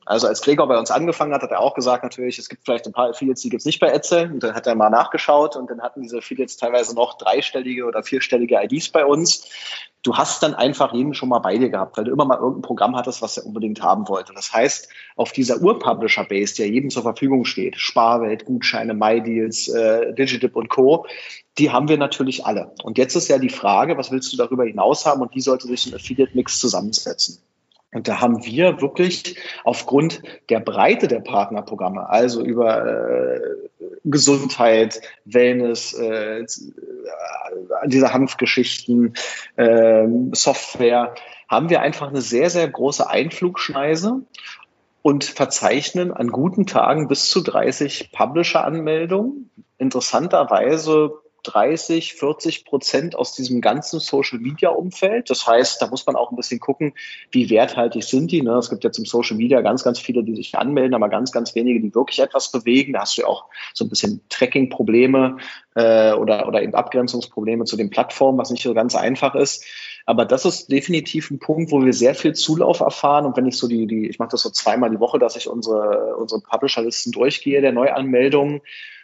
Also 0.07 0.29
als 0.29 0.41
Gregor 0.41 0.67
bei 0.67 0.79
uns 0.79 0.91
angefangen 0.91 1.35
hat, 1.35 1.43
hat 1.43 1.51
er 1.51 1.61
auch 1.61 1.75
gesagt, 1.75 2.03
natürlich, 2.03 2.39
es 2.39 2.49
gibt 2.49 2.65
vielleicht 2.65 2.87
ein 2.87 2.93
paar 2.93 3.11
Affiliates, 3.11 3.43
die 3.43 3.51
gibt 3.51 3.61
es 3.61 3.67
nicht 3.67 3.81
bei 3.81 3.89
Etzel. 3.89 4.33
Und 4.33 4.43
dann 4.43 4.55
hat 4.55 4.67
er 4.67 4.75
mal 4.75 4.91
nachgeschaut 4.91 5.57
und 5.57 5.71
dann 5.71 5.83
hatten 5.83 6.03
diese 6.03 6.19
Affiliates 6.19 6.57
teilweise 6.57 6.95
noch 6.95 7.19
dreistellige 7.19 7.85
oder 7.85 8.03
vierstellige 8.03 8.63
IDs 8.63 8.89
bei 8.89 9.05
uns 9.05 9.49
du 10.03 10.17
hast 10.17 10.43
dann 10.43 10.55
einfach 10.55 10.93
jeden 10.93 11.15
schon 11.15 11.29
mal 11.29 11.39
bei 11.39 11.57
dir 11.57 11.69
gehabt, 11.69 11.97
weil 11.97 12.05
du 12.05 12.13
immer 12.13 12.25
mal 12.25 12.39
irgendein 12.39 12.63
Programm 12.63 12.97
hattest, 12.97 13.23
was 13.23 13.37
er 13.37 13.47
unbedingt 13.47 13.83
haben 13.83 14.09
wollte. 14.09 14.33
Das 14.35 14.53
heißt, 14.53 14.89
auf 15.17 15.33
dieser 15.33 15.61
Ur-Publisher-Base, 15.61 16.57
der 16.57 16.69
jedem 16.69 16.91
zur 16.91 17.03
Verfügung 17.03 17.45
steht, 17.45 17.77
Sparwelt, 17.79 18.45
Gutscheine, 18.45 18.95
MyDeals, 18.95 19.69
äh, 19.69 20.13
Digidip 20.15 20.57
und 20.57 20.69
Co., 20.69 21.07
die 21.59 21.71
haben 21.71 21.89
wir 21.89 21.99
natürlich 21.99 22.45
alle. 22.47 22.73
Und 22.83 22.99
jetzt 22.99 23.15
ist 23.15 23.29
ja 23.29 23.39
die 23.39 23.51
Frage, 23.51 23.97
was 23.97 24.11
willst 24.11 24.33
du 24.33 24.37
darüber 24.37 24.65
hinaus 24.65 25.07
haben 25.07 25.21
und 25.21 25.35
wie 25.35 25.41
sollte 25.41 25.69
sich 25.69 25.87
ein 25.87 25.95
Affiliate-Mix 25.95 26.59
zusammensetzen? 26.59 27.39
Und 27.93 28.09
da 28.09 28.21
haben 28.21 28.45
wir 28.45 28.81
wirklich 28.81 29.37
aufgrund 29.65 30.23
der 30.49 30.61
Breite 30.61 31.09
der 31.09 31.21
Partnerprogramme, 31.21 32.09
also 32.09 32.43
über 32.43 32.87
äh, 32.87 33.41
Gesundheit, 34.05 35.03
Wellness, 35.27 35.93
äh, 35.93 36.47
diese 37.87 38.13
Hanfgeschichten, 38.13 39.15
äh, 39.57 40.07
Software, 40.33 41.15
haben 41.49 41.69
wir 41.69 41.83
einfach 41.83 42.09
eine 42.09 42.23
sehr, 42.23 42.49
sehr 42.49 42.67
große 42.67 43.09
Einflugschneise 43.09 44.23
und 45.03 45.25
verzeichnen 45.25 46.13
an 46.13 46.29
guten 46.29 46.67
Tagen 46.67 47.09
bis 47.09 47.29
zu 47.29 47.43
30 47.43 48.11
Publisher-Anmeldungen. 48.13 49.51
Interessanterweise 49.77 51.22
30, 51.43 52.15
40 52.15 52.65
Prozent 52.65 53.17
aus 53.17 53.35
diesem 53.35 53.61
ganzen 53.61 54.01
Social 54.01 54.39
Media 54.39 54.71
Umfeld. 54.71 55.31
Das 55.31 55.47
heißt, 55.47 55.83
da 55.83 55.89
muss 55.89 56.07
man 56.07 56.17
auch 56.17 56.31
ein 56.31 56.37
bisschen 56.37 56.61
gucken, 56.61 56.95
wie 57.31 57.51
werthaltig 57.51 58.05
sind 58.05 58.31
die. 58.31 58.43
Ne? 58.43 58.53
Es 58.53 58.71
gibt 58.71 58.85
ja 58.85 58.93
zum 58.93 59.05
Social 59.05 59.37
Media 59.37 59.61
ganz, 59.61 59.85
ganz 59.85 59.99
viele, 59.99 60.23
die 60.23 60.35
sich 60.35 60.57
anmelden, 60.57 60.95
aber 60.95 61.09
ganz, 61.09 61.33
ganz 61.33 61.55
wenige, 61.55 61.81
die 61.81 61.95
wirklich 61.95 62.21
etwas 62.21 62.53
bewegen. 62.53 62.93
Da 62.93 63.01
hast 63.01 63.17
du 63.17 63.23
ja 63.23 63.29
auch 63.29 63.47
so 63.75 63.85
ein 63.85 63.89
bisschen 63.89 64.21
Tracking-Probleme 64.29 65.39
äh, 65.75 66.13
oder, 66.13 66.47
oder 66.49 66.63
eben 66.63 66.75
Abgrenzungsprobleme 66.75 67.65
zu 67.65 67.77
den 67.77 67.91
Plattformen, 67.91 68.39
was 68.39 68.51
nicht 68.51 68.63
so 68.63 68.75
ganz 68.75 68.95
einfach 68.95 69.35
ist. 69.35 69.65
Aber 70.05 70.25
das 70.25 70.45
ist 70.45 70.71
definitiv 70.71 71.31
ein 71.31 71.39
Punkt, 71.39 71.71
wo 71.71 71.85
wir 71.85 71.93
sehr 71.93 72.15
viel 72.15 72.35
Zulauf 72.35 72.81
erfahren. 72.81 73.25
Und 73.27 73.37
wenn 73.37 73.47
ich 73.47 73.57
so 73.57 73.69
die, 73.69 73.87
die 73.87 74.09
ich 74.09 74.19
mache 74.19 74.31
das 74.31 74.43
so 74.43 74.51
zweimal 74.51 74.91
die 74.91 75.01
Woche, 75.01 75.19
dass 75.19 75.37
ich 75.37 75.49
unsere, 75.49 76.17
unsere 76.17 76.41
Publisher-Listen 76.41 77.13
durchgehe 77.13 77.61
der 77.61 77.73
Neuanmeldungen, 77.73 78.63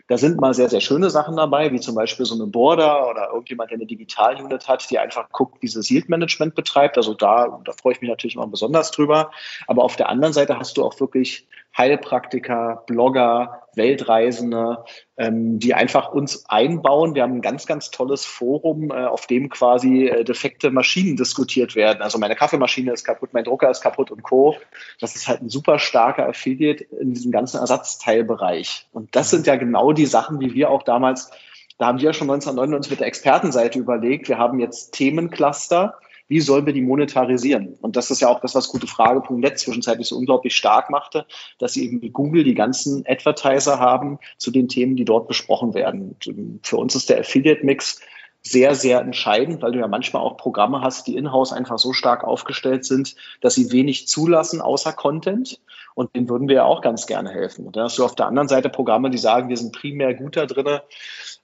da 0.08 0.16
sind 0.16 0.40
mal 0.40 0.54
sehr, 0.54 0.70
sehr 0.70 0.80
schöne 0.80 1.10
Sachen 1.10 1.36
dabei, 1.36 1.70
wie 1.70 1.80
zum 1.80 1.94
Beispiel 1.94 2.24
so 2.24 2.34
eine 2.34 2.46
Border 2.46 3.08
oder 3.10 3.28
irgendjemand, 3.28 3.70
der 3.70 3.76
eine 3.76 3.86
Digital-Unit 3.86 4.66
hat, 4.66 4.90
die 4.90 4.98
einfach 4.98 5.28
guckt, 5.30 5.62
wie 5.62 5.68
sie 5.68 5.80
Yield-Management 5.80 6.54
betreibt. 6.54 6.96
Also 6.96 7.12
da, 7.12 7.60
da 7.64 7.72
freue 7.72 7.92
ich 7.92 8.00
mich 8.00 8.08
natürlich 8.08 8.34
immer 8.34 8.46
besonders 8.46 8.90
drüber. 8.90 9.30
Aber 9.66 9.84
auf 9.84 9.96
der 9.96 10.08
anderen 10.08 10.32
Seite 10.32 10.58
hast 10.58 10.78
du 10.78 10.84
auch 10.84 10.98
wirklich 10.98 11.46
Heilpraktiker, 11.76 12.84
Blogger, 12.86 13.62
Weltreisende, 13.74 14.84
die 15.20 15.74
einfach 15.74 16.12
uns 16.12 16.48
einbauen. 16.48 17.14
Wir 17.14 17.24
haben 17.24 17.34
ein 17.34 17.40
ganz, 17.40 17.66
ganz 17.66 17.90
tolles 17.90 18.24
Forum, 18.24 18.90
äh, 18.90 19.04
auf 19.04 19.26
dem 19.26 19.48
quasi 19.48 20.06
äh, 20.06 20.24
defekte 20.24 20.70
Maschinen 20.70 21.16
diskutiert 21.16 21.74
werden. 21.74 22.02
Also 22.02 22.18
meine 22.18 22.36
Kaffeemaschine 22.36 22.92
ist 22.92 23.04
kaputt, 23.04 23.30
mein 23.32 23.44
Drucker 23.44 23.68
ist 23.68 23.80
kaputt 23.80 24.12
und 24.12 24.22
Co. 24.22 24.56
Das 25.00 25.16
ist 25.16 25.26
halt 25.26 25.42
ein 25.42 25.48
super 25.48 25.80
starker 25.80 26.28
Affiliate 26.28 26.84
in 26.84 27.14
diesem 27.14 27.32
ganzen 27.32 27.58
Ersatzteilbereich. 27.58 28.86
Und 28.92 29.16
das 29.16 29.30
sind 29.30 29.46
ja 29.48 29.56
genau 29.56 29.92
die 29.92 30.06
Sachen, 30.06 30.38
die 30.38 30.54
wir 30.54 30.70
auch 30.70 30.84
damals, 30.84 31.30
da 31.78 31.86
haben 31.86 31.98
wir 31.98 32.06
ja 32.06 32.12
schon 32.12 32.30
1999 32.30 32.90
mit 32.90 33.00
der 33.00 33.08
Expertenseite 33.08 33.78
überlegt. 33.78 34.28
Wir 34.28 34.38
haben 34.38 34.60
jetzt 34.60 34.92
Themencluster 34.92 35.96
wie 36.28 36.40
sollen 36.40 36.66
wir 36.66 36.72
die 36.72 36.82
monetarisieren? 36.82 37.74
Und 37.80 37.96
das 37.96 38.10
ist 38.10 38.20
ja 38.20 38.28
auch 38.28 38.40
das, 38.40 38.54
was 38.54 38.68
gute 38.68 38.86
Frage.net 38.86 39.58
zwischenzeitlich 39.58 40.08
so 40.08 40.16
unglaublich 40.16 40.54
stark 40.54 40.90
machte, 40.90 41.26
dass 41.58 41.72
sie 41.72 41.84
eben 41.84 42.02
wie 42.02 42.10
Google 42.10 42.44
die 42.44 42.54
ganzen 42.54 43.04
Advertiser 43.06 43.80
haben 43.80 44.18
zu 44.36 44.50
den 44.50 44.68
Themen, 44.68 44.96
die 44.96 45.04
dort 45.04 45.26
besprochen 45.26 45.74
werden. 45.74 46.16
Und 46.26 46.66
für 46.66 46.76
uns 46.76 46.94
ist 46.94 47.08
der 47.08 47.20
Affiliate-Mix 47.20 48.00
sehr, 48.42 48.74
sehr 48.74 49.00
entscheidend, 49.00 49.62
weil 49.62 49.72
du 49.72 49.78
ja 49.78 49.88
manchmal 49.88 50.22
auch 50.22 50.36
Programme 50.36 50.80
hast, 50.80 51.06
die 51.06 51.16
in-house 51.16 51.52
einfach 51.52 51.78
so 51.78 51.92
stark 51.92 52.24
aufgestellt 52.24 52.84
sind, 52.84 53.16
dass 53.40 53.54
sie 53.54 53.72
wenig 53.72 54.08
zulassen 54.08 54.60
außer 54.60 54.92
Content. 54.92 55.60
Und 55.94 56.14
denen 56.14 56.28
würden 56.28 56.46
wir 56.46 56.54
ja 56.54 56.64
auch 56.64 56.80
ganz 56.80 57.08
gerne 57.08 57.30
helfen. 57.30 57.66
Und 57.66 57.74
dann 57.74 57.84
hast 57.84 57.98
du 57.98 58.04
auf 58.04 58.14
der 58.14 58.26
anderen 58.26 58.46
Seite 58.46 58.68
Programme, 58.68 59.10
die 59.10 59.18
sagen, 59.18 59.48
wir 59.48 59.56
sind 59.56 59.72
primär 59.72 60.14
gut 60.14 60.36
da 60.36 60.46
drin, 60.46 60.78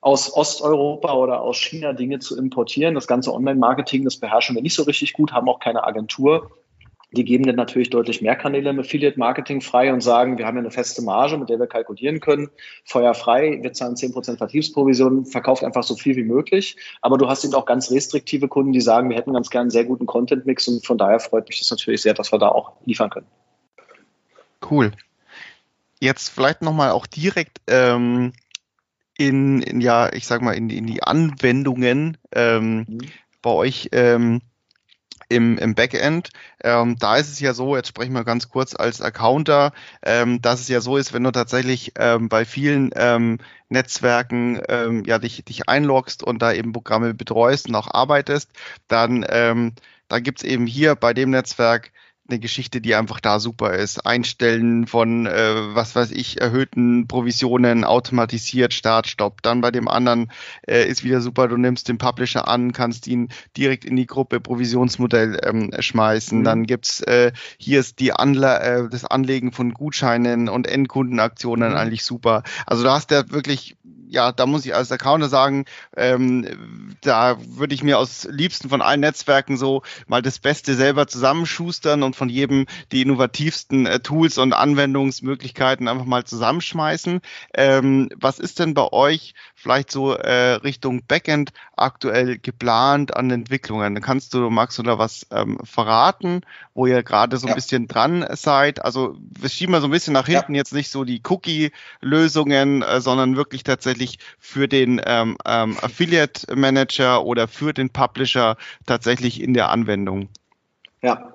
aus 0.01 0.33
Osteuropa 0.33 1.13
oder 1.15 1.41
aus 1.41 1.57
China 1.57 1.93
Dinge 1.93 2.21
zu 2.21 2.39
importieren. 2.39 2.95
Das 2.95 3.09
ganze 3.09 3.35
Online-Marketing, 3.35 4.05
das 4.05 4.17
beherrschen 4.17 4.55
wir 4.55 4.63
nicht 4.63 4.77
so 4.77 4.85
richtig 4.85 5.13
gut, 5.13 5.33
haben 5.33 5.49
auch 5.49 5.59
keine 5.59 5.83
Agentur. 5.83 6.53
Die 7.15 7.25
geben 7.25 7.45
dann 7.45 7.57
natürlich 7.57 7.91
deutlich 7.91 8.21
mehr 8.23 8.35
Kanäle 8.35 8.71
im 8.71 8.81
Affiliate-Marketing 8.81 9.61
frei 9.61 9.93
und 9.93 10.01
sagen, 10.01 10.37
wir 10.37 10.47
haben 10.47 10.57
ja 10.57 10.63
eine 10.63 10.71
feste 10.71 11.03
Marge, 11.03 11.39
mit 11.39 11.49
der 11.49 11.59
wir 11.61 11.67
kalkulieren 11.67 12.21
können. 12.21 12.51
Feuer 12.85 13.15
frei, 13.15 13.61
wir 13.63 13.73
zahlen 13.73 13.95
10% 13.95 14.37
Vertriebsprovision, 14.37 15.25
verkauft 15.25 15.63
einfach 15.63 15.85
so 15.85 15.95
viel 15.95 16.17
wie 16.17 16.25
möglich. 16.25 16.77
Aber 17.01 17.17
du 17.17 17.29
hast 17.29 17.45
eben 17.45 17.55
auch 17.55 17.67
ganz 17.67 17.91
restriktive 17.91 18.49
Kunden, 18.49 18.73
die 18.73 18.81
sagen, 18.81 19.11
wir 19.11 19.17
hätten 19.17 19.33
ganz 19.33 19.51
gerne 19.51 19.63
einen 19.63 19.71
sehr 19.71 19.85
guten 19.85 20.07
Content-Mix 20.07 20.69
und 20.69 20.85
von 20.85 20.99
daher 20.99 21.21
freut 21.21 21.49
mich 21.49 21.61
das 21.61 21.71
natürlich 21.71 22.03
sehr, 22.03 22.15
dass 22.15 22.33
wir 22.33 22.39
da 22.39 22.49
auch 22.49 22.73
liefern 22.85 23.11
können. 23.11 23.27
Cool. 24.69 24.93
Jetzt 26.01 26.29
vielleicht 26.29 26.63
nochmal 26.63 26.91
auch 26.91 27.07
direkt 27.07 27.61
ähm, 27.69 28.33
in, 29.17 29.63
in, 29.63 29.81
ja, 29.81 30.13
ich 30.13 30.27
sag 30.27 30.43
mal, 30.43 30.53
in, 30.53 30.69
in 30.71 30.87
die 30.87 31.03
Anwendungen 31.03 32.19
ähm, 32.33 32.87
mhm. 32.89 32.99
bei 33.41 33.51
euch 33.51 33.89
ähm, 33.93 34.41
im, 35.29 35.59
im 35.59 35.75
Backend. 35.75 36.31
Ähm, 36.63 36.97
da 36.99 37.17
ist 37.17 37.31
es 37.31 37.41
ja 37.41 37.55
so, 37.55 37.77
jetzt 37.77 37.89
sprechen 37.89 38.13
wir 38.13 38.25
ganz 38.25 38.49
kurz 38.49 38.75
als 38.75 39.01
Accounter, 39.01 39.73
ähm, 40.03 40.41
dass 40.43 40.61
es 40.61 40.69
ja 40.69 40.81
so 40.81 40.97
ist, 40.97 41.13
wenn 41.13 41.25
du 41.25 41.31
tatsächlich 41.31 41.93
ähm, 41.99 42.29
bei 42.29 42.45
vielen 42.45 42.91
ähm, 42.97 43.39
Netzwerken 43.69 44.61
ähm, 44.69 45.05
ja 45.05 45.19
dich, 45.19 45.45
dich 45.45 45.69
einloggst 45.69 46.23
und 46.23 46.43
da 46.43 46.53
eben 46.53 46.73
Programme 46.73 47.15
betreust 47.15 47.69
und 47.69 47.75
auch 47.75 47.93
arbeitest, 47.93 48.51
dann, 48.89 49.25
ähm, 49.29 49.73
dann 50.09 50.23
gibt's 50.23 50.43
eben 50.43 50.67
hier 50.67 50.95
bei 50.95 51.15
dem 51.15 51.31
Netzwerk 51.31 51.93
eine 52.29 52.39
Geschichte, 52.39 52.81
die 52.81 52.95
einfach 52.95 53.21
da 53.21 53.39
super 53.39 53.75
ist. 53.75 54.07
Einstellen 54.07 54.87
von, 54.87 55.27
äh, 55.27 55.75
was 55.75 55.95
weiß 55.95 56.11
ich, 56.13 56.41
erhöhten 56.41 57.07
Provisionen, 57.07 57.85
automatisiert, 57.85 58.73
Start, 58.73 59.07
Stopp. 59.09 59.43
Dann 59.43 59.61
bei 59.61 59.71
dem 59.71 59.89
anderen 59.89 60.31
äh, 60.67 60.89
ist 60.89 61.05
wieder 61.05 61.21
super, 61.21 61.49
du 61.49 61.59
nimmst 61.59 61.89
den 61.89 61.99
Publisher 61.99 62.49
an, 62.49 62.73
kannst 62.73 63.07
ihn 63.07 63.29
direkt 63.57 63.85
in 63.85 63.97
die 63.97 64.07
Gruppe 64.07 64.41
Provisionsmodell 64.41 65.39
ähm, 65.45 65.71
schmeißen. 65.79 66.41
Mhm. 66.41 66.45
Dann 66.45 66.65
gibt's 66.65 67.01
äh, 67.03 67.33
hier 67.59 67.81
ist 67.81 68.01
die 68.01 68.13
Anle 68.13 68.61
äh, 68.61 68.89
das 68.89 69.05
Anlegen 69.05 69.53
von 69.53 69.75
Gutscheinen 69.75 70.49
und 70.49 70.67
Endkundenaktionen 70.67 71.73
mhm. 71.73 71.77
eigentlich 71.77 72.05
super. 72.05 72.43
Also 72.67 72.85
da 72.85 72.95
hast 72.95 73.11
du 73.11 73.17
ja 73.17 73.31
wirklich 73.31 73.77
ja, 74.15 74.33
da 74.33 74.47
muss 74.47 74.65
ich 74.65 74.75
als 74.75 74.91
Accounter 74.91 75.29
sagen, 75.29 75.67
ähm, 75.97 76.97
da 77.03 77.37
würde 77.47 77.75
ich 77.75 77.83
mir 77.83 77.99
aus 77.99 78.27
liebsten 78.31 78.69
von 78.69 78.81
allen 78.81 79.01
Netzwerken 79.01 79.57
so 79.57 79.83
mal 80.07 80.23
das 80.23 80.39
Beste 80.39 80.75
selber 80.75 81.07
zusammenschustern 81.07 82.03
und 82.03 82.17
von 82.17 82.29
jedem 82.29 82.67
die 82.93 83.03
innovativsten 83.03 83.87
äh, 83.87 84.01
Tools 84.01 84.39
und 84.39 84.53
Anwendungsmöglichkeiten 84.53 85.89
einfach 85.89 86.07
mal 86.07 86.25
zusammenschmeißen. 86.25 87.21
Ähm, 87.55 88.09
was 88.17 88.39
ist 88.39 88.61
denn 88.61 88.73
bei 88.73 88.91
euch 88.93 89.35
vielleicht 89.65 89.91
so 89.91 90.13
äh, 90.13 90.53
Richtung 90.57 91.07
Backend 91.07 91.53
aktuell 91.75 92.39
geplant 92.39 93.17
an 93.17 93.31
Entwicklungen? 93.31 93.99
Kannst 94.03 94.35
du, 94.35 94.51
du 94.51 94.83
da 94.83 94.99
was 94.99 95.27
ähm, 95.31 95.59
verraten, 95.65 96.43
wo 96.75 96.87
ihr 96.87 97.03
gerade 97.03 97.39
so 97.39 97.47
ein 97.47 97.49
ja. 97.49 97.55
bisschen 97.55 97.89
dran 97.89 98.27
seid? 98.33 98.85
Also 98.85 99.17
wir 99.19 99.49
schieben 99.49 99.73
mal 99.73 99.81
so 99.81 99.89
ein 99.89 99.91
bisschen 99.91 100.13
nach 100.13 100.27
hinten, 100.27 100.55
ja. 100.55 100.59
jetzt 100.59 100.75
nicht 100.75 100.91
so 100.91 101.05
die 101.05 101.23
Cookie-Lösungen, 101.27 102.83
äh, 102.83 103.01
sondern 103.01 103.37
wirklich 103.37 103.65
tatsächlich 103.65 104.19
für 104.39 104.69
den 104.69 105.01
ähm, 105.07 105.39
ähm, 105.47 105.79
Affiliate 105.81 106.55
Manager 106.55 107.25
oder 107.25 107.49
für 107.49 107.73
den 107.73 107.89
Publisher 107.89 108.59
tatsächlich 108.85 109.41
in 109.41 109.55
der 109.55 109.71
Anwendung? 109.71 110.29
Ja, 111.05 111.35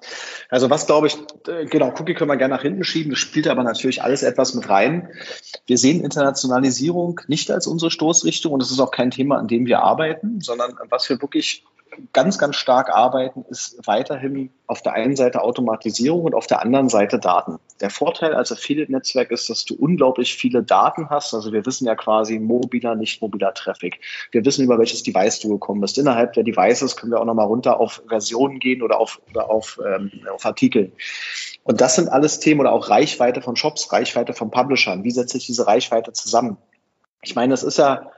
also 0.49 0.71
was 0.71 0.87
glaube 0.87 1.05
ich, 1.05 1.17
äh, 1.47 1.65
genau, 1.65 1.93
Cookie 1.99 2.15
können 2.15 2.31
wir 2.31 2.37
gerne 2.37 2.55
nach 2.55 2.63
hinten 2.63 2.83
schieben, 2.83 3.11
das 3.11 3.19
spielt 3.19 3.47
aber 3.47 3.61
natürlich 3.61 4.01
alles 4.01 4.23
etwas 4.23 4.55
mit 4.55 4.67
rein. 4.67 5.09
Wir 5.67 5.77
sehen 5.77 6.03
Internationalisierung 6.03 7.21
nicht 7.27 7.51
als 7.51 7.67
unsere 7.67 7.91
Stoßrichtung 7.91 8.53
und 8.53 8.63
das 8.63 8.71
ist 8.71 8.79
auch 8.79 8.89
kein 8.89 9.11
Thema, 9.11 9.37
an 9.37 9.47
dem 9.47 9.67
wir 9.67 9.83
arbeiten, 9.83 10.41
sondern 10.41 10.73
was 10.89 11.07
wir 11.07 11.21
wirklich 11.21 11.65
ganz, 12.13 12.37
ganz 12.37 12.55
stark 12.55 12.89
arbeiten, 12.89 13.45
ist 13.49 13.79
weiterhin 13.85 14.51
auf 14.67 14.81
der 14.81 14.93
einen 14.93 15.15
Seite 15.15 15.41
Automatisierung 15.41 16.23
und 16.23 16.35
auf 16.35 16.47
der 16.47 16.61
anderen 16.61 16.89
Seite 16.89 17.19
Daten. 17.19 17.59
Der 17.81 17.89
Vorteil 17.89 18.33
als 18.33 18.51
Affiliate-Netzwerk 18.51 19.31
ist, 19.31 19.49
dass 19.49 19.65
du 19.65 19.75
unglaublich 19.75 20.35
viele 20.35 20.63
Daten 20.63 21.09
hast. 21.09 21.33
Also 21.33 21.51
wir 21.51 21.65
wissen 21.65 21.85
ja 21.85 21.95
quasi 21.95 22.39
mobiler, 22.39 22.95
nicht 22.95 23.21
mobiler 23.21 23.53
Traffic. 23.53 23.99
Wir 24.31 24.45
wissen, 24.45 24.63
über 24.63 24.77
welches 24.77 25.03
Device 25.03 25.39
du 25.39 25.49
gekommen 25.49 25.81
bist. 25.81 25.97
Innerhalb 25.97 26.33
der 26.33 26.43
Devices 26.43 26.95
können 26.95 27.11
wir 27.11 27.19
auch 27.19 27.25
nochmal 27.25 27.47
runter 27.47 27.79
auf 27.79 28.01
Versionen 28.07 28.59
gehen 28.59 28.81
oder 28.81 28.99
auf, 28.99 29.21
oder 29.29 29.49
auf, 29.49 29.79
ähm, 29.85 30.11
auf 30.33 30.45
Artikel. 30.45 30.91
Und 31.63 31.81
das 31.81 31.95
sind 31.95 32.09
alles 32.09 32.39
Themen 32.39 32.61
oder 32.61 32.71
auch 32.71 32.89
Reichweite 32.89 33.41
von 33.41 33.55
Shops, 33.55 33.91
Reichweite 33.91 34.33
von 34.33 34.51
Publishern. 34.51 35.03
Wie 35.03 35.11
setze 35.11 35.37
ich 35.37 35.45
diese 35.45 35.67
Reichweite 35.67 36.13
zusammen? 36.13 36.57
Ich 37.21 37.35
meine, 37.35 37.51
das 37.51 37.63
ist 37.63 37.77
ja 37.77 38.11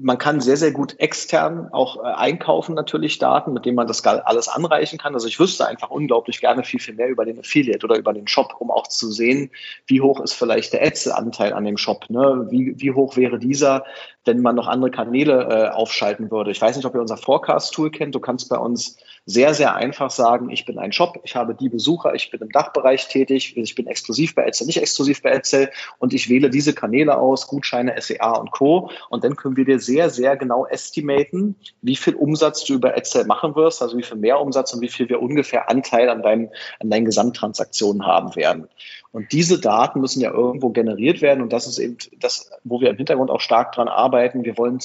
man 0.00 0.16
kann 0.16 0.40
sehr, 0.40 0.56
sehr 0.56 0.70
gut 0.70 0.98
extern 1.00 1.68
auch 1.72 1.96
äh, 1.96 2.06
einkaufen 2.06 2.74
natürlich 2.74 3.18
Daten, 3.18 3.52
mit 3.52 3.66
denen 3.66 3.74
man 3.74 3.88
das 3.88 4.04
alles 4.06 4.48
anreichen 4.48 4.98
kann. 4.98 5.14
Also 5.14 5.26
ich 5.26 5.40
wüsste 5.40 5.66
einfach 5.66 5.90
unglaublich 5.90 6.40
gerne 6.40 6.62
viel, 6.62 6.78
viel 6.78 6.94
mehr 6.94 7.08
über 7.08 7.24
den 7.24 7.40
Affiliate 7.40 7.84
oder 7.84 7.96
über 7.96 8.12
den 8.12 8.28
Shop, 8.28 8.54
um 8.58 8.70
auch 8.70 8.86
zu 8.86 9.10
sehen, 9.10 9.50
wie 9.86 10.00
hoch 10.00 10.20
ist 10.20 10.34
vielleicht 10.34 10.72
der 10.72 10.84
Ads-Anteil 10.84 11.52
an 11.52 11.64
dem 11.64 11.76
Shop. 11.76 12.08
Ne? 12.10 12.46
Wie, 12.50 12.74
wie 12.80 12.92
hoch 12.92 13.16
wäre 13.16 13.38
dieser, 13.38 13.84
wenn 14.24 14.40
man 14.40 14.54
noch 14.54 14.68
andere 14.68 14.92
Kanäle 14.92 15.48
äh, 15.48 15.74
aufschalten 15.74 16.30
würde. 16.30 16.52
Ich 16.52 16.62
weiß 16.62 16.76
nicht, 16.76 16.86
ob 16.86 16.94
ihr 16.94 17.00
unser 17.00 17.16
Forecast-Tool 17.16 17.90
kennt. 17.90 18.14
Du 18.14 18.20
kannst 18.20 18.48
bei 18.50 18.58
uns 18.58 18.98
sehr, 19.24 19.54
sehr 19.54 19.76
einfach 19.76 20.10
sagen, 20.10 20.50
ich 20.50 20.64
bin 20.64 20.78
ein 20.78 20.90
Shop, 20.90 21.20
ich 21.22 21.36
habe 21.36 21.54
die 21.54 21.68
Besucher, 21.68 22.14
ich 22.14 22.30
bin 22.30 22.40
im 22.40 22.48
Dachbereich 22.48 23.06
tätig, 23.06 23.56
ich 23.56 23.74
bin 23.76 23.86
exklusiv 23.86 24.34
bei 24.34 24.44
Etzel, 24.44 24.66
nicht 24.66 24.80
exklusiv 24.80 25.22
bei 25.22 25.30
Etzel 25.30 25.70
und 25.98 26.12
ich 26.12 26.28
wähle 26.28 26.50
diese 26.50 26.74
Kanäle 26.74 27.16
aus, 27.16 27.46
Gutscheine, 27.46 27.94
SEA 28.00 28.32
und 28.32 28.50
Co. 28.50 28.90
Und 29.10 29.22
dann 29.22 29.36
können 29.36 29.56
wir 29.56 29.64
dir 29.64 29.78
sehr, 29.78 30.10
sehr 30.10 30.36
genau 30.36 30.66
estimaten, 30.66 31.54
wie 31.82 31.94
viel 31.94 32.14
Umsatz 32.14 32.64
du 32.64 32.74
über 32.74 32.96
Etzel 32.96 33.24
machen 33.24 33.54
wirst, 33.54 33.80
also 33.80 33.96
wie 33.96 34.02
viel 34.02 34.16
mehr 34.16 34.40
Umsatz 34.40 34.72
und 34.74 34.80
wie 34.80 34.88
viel 34.88 35.08
wir 35.08 35.22
ungefähr 35.22 35.70
Anteil 35.70 36.08
an 36.08 36.22
deinen, 36.22 36.50
an 36.80 36.90
deinen 36.90 37.04
Gesamttransaktionen 37.04 38.04
haben 38.04 38.34
werden. 38.34 38.68
Und 39.12 39.30
diese 39.30 39.60
Daten 39.60 40.00
müssen 40.00 40.20
ja 40.20 40.32
irgendwo 40.32 40.70
generiert 40.70 41.20
werden 41.22 41.42
und 41.42 41.52
das 41.52 41.66
ist 41.66 41.78
eben 41.78 41.98
das, 42.18 42.50
wo 42.64 42.80
wir 42.80 42.90
im 42.90 42.96
Hintergrund 42.96 43.30
auch 43.30 43.40
stark 43.40 43.72
dran 43.72 43.88
arbeiten. 43.88 44.42
Wir 44.42 44.56
wollen 44.58 44.80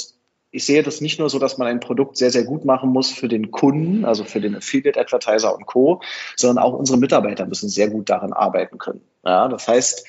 ich 0.51 0.65
sehe 0.65 0.83
das 0.83 1.01
nicht 1.01 1.19
nur 1.19 1.29
so, 1.29 1.39
dass 1.39 1.57
man 1.57 1.67
ein 1.67 1.79
Produkt 1.79 2.17
sehr, 2.17 2.31
sehr 2.31 2.43
gut 2.43 2.65
machen 2.65 2.89
muss 2.89 3.11
für 3.11 3.27
den 3.27 3.51
Kunden, 3.51 4.05
also 4.05 4.23
für 4.23 4.39
den 4.39 4.55
Affiliate 4.55 4.99
Advertiser 4.99 5.53
und 5.55 5.65
Co., 5.65 6.01
sondern 6.35 6.63
auch 6.63 6.73
unsere 6.73 6.97
Mitarbeiter 6.97 7.45
müssen 7.45 7.69
sehr 7.69 7.89
gut 7.89 8.09
daran 8.09 8.33
arbeiten 8.33 8.77
können. 8.77 9.01
Ja, 9.25 9.47
das 9.49 9.67
heißt, 9.67 10.07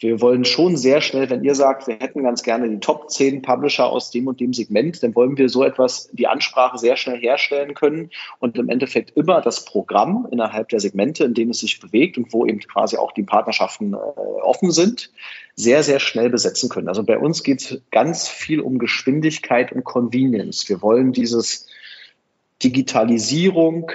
wir 0.00 0.22
wollen 0.22 0.46
schon 0.46 0.78
sehr 0.78 1.02
schnell, 1.02 1.28
wenn 1.28 1.44
ihr 1.44 1.54
sagt, 1.54 1.86
wir 1.86 1.96
hätten 1.96 2.22
ganz 2.22 2.42
gerne 2.42 2.70
die 2.70 2.80
Top 2.80 3.10
10 3.10 3.42
Publisher 3.42 3.86
aus 3.86 4.10
dem 4.10 4.26
und 4.26 4.40
dem 4.40 4.54
Segment, 4.54 5.02
dann 5.02 5.14
wollen 5.14 5.36
wir 5.36 5.50
so 5.50 5.62
etwas, 5.62 6.08
die 6.12 6.26
Ansprache 6.26 6.78
sehr 6.78 6.96
schnell 6.96 7.18
herstellen 7.18 7.74
können 7.74 8.10
und 8.38 8.56
im 8.56 8.70
Endeffekt 8.70 9.14
immer 9.14 9.42
das 9.42 9.66
Programm 9.66 10.26
innerhalb 10.30 10.70
der 10.70 10.80
Segmente, 10.80 11.24
in 11.24 11.34
denen 11.34 11.50
es 11.50 11.60
sich 11.60 11.80
bewegt 11.80 12.16
und 12.16 12.32
wo 12.32 12.46
eben 12.46 12.60
quasi 12.60 12.96
auch 12.96 13.12
die 13.12 13.24
Partnerschaften 13.24 13.92
äh, 13.92 13.96
offen 13.96 14.70
sind, 14.70 15.10
sehr, 15.54 15.82
sehr 15.82 16.00
schnell 16.00 16.30
besetzen 16.30 16.70
können. 16.70 16.88
Also 16.88 17.02
bei 17.02 17.18
uns 17.18 17.42
geht 17.42 17.60
es 17.60 17.82
ganz 17.90 18.26
viel 18.26 18.60
um 18.60 18.78
Geschwindigkeit 18.78 19.70
und 19.70 19.84
Convenience. 19.84 20.66
Wir 20.70 20.80
wollen 20.80 21.12
dieses 21.12 21.66
Digitalisierung 22.62 23.92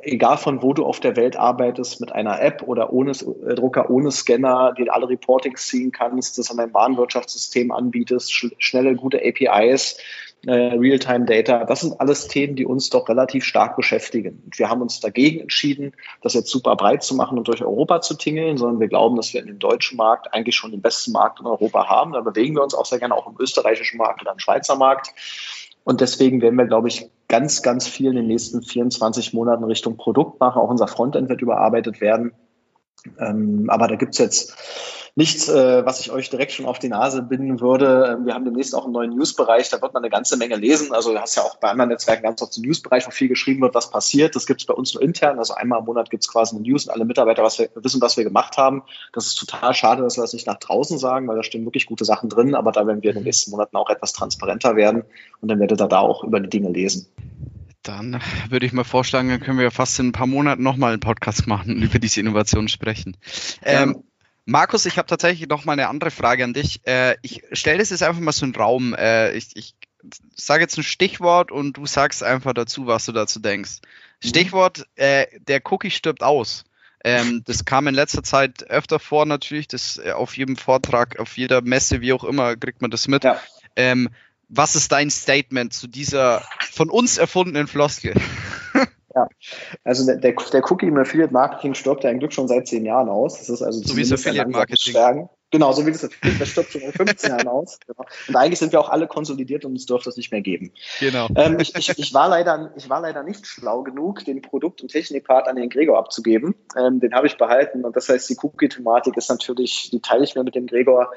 egal 0.00 0.38
von 0.38 0.62
wo 0.62 0.72
du 0.72 0.84
auf 0.84 1.00
der 1.00 1.16
Welt 1.16 1.36
arbeitest, 1.36 2.00
mit 2.00 2.12
einer 2.12 2.40
App 2.40 2.62
oder 2.62 2.92
ohne 2.92 3.12
äh, 3.12 3.54
Drucker, 3.54 3.90
ohne 3.90 4.10
Scanner, 4.10 4.74
die 4.76 4.90
alle 4.90 5.08
Reportings 5.08 5.66
ziehen 5.66 5.92
kannst, 5.92 6.38
das 6.38 6.50
an 6.50 6.56
dein 6.56 6.72
Warenwirtschaftssystem 6.72 7.72
anbietest, 7.72 8.32
sch 8.32 8.46
schnelle, 8.58 8.94
gute 8.94 9.20
APIs, 9.24 9.98
äh, 10.46 10.52
Real-Time-Data, 10.52 11.64
das 11.64 11.80
sind 11.80 12.00
alles 12.00 12.28
Themen, 12.28 12.54
die 12.54 12.64
uns 12.64 12.90
doch 12.90 13.08
relativ 13.08 13.44
stark 13.44 13.74
beschäftigen. 13.76 14.40
Und 14.44 14.58
wir 14.58 14.68
haben 14.68 14.82
uns 14.82 15.00
dagegen 15.00 15.40
entschieden, 15.40 15.94
das 16.22 16.34
jetzt 16.34 16.50
super 16.50 16.76
breit 16.76 17.02
zu 17.02 17.16
machen 17.16 17.38
und 17.38 17.48
durch 17.48 17.62
Europa 17.62 18.00
zu 18.00 18.14
tingeln, 18.14 18.56
sondern 18.56 18.78
wir 18.78 18.88
glauben, 18.88 19.16
dass 19.16 19.34
wir 19.34 19.40
in 19.40 19.48
dem 19.48 19.58
deutschen 19.58 19.96
Markt 19.96 20.32
eigentlich 20.32 20.54
schon 20.54 20.70
den 20.70 20.80
besten 20.80 21.10
Markt 21.10 21.40
in 21.40 21.46
Europa 21.46 21.88
haben. 21.88 22.12
Da 22.12 22.20
bewegen 22.20 22.54
wir 22.54 22.62
uns 22.62 22.74
auch 22.74 22.86
sehr 22.86 23.00
gerne 23.00 23.16
auch 23.16 23.26
im 23.26 23.34
österreichischen 23.40 23.98
Markt 23.98 24.22
oder 24.22 24.32
im 24.32 24.38
Schweizer 24.38 24.76
Markt. 24.76 25.12
Und 25.82 26.00
deswegen 26.00 26.40
werden 26.40 26.56
wir, 26.56 26.66
glaube 26.66 26.86
ich, 26.86 27.10
ganz, 27.28 27.62
ganz 27.62 27.86
viel 27.86 28.10
in 28.10 28.16
den 28.16 28.26
nächsten 28.26 28.62
24 28.62 29.32
Monaten 29.34 29.64
Richtung 29.64 29.96
Produkt 29.96 30.40
machen. 30.40 30.60
Auch 30.60 30.70
unser 30.70 30.88
Frontend 30.88 31.28
wird 31.28 31.42
überarbeitet 31.42 32.00
werden. 32.00 32.32
Ähm, 33.18 33.68
aber 33.68 33.86
da 33.86 33.96
gibt's 33.96 34.18
jetzt 34.18 34.56
nichts, 35.18 35.48
äh, 35.48 35.84
was 35.84 35.98
ich 35.98 36.12
euch 36.12 36.30
direkt 36.30 36.52
schon 36.52 36.64
auf 36.64 36.78
die 36.78 36.88
Nase 36.88 37.22
binden 37.22 37.60
würde. 37.60 38.16
Ähm, 38.16 38.26
wir 38.26 38.34
haben 38.34 38.44
demnächst 38.44 38.72
auch 38.72 38.84
einen 38.84 38.92
neuen 38.92 39.16
Newsbereich, 39.16 39.68
da 39.68 39.82
wird 39.82 39.92
man 39.92 40.04
eine 40.04 40.10
ganze 40.10 40.36
Menge 40.36 40.54
lesen. 40.54 40.92
Also 40.92 41.12
du 41.12 41.18
hast 41.18 41.34
ja 41.34 41.42
auch 41.42 41.56
bei 41.56 41.68
anderen 41.70 41.88
Netzwerken 41.88 42.22
ganz 42.22 42.40
oft 42.40 42.56
einen 42.56 42.66
Newsbereich, 42.66 43.04
wo 43.04 43.10
viel 43.10 43.26
geschrieben 43.26 43.60
wird, 43.60 43.74
was 43.74 43.90
passiert. 43.90 44.36
Das 44.36 44.46
gibt's 44.46 44.64
bei 44.64 44.74
uns 44.74 44.94
nur 44.94 45.02
intern. 45.02 45.40
Also 45.40 45.54
einmal 45.54 45.80
im 45.80 45.86
Monat 45.86 46.10
gibt's 46.10 46.28
quasi 46.28 46.54
eine 46.54 46.64
News 46.64 46.86
und 46.86 46.92
alle 46.92 47.04
Mitarbeiter 47.04 47.42
was 47.42 47.58
wir, 47.58 47.68
wissen, 47.74 48.00
was 48.00 48.16
wir 48.16 48.22
gemacht 48.22 48.58
haben. 48.58 48.84
Das 49.12 49.26
ist 49.26 49.34
total 49.34 49.74
schade, 49.74 50.02
dass 50.02 50.16
wir 50.16 50.22
das 50.22 50.32
nicht 50.34 50.46
nach 50.46 50.60
draußen 50.60 50.98
sagen, 50.98 51.26
weil 51.26 51.34
da 51.34 51.42
stehen 51.42 51.64
wirklich 51.64 51.86
gute 51.86 52.04
Sachen 52.04 52.28
drin. 52.28 52.54
Aber 52.54 52.70
da 52.70 52.86
werden 52.86 53.02
wir 53.02 53.10
in 53.10 53.16
den 53.16 53.24
nächsten 53.24 53.50
Monaten 53.50 53.76
auch 53.76 53.90
etwas 53.90 54.12
transparenter 54.12 54.76
werden 54.76 55.02
und 55.40 55.48
dann 55.48 55.58
werdet 55.58 55.80
ihr 55.80 55.88
da 55.88 55.98
auch 55.98 56.22
über 56.22 56.38
die 56.38 56.48
Dinge 56.48 56.70
lesen. 56.70 57.08
Dann 57.82 58.20
würde 58.50 58.66
ich 58.66 58.72
mal 58.72 58.84
vorschlagen, 58.84 59.30
dann 59.30 59.40
können 59.40 59.58
wir 59.58 59.72
fast 59.72 59.98
in 59.98 60.08
ein 60.08 60.12
paar 60.12 60.28
Monaten 60.28 60.62
nochmal 60.62 60.92
einen 60.92 61.00
Podcast 61.00 61.48
machen 61.48 61.74
und 61.74 61.82
über 61.82 61.98
diese 61.98 62.20
Innovation 62.20 62.68
sprechen. 62.68 63.16
Ähm, 63.64 64.04
Markus, 64.48 64.86
ich 64.86 64.96
habe 64.96 65.06
tatsächlich 65.06 65.46
noch 65.46 65.66
mal 65.66 65.74
eine 65.74 65.88
andere 65.88 66.10
Frage 66.10 66.42
an 66.42 66.54
dich. 66.54 66.80
Äh, 66.86 67.16
ich 67.20 67.42
stelle 67.52 67.80
das 67.80 67.90
jetzt 67.90 68.02
einfach 68.02 68.22
mal 68.22 68.32
so 68.32 68.46
in 68.46 68.52
den 68.52 68.60
Raum. 68.60 68.94
Äh, 68.94 69.32
ich 69.32 69.54
ich 69.54 69.74
sage 70.34 70.62
jetzt 70.62 70.78
ein 70.78 70.84
Stichwort 70.84 71.52
und 71.52 71.76
du 71.76 71.84
sagst 71.84 72.22
einfach 72.22 72.54
dazu, 72.54 72.86
was 72.86 73.04
du 73.04 73.12
dazu 73.12 73.40
denkst. 73.40 73.80
Mhm. 74.22 74.28
Stichwort, 74.28 74.86
äh, 74.96 75.26
der 75.40 75.60
Cookie 75.70 75.90
stirbt 75.90 76.22
aus. 76.22 76.64
Ähm, 77.04 77.42
das 77.44 77.66
kam 77.66 77.88
in 77.88 77.94
letzter 77.94 78.22
Zeit 78.22 78.64
öfter 78.70 78.98
vor 78.98 79.26
natürlich. 79.26 79.68
Das 79.68 79.98
äh, 79.98 80.12
auf 80.12 80.34
jedem 80.34 80.56
Vortrag, 80.56 81.18
auf 81.18 81.36
jeder 81.36 81.60
Messe, 81.60 82.00
wie 82.00 82.14
auch 82.14 82.24
immer, 82.24 82.56
kriegt 82.56 82.80
man 82.80 82.90
das 82.90 83.06
mit. 83.06 83.24
Ja. 83.24 83.38
Ähm, 83.76 84.08
was 84.48 84.76
ist 84.76 84.92
dein 84.92 85.10
Statement 85.10 85.74
zu 85.74 85.88
dieser 85.88 86.42
von 86.72 86.88
uns 86.88 87.18
erfundenen 87.18 87.66
Floskel? 87.66 88.14
Ja, 89.14 89.26
also 89.84 90.04
der, 90.04 90.16
der, 90.16 90.34
der 90.52 90.70
Cookie 90.70 90.86
im 90.86 90.98
Affiliate 90.98 91.32
Marketing 91.32 91.74
stirbt 91.74 92.04
ja 92.04 92.10
ein 92.10 92.18
Glück 92.18 92.32
schon 92.32 92.46
seit 92.46 92.68
zehn 92.68 92.84
Jahren 92.84 93.08
aus. 93.08 93.38
Das 93.38 93.48
ist 93.48 93.62
also 93.62 93.80
so 93.82 93.96
wie 93.96 94.02
das 94.02 94.12
Affiliate 94.12 94.50
Marketing. 94.50 95.28
Genau, 95.50 95.72
so 95.72 95.86
wie 95.86 95.92
das 95.92 96.04
Affiliate, 96.04 96.38
das 96.38 96.50
stirbt 96.50 96.72
schon 96.72 96.82
in 96.82 96.92
15 96.92 97.30
Jahren 97.30 97.48
aus. 97.48 97.78
Genau. 97.86 98.04
Und 98.28 98.36
eigentlich 98.36 98.58
sind 98.58 98.72
wir 98.72 98.80
auch 98.80 98.90
alle 98.90 99.06
konsolidiert 99.06 99.64
und 99.64 99.76
es 99.76 99.86
dürfte 99.86 100.10
es 100.10 100.18
nicht 100.18 100.30
mehr 100.30 100.42
geben. 100.42 100.72
Genau. 101.00 101.28
Ähm, 101.36 101.58
ich, 101.58 101.74
ich, 101.74 101.88
ich, 101.98 102.12
war 102.12 102.28
leider, 102.28 102.74
ich 102.76 102.90
war 102.90 103.00
leider 103.00 103.22
nicht 103.22 103.46
schlau 103.46 103.82
genug, 103.82 104.26
den 104.26 104.42
Produkt- 104.42 104.82
und 104.82 104.88
Technikpart 104.88 105.48
an 105.48 105.56
den 105.56 105.70
Gregor 105.70 105.98
abzugeben. 105.98 106.54
Ähm, 106.76 107.00
den 107.00 107.14
habe 107.14 107.26
ich 107.26 107.38
behalten 107.38 107.86
und 107.86 107.96
das 107.96 108.10
heißt, 108.10 108.28
die 108.28 108.36
Cookie-Thematik 108.42 109.16
ist 109.16 109.30
natürlich, 109.30 109.88
die 109.90 110.00
teile 110.00 110.24
ich 110.24 110.34
mir 110.34 110.44
mit 110.44 110.54
dem 110.54 110.66
Gregor. 110.66 111.10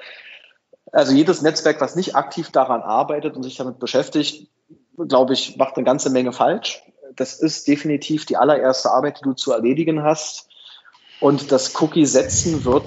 Also 0.93 1.13
jedes 1.13 1.41
Netzwerk, 1.41 1.81
was 1.81 1.97
nicht 1.97 2.15
aktiv 2.15 2.51
daran 2.51 2.81
arbeitet 2.81 3.35
und 3.35 3.43
sich 3.43 3.57
damit 3.57 3.79
beschäftigt, 3.79 4.49
glaube 4.97 5.33
ich, 5.33 5.57
macht 5.57 5.75
eine 5.75 5.83
ganze 5.83 6.09
Menge 6.09 6.31
falsch 6.31 6.81
das 7.15 7.39
ist 7.39 7.67
definitiv 7.67 8.25
die 8.25 8.37
allererste 8.37 8.91
Arbeit, 8.91 9.19
die 9.19 9.23
du 9.23 9.33
zu 9.33 9.51
erledigen 9.51 10.03
hast. 10.03 10.47
Und 11.19 11.51
das 11.51 11.79
Cookie 11.81 12.05
setzen 12.05 12.65
wird 12.65 12.85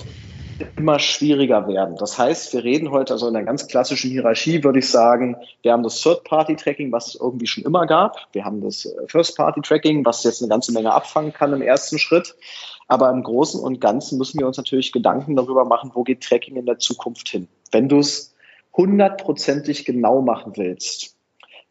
immer 0.77 0.99
schwieriger 0.99 1.67
werden. 1.67 1.97
Das 1.97 2.19
heißt, 2.19 2.53
wir 2.53 2.65
reden 2.65 2.91
heute 2.91 3.15
also 3.15 3.29
in 3.29 3.37
einer 3.37 3.45
ganz 3.45 3.67
klassischen 3.67 4.11
Hierarchie, 4.11 4.63
würde 4.63 4.79
ich 4.79 4.89
sagen, 4.89 5.37
wir 5.63 5.73
haben 5.73 5.83
das 5.83 6.01
Third-Party-Tracking, 6.01 6.93
was 6.93 7.09
es 7.09 7.15
irgendwie 7.17 7.47
schon 7.47 7.65
immer 7.65 7.87
gab. 7.87 8.29
Wir 8.33 8.45
haben 8.45 8.61
das 8.61 8.85
äh, 8.85 8.91
First-Party-Tracking, 9.07 10.05
was 10.05 10.23
jetzt 10.25 10.43
eine 10.43 10.49
ganze 10.49 10.73
Menge 10.73 10.93
abfangen 10.93 11.33
kann 11.33 11.53
im 11.53 11.63
ersten 11.63 11.99
Schritt. 11.99 12.37
Aber 12.87 13.11
im 13.11 13.23
Großen 13.23 13.61
und 13.61 13.81
Ganzen 13.81 14.19
müssen 14.19 14.39
wir 14.39 14.47
uns 14.47 14.57
natürlich 14.57 14.93
Gedanken 14.93 15.37
darüber 15.37 15.65
machen, 15.65 15.91
wo 15.95 16.03
geht 16.03 16.23
Tracking 16.23 16.57
in 16.57 16.67
der 16.67 16.79
Zukunft 16.79 17.29
hin. 17.29 17.49
Wenn 17.73 17.89
du 17.89 17.99
es 17.99 18.35
hundertprozentig 18.77 19.85
genau 19.85 20.21
machen 20.21 20.53
willst, 20.57 21.14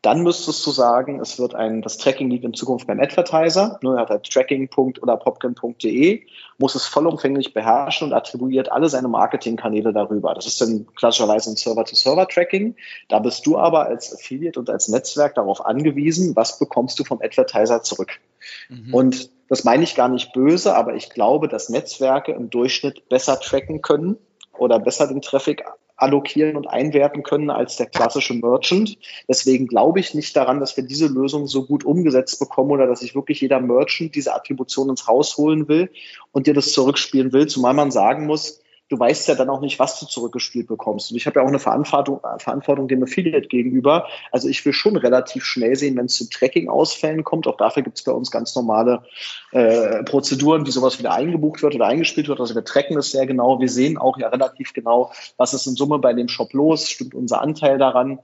dann 0.03 0.21
müsstest 0.21 0.65
du 0.67 0.71
sagen, 0.71 1.21
es 1.21 1.39
wird 1.39 1.55
ein, 1.55 1.81
das 1.81 1.97
Tracking 1.97 2.29
liegt 2.29 2.43
in 2.43 2.53
Zukunft 2.53 2.87
beim 2.87 2.99
Advertiser. 2.99 3.79
Nur 3.81 3.95
er 3.95 4.01
hat 4.01 4.09
halt 4.09 4.29
tracking. 4.29 4.69
oder 4.75 5.15
popkin.de, 5.15 6.23
muss 6.57 6.75
es 6.75 6.85
vollumfänglich 6.85 7.53
beherrschen 7.53 8.09
und 8.09 8.13
attribuiert 8.13 8.69
alle 8.69 8.89
seine 8.89 9.07
Marketingkanäle 9.07 9.93
darüber. 9.93 10.33
Das 10.33 10.45
ist 10.45 10.59
dann 10.59 10.87
klassischerweise 10.95 11.51
ein 11.51 11.55
Server-to-Server-Tracking. 11.55 12.75
Da 13.07 13.19
bist 13.19 13.45
du 13.45 13.57
aber 13.57 13.85
als 13.85 14.13
Affiliate 14.13 14.59
und 14.59 14.69
als 14.69 14.89
Netzwerk 14.89 15.35
darauf 15.35 15.65
angewiesen, 15.65 16.35
was 16.35 16.59
bekommst 16.59 16.99
du 16.99 17.05
vom 17.05 17.21
Advertiser 17.21 17.81
zurück. 17.81 18.19
Mhm. 18.67 18.93
Und 18.93 19.29
das 19.47 19.63
meine 19.63 19.83
ich 19.83 19.95
gar 19.95 20.09
nicht 20.09 20.33
böse, 20.33 20.75
aber 20.75 20.95
ich 20.95 21.11
glaube, 21.11 21.47
dass 21.47 21.69
Netzwerke 21.69 22.33
im 22.33 22.49
Durchschnitt 22.49 23.07
besser 23.07 23.39
tracken 23.39 23.81
können 23.81 24.17
oder 24.57 24.79
besser 24.79 25.07
den 25.07 25.21
Traffic 25.21 25.63
allokieren 25.95 26.55
und 26.55 26.67
einwerten 26.67 27.23
können 27.23 27.49
als 27.49 27.77
der 27.77 27.85
klassische 27.85 28.33
Merchant. 28.33 28.97
Deswegen 29.27 29.67
glaube 29.67 29.99
ich 29.99 30.13
nicht 30.13 30.35
daran, 30.35 30.59
dass 30.59 30.75
wir 30.75 30.83
diese 30.83 31.07
Lösung 31.07 31.47
so 31.47 31.65
gut 31.65 31.85
umgesetzt 31.85 32.39
bekommen 32.39 32.71
oder 32.71 32.87
dass 32.87 33.01
sich 33.01 33.15
wirklich 33.15 33.41
jeder 33.41 33.59
Merchant 33.59 34.15
diese 34.15 34.33
Attribution 34.33 34.89
ins 34.89 35.07
Haus 35.07 35.37
holen 35.37 35.67
will 35.67 35.91
und 36.31 36.47
dir 36.47 36.53
das 36.53 36.71
zurückspielen 36.71 37.31
will, 37.31 37.47
zumal 37.47 37.73
man 37.73 37.91
sagen 37.91 38.25
muss, 38.25 38.62
du 38.89 38.99
weißt 38.99 39.27
ja 39.27 39.36
dann 39.36 39.49
auch 39.49 39.61
nicht, 39.61 39.79
was 39.79 39.99
du 39.99 40.05
zurückgespielt 40.05 40.67
bekommst. 40.67 41.11
Und 41.11 41.17
ich 41.17 41.25
habe 41.25 41.39
ja 41.39 41.45
auch 41.45 41.49
eine 41.49 41.59
Verantwortung, 41.59 42.19
Verantwortung 42.38 42.88
dem 42.88 43.03
Affiliate 43.03 43.47
gegenüber. 43.47 44.07
Also 44.31 44.47
ich 44.47 44.63
will 44.65 44.73
schon 44.73 44.95
relativ 44.95 45.45
schnell 45.45 45.75
sehen, 45.75 45.97
wenn 45.97 46.05
es 46.05 46.15
zu 46.15 46.29
Tracking-Ausfällen 46.29 47.23
kommt. 47.23 47.47
Auch 47.47 47.57
dafür 47.57 47.84
gibt 47.84 47.97
es 47.97 48.03
bei 48.03 48.11
uns 48.11 48.29
ganz 48.29 48.55
normale 48.55 49.03
äh, 49.51 50.03
Prozeduren, 50.03 50.65
wie 50.65 50.71
sowas 50.71 50.99
wieder 50.99 51.13
eingebucht 51.13 51.63
wird 51.63 51.75
oder 51.75 51.88
eingespielt 51.88 52.27
wird. 52.27 52.39
Also 52.39 52.55
wir 52.55 52.65
tracken 52.65 52.95
das 52.95 53.11
sehr 53.11 53.25
genau. 53.25 53.59
Wir 53.59 53.69
sehen 53.69 53.97
auch 53.97 54.17
ja 54.17 54.27
relativ 54.27 54.73
genau, 54.73 55.11
was 55.38 55.53
ist 55.53 55.65
in 55.65 55.75
Summe 55.75 55.99
bei 55.99 56.13
dem 56.13 56.27
Shop 56.27 56.53
los, 56.53 56.89
stimmt 56.89 57.15
unser 57.15 57.41
Anteil 57.41 57.77
daran. 57.77 58.19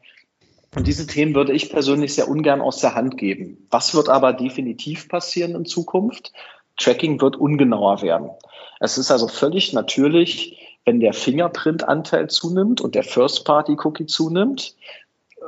Und 0.76 0.86
diese 0.86 1.08
Themen 1.08 1.34
würde 1.34 1.52
ich 1.54 1.72
persönlich 1.72 2.14
sehr 2.14 2.28
ungern 2.28 2.62
aus 2.62 2.78
der 2.78 2.94
Hand 2.94 3.18
geben. 3.18 3.66
Was 3.72 3.96
wird 3.96 4.08
aber 4.08 4.34
definitiv 4.34 5.10
passieren 5.10 5.56
in 5.56 5.66
Zukunft? 5.66 6.32
Tracking 6.80 7.22
wird 7.22 7.36
ungenauer 7.36 8.02
werden. 8.02 8.32
Es 8.80 8.98
ist 8.98 9.12
also 9.12 9.28
völlig 9.28 9.74
natürlich, 9.74 10.58
wenn 10.86 11.00
der 11.00 11.14
Fingerprint-Anteil 11.14 12.30
zunimmt 12.30 12.82
und 12.82 12.96
der 12.96 13.04
First-Party-Cookie 13.04 14.08
zunimmt, 14.08 14.76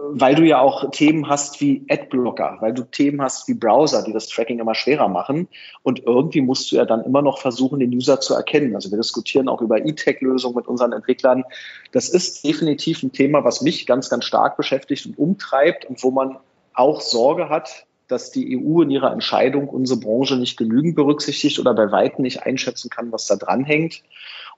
weil 0.10 0.36
du 0.36 0.44
ja 0.44 0.60
auch 0.60 0.90
Themen 0.92 1.28
hast 1.28 1.62
wie 1.62 1.86
Adblocker, 1.90 2.58
weil 2.60 2.74
du 2.74 2.84
Themen 2.84 3.22
hast 3.22 3.48
wie 3.48 3.54
Browser, 3.54 4.04
die 4.04 4.14
das 4.14 4.28
Tracking 4.28 4.60
immer 4.60 4.76
schwerer 4.76 5.08
machen. 5.08 5.48
Und 5.84 6.04
irgendwie 6.06 6.42
musst 6.42 6.72
du 6.72 6.78
ja 6.78 6.86
dann 6.86 7.04
immer 7.04 7.22
noch 7.22 7.40
versuchen, 7.40 7.80
den 7.80 7.94
User 7.94 8.20
zu 8.20 8.34
erkennen. 8.34 8.76
Also 8.76 8.90
wir 8.90 8.98
diskutieren 8.98 9.48
auch 9.48 9.62
über 9.62 9.86
E-Tech-Lösungen 9.86 10.56
mit 10.56 10.68
unseren 10.68 10.94
Entwicklern. 10.94 11.44
Das 11.92 12.10
ist 12.10 12.44
definitiv 12.46 13.04
ein 13.04 13.12
Thema, 13.12 13.44
was 13.44 13.62
mich 13.62 13.86
ganz, 13.86 14.10
ganz 14.10 14.26
stark 14.26 14.58
beschäftigt 14.58 15.06
und 15.06 15.18
umtreibt 15.18 15.86
und 15.86 16.02
wo 16.04 16.12
man 16.12 16.38
auch 16.74 17.02
Sorge 17.02 17.50
hat, 17.50 17.86
dass 18.12 18.32
die 18.32 18.58
EU 18.58 18.82
in 18.82 18.90
ihrer 18.90 19.12
Entscheidung 19.12 19.70
unsere 19.70 20.00
Branche 20.00 20.36
nicht 20.36 20.58
genügend 20.58 20.96
berücksichtigt 20.96 21.60
oder 21.60 21.74
bei 21.74 21.92
weitem 21.92 22.24
nicht 22.24 22.44
einschätzen 22.44 22.90
kann, 22.90 23.12
was 23.12 23.26
da 23.26 23.36
dranhängt. 23.36 24.04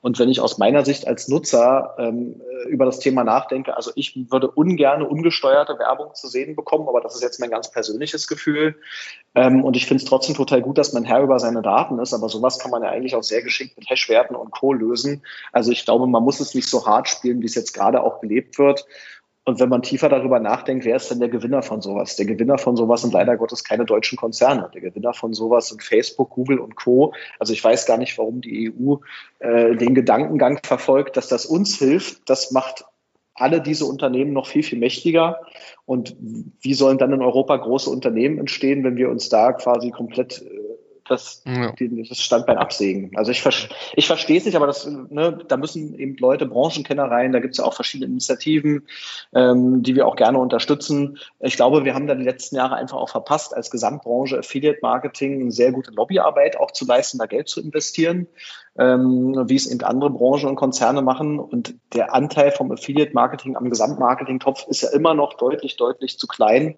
Und 0.04 0.20
wenn 0.20 0.28
ich 0.28 0.42
aus 0.42 0.58
meiner 0.58 0.84
Sicht 0.84 1.08
als 1.08 1.30
Nutzer 1.30 1.96
ähm, 1.98 2.42
über 2.68 2.84
das 2.84 3.00
Thema 3.00 3.24
nachdenke, 3.24 3.78
also 3.78 3.90
ich 3.96 4.30
würde 4.30 4.52
ungern 4.52 5.02
ungesteuerte 5.02 5.80
Werbung 5.80 6.14
zu 6.14 6.28
sehen 6.28 6.58
bekommen, 6.58 6.90
aber 6.90 7.00
das 7.00 7.16
ist 7.16 7.22
jetzt 7.22 7.40
mein 7.40 7.52
ganz 7.52 7.72
persönliches 7.72 8.28
Gefühl. 8.28 8.76
Ähm, 9.34 9.64
und 9.64 9.78
ich 9.78 9.86
finde 9.86 10.04
es 10.04 10.10
trotzdem 10.10 10.36
total 10.36 10.62
gut, 10.62 10.78
dass 10.78 10.92
man 10.92 11.06
Herr 11.06 11.22
über 11.22 11.40
seine 11.40 11.62
Daten 11.62 12.00
ist, 12.00 12.14
aber 12.14 12.28
sowas 12.28 12.60
kann 12.60 12.70
man 12.70 12.84
ja 12.84 12.90
eigentlich 12.90 13.16
auch 13.16 13.24
sehr 13.24 13.44
geschickt 13.44 13.78
mit 13.78 13.90
Hashwerten 13.90 14.36
und 14.36 14.52
Co. 14.52 14.74
lösen. 14.74 15.24
Also 15.54 15.72
ich 15.72 15.86
glaube, 15.86 16.06
man 16.06 16.24
muss 16.24 16.42
es 16.42 16.54
nicht 16.54 16.68
so 16.68 16.86
hart 16.86 17.08
spielen, 17.08 17.42
wie 17.42 17.46
es 17.46 17.56
jetzt 17.56 17.72
gerade 17.72 18.04
auch 18.04 18.20
gelebt 18.20 18.60
wird. 18.60 18.86
Und 19.46 19.60
wenn 19.60 19.68
man 19.68 19.82
tiefer 19.82 20.08
darüber 20.08 20.40
nachdenkt, 20.40 20.86
wer 20.86 20.96
ist 20.96 21.12
denn 21.12 21.20
der 21.20 21.28
Gewinner 21.28 21.64
von 21.64 21.82
sowas? 21.82 22.16
Der 22.16 22.26
Gewinner 22.26 22.58
von 22.58 22.78
sowas 22.78 23.02
sind 23.02 23.14
leider 23.14 23.36
Gottes 23.36 23.66
keine 23.66 23.84
deutschen 23.84 24.18
Konzerne. 24.18 24.70
Der 24.74 24.80
Gewinner 24.80 25.14
von 25.14 25.34
sowas 25.34 25.68
sind 25.68 25.84
Facebook, 25.84 26.30
Google 26.30 26.60
und 26.60 26.76
Co. 26.76 27.14
Also 27.40 27.52
ich 27.52 27.62
weiß 27.62 27.86
gar 27.86 27.98
nicht, 27.98 28.18
warum 28.18 28.40
die 28.40 28.72
EU 28.72 28.96
äh, 29.40 29.76
den 29.76 29.96
Gedankengang 29.96 30.60
verfolgt, 30.64 31.18
dass 31.18 31.28
das 31.28 31.46
uns 31.46 31.78
hilft. 31.78 32.30
Das 32.30 32.52
macht 32.52 32.86
alle 33.36 33.62
diese 33.62 33.86
Unternehmen 33.86 34.32
noch 34.32 34.48
viel, 34.48 34.64
viel 34.64 34.80
mächtiger. 34.80 35.42
Und 35.86 36.16
wie 36.62 36.74
sollen 36.74 36.98
dann 36.98 37.12
in 37.12 37.22
Europa 37.22 37.58
große 37.58 37.90
Unternehmen 37.90 38.38
entstehen, 38.38 38.86
wenn 38.86 38.96
wir 38.96 39.10
uns 39.10 39.28
da 39.28 39.52
quasi 39.52 39.92
komplett 39.92 40.42
äh, 40.42 40.63
das, 41.14 41.44
ja. 41.46 41.74
das 42.10 42.20
Standbein 42.20 42.58
absägen. 42.58 43.12
Also 43.16 43.32
ich, 43.32 43.44
ich 43.96 44.08
verstehe 44.08 44.38
es 44.38 44.46
nicht, 44.46 44.56
aber 44.56 44.68
das, 44.68 44.86
ne, 44.86 45.40
da 45.48 45.58
müssen 45.58 45.98
eben 45.98 46.18
Leute, 46.18 46.46
Branchenkenner 46.46 47.06
rein, 47.06 47.32
da 47.32 47.40
gibt 47.40 47.54
es 47.54 47.58
ja 47.60 47.66
auch 47.66 47.74
verschiedene 47.74 48.12
Initiativen, 48.12 48.88
ähm, 49.34 49.84
die 49.84 49.96
wir 49.96 50.08
auch 50.08 50.16
gerne 50.16 50.40
unterstützen. 50.40 51.20
Ich 51.40 51.56
glaube, 51.56 51.86
wir 51.86 51.94
haben 51.94 52.08
da 52.08 52.16
die 52.16 52.24
letzten 52.24 52.56
Jahre 52.56 52.76
einfach 52.76 52.98
auch 52.98 53.10
verpasst, 53.10 53.56
als 53.56 53.72
Gesamtbranche 53.72 54.40
Affiliate 54.40 54.80
Marketing 54.82 55.42
eine 55.42 55.52
sehr 55.52 55.72
gute 55.72 55.92
Lobbyarbeit 55.92 56.60
auch 56.60 56.72
zu 56.72 56.86
leisten, 56.86 57.18
da 57.18 57.26
Geld 57.26 57.48
zu 57.48 57.62
investieren 57.62 58.28
ähm, 58.78 59.44
wie 59.48 59.56
es 59.56 59.68
eben 59.68 59.84
andere 59.84 60.10
Branchen 60.10 60.50
und 60.50 60.56
Konzerne 60.56 61.02
machen. 61.02 61.40
Und 61.40 61.76
der 61.94 62.14
Anteil 62.14 62.52
vom 62.52 62.72
Affiliate-Marketing 62.72 63.56
am 63.56 63.70
Gesamtmarketing-Topf 63.70 64.68
ist 64.68 64.82
ja 64.82 64.90
immer 64.90 65.14
noch 65.14 65.36
deutlich, 65.36 65.78
deutlich 65.78 66.18
zu 66.18 66.28
klein. 66.28 66.76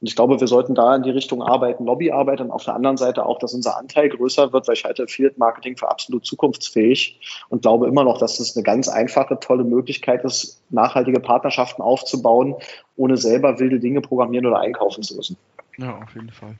Und 0.00 0.06
ich 0.06 0.14
glaube, 0.14 0.40
wir 0.40 0.46
sollten 0.46 0.74
da 0.74 0.94
in 0.94 1.02
die 1.02 1.10
Richtung 1.10 1.42
arbeiten, 1.42 1.86
Lobbyarbeit 1.86 2.40
und 2.40 2.50
auf 2.50 2.64
der 2.64 2.74
anderen 2.74 2.96
Seite 2.96 3.24
auch, 3.24 3.38
dass 3.38 3.54
unser 3.54 3.78
Anteil 3.78 4.10
größer 4.10 4.52
wird, 4.52 4.68
weil 4.68 4.74
ich 4.74 4.84
halte 4.84 5.04
Affiliate-Marketing 5.04 5.76
für 5.76 5.90
absolut 5.90 6.26
zukunftsfähig 6.26 7.20
und 7.48 7.62
glaube 7.62 7.86
immer 7.86 8.04
noch, 8.04 8.18
dass 8.18 8.40
es 8.40 8.56
eine 8.56 8.62
ganz 8.62 8.88
einfache, 8.88 9.38
tolle 9.40 9.64
Möglichkeit 9.64 10.24
ist, 10.24 10.62
nachhaltige 10.70 11.20
Partnerschaften 11.20 11.82
aufzubauen, 11.82 12.56
ohne 12.96 13.16
selber 13.16 13.58
wilde 13.58 13.80
Dinge 13.80 14.02
programmieren 14.02 14.46
oder 14.46 14.58
einkaufen 14.58 15.02
zu 15.02 15.16
müssen. 15.16 15.36
Ja, 15.78 15.98
auf 16.02 16.14
jeden 16.14 16.30
Fall. 16.30 16.56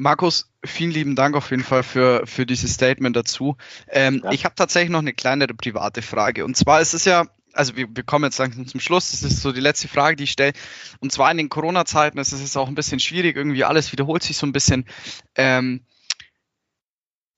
Markus, 0.00 0.50
vielen 0.64 0.92
lieben 0.92 1.14
Dank 1.14 1.36
auf 1.36 1.50
jeden 1.50 1.62
Fall 1.62 1.82
für, 1.82 2.26
für 2.26 2.46
dieses 2.46 2.72
Statement 2.72 3.14
dazu. 3.14 3.58
Ähm, 3.86 4.22
ja. 4.24 4.32
Ich 4.32 4.46
habe 4.46 4.54
tatsächlich 4.54 4.90
noch 4.90 5.00
eine 5.00 5.12
kleinere 5.12 5.52
private 5.52 6.00
Frage. 6.00 6.46
Und 6.46 6.56
zwar 6.56 6.80
ist 6.80 6.94
es 6.94 7.04
ja, 7.04 7.26
also 7.52 7.76
wir, 7.76 7.86
wir 7.94 8.02
kommen 8.02 8.24
jetzt 8.24 8.38
langsam 8.38 8.66
zum 8.66 8.80
Schluss, 8.80 9.10
das 9.10 9.22
ist 9.22 9.42
so 9.42 9.52
die 9.52 9.60
letzte 9.60 9.88
Frage, 9.88 10.16
die 10.16 10.24
ich 10.24 10.30
stelle. 10.30 10.54
Und 11.00 11.12
zwar 11.12 11.30
in 11.30 11.36
den 11.36 11.50
Corona-Zeiten 11.50 12.16
ist 12.16 12.32
es 12.32 12.56
auch 12.56 12.68
ein 12.68 12.74
bisschen 12.74 12.98
schwierig, 12.98 13.36
irgendwie 13.36 13.62
alles 13.64 13.92
wiederholt 13.92 14.22
sich 14.22 14.38
so 14.38 14.46
ein 14.46 14.52
bisschen. 14.52 14.86
Ähm, 15.34 15.84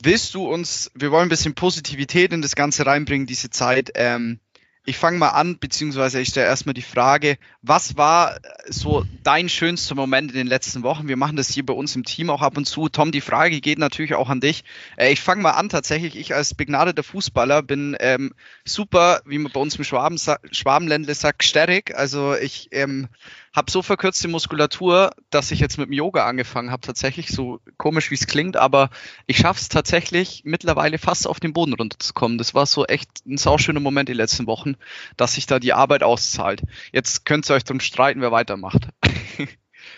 willst 0.01 0.33
du 0.35 0.47
uns, 0.47 0.93
wir 0.95 1.11
wollen 1.11 1.27
ein 1.27 1.31
bisschen 1.31 1.57
Positivität 1.57 2.33
in 2.33 2.43
das 2.43 2.55
Ganze 2.55 2.87
reinbringen, 2.87 3.27
diese 3.27 3.51
Zeit. 3.51 3.91
Ähm, 3.97 4.39
ich 4.85 4.99
fange 4.99 5.18
mal 5.18 5.28
an, 5.28 5.59
beziehungsweise 5.59 6.20
ich 6.20 6.28
stelle 6.28 6.47
erstmal 6.47 6.74
die 6.74 6.83
Frage, 6.83 7.39
was 7.62 7.97
war 7.97 8.41
so 8.66 9.05
dein 9.22 9.49
schönster 9.49 9.95
Moment 9.95 10.33
in 10.33 10.37
den 10.37 10.47
letzten 10.49 10.83
Wochen? 10.83 11.07
Wir 11.07 11.16
machen 11.16 11.37
das 11.37 11.51
hier 11.51 11.64
bei 11.64 11.72
uns 11.72 11.95
im 11.95 12.05
Team 12.05 12.30
auch 12.30 12.43
ab 12.43 12.57
und 12.57 12.64
zu. 12.64 12.89
Tom, 12.89 13.12
die 13.12 13.20
Frage 13.20 13.61
geht 13.61 13.78
natürlich 13.78 14.14
auch 14.14 14.28
an 14.28 14.41
dich. 14.41 14.64
Äh, 14.97 15.12
ich 15.12 15.20
fange 15.20 15.43
mal 15.43 15.53
an, 15.53 15.68
tatsächlich, 15.68 16.16
ich 16.16 16.35
als 16.35 16.55
begnadeter 16.55 17.05
Fußballer 17.05 17.62
bin 17.62 17.97
ähm, 18.01 18.35
super, 18.64 19.22
wie 19.24 19.39
man 19.39 19.53
bei 19.53 19.61
uns 19.61 19.76
im 19.76 19.85
Schwaben, 19.85 20.18
Schwabenländle 20.18 21.14
sagt, 21.14 21.45
stärrig. 21.45 21.95
Also 21.95 22.35
ich 22.35 22.68
ähm, 22.72 23.09
habe 23.55 23.71
so 23.71 23.83
verkürzte 23.83 24.29
Muskulatur, 24.29 25.11
dass 25.31 25.51
ich 25.51 25.61
jetzt 25.61 25.79
mit 25.79 25.89
dem 25.89 25.93
Yoga 25.93 26.27
angefangen 26.27 26.71
habe, 26.71 26.81
tatsächlich, 26.81 27.29
so 27.29 27.61
komisch 27.77 28.11
wie 28.11 28.15
es 28.15 28.27
klingt, 28.27 28.57
aber 28.57 28.91
ich 29.27 29.39
schaffe 29.39 29.61
es 29.61 29.69
tatsächlich 29.69 30.43
mittlerweile 30.45 30.99
fast 30.99 31.27
auf 31.27 31.39
den 31.39 31.53
Boden 31.53 31.75
runterzukommen. 31.75 32.39
Das 32.39 32.55
war 32.55 32.67
so 32.67 32.87
echt 32.87 33.27
ein 33.27 33.37
sauschöner 33.37 33.81
Moment 33.81 34.09
die 34.09 34.15
letzten 34.15 34.47
Wochen, 34.47 34.77
dass 35.17 35.35
sich 35.35 35.47
da 35.47 35.59
die 35.59 35.73
Arbeit 35.75 36.03
auszahlt. 36.03 36.63
Jetzt 36.93 37.25
könnt 37.25 37.49
ihr 37.51 37.55
euch 37.55 37.65
drum 37.65 37.81
streiten, 37.81 38.21
wer 38.21 38.33
weitermacht. 38.33 38.89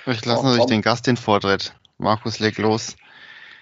Ich 0.06 0.24
lasse 0.24 0.44
natürlich 0.44 0.66
den 0.66 0.82
Gast 0.82 1.06
den 1.06 1.16
Vortritt. 1.16 1.74
Markus, 1.98 2.38
leg 2.38 2.58
los. 2.58 2.96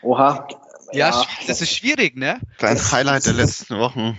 Oha. 0.02 0.46
Ja, 0.92 1.10
ja, 1.10 1.26
das 1.46 1.60
ist 1.60 1.74
schwierig, 1.74 2.16
ne? 2.16 2.40
Dein 2.58 2.78
Highlight 2.78 3.26
der 3.26 3.34
letzten 3.34 3.78
Wochen. 3.78 4.16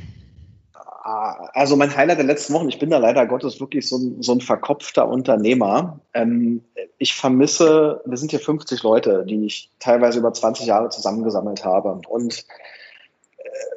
Also 1.03 1.75
mein 1.75 1.93
Highlight 1.93 2.19
der 2.19 2.25
letzten 2.25 2.53
Wochen, 2.53 2.69
ich 2.69 2.79
bin 2.79 2.89
da 2.89 2.97
leider 2.97 3.25
Gottes 3.25 3.59
wirklich 3.59 3.89
so 3.89 3.97
ein, 3.97 4.21
so 4.21 4.31
ein 4.31 4.39
verkopfter 4.39 5.05
Unternehmer. 5.05 5.99
Ähm, 6.13 6.63
ich 6.97 7.13
vermisse, 7.13 8.01
wir 8.05 8.15
sind 8.15 8.31
hier 8.31 8.39
50 8.39 8.83
Leute, 8.83 9.25
die 9.27 9.45
ich 9.45 9.69
teilweise 9.79 10.19
über 10.19 10.31
20 10.31 10.65
Jahre 10.65 10.87
zusammengesammelt 10.89 11.65
habe. 11.65 11.99
Und 12.07 12.45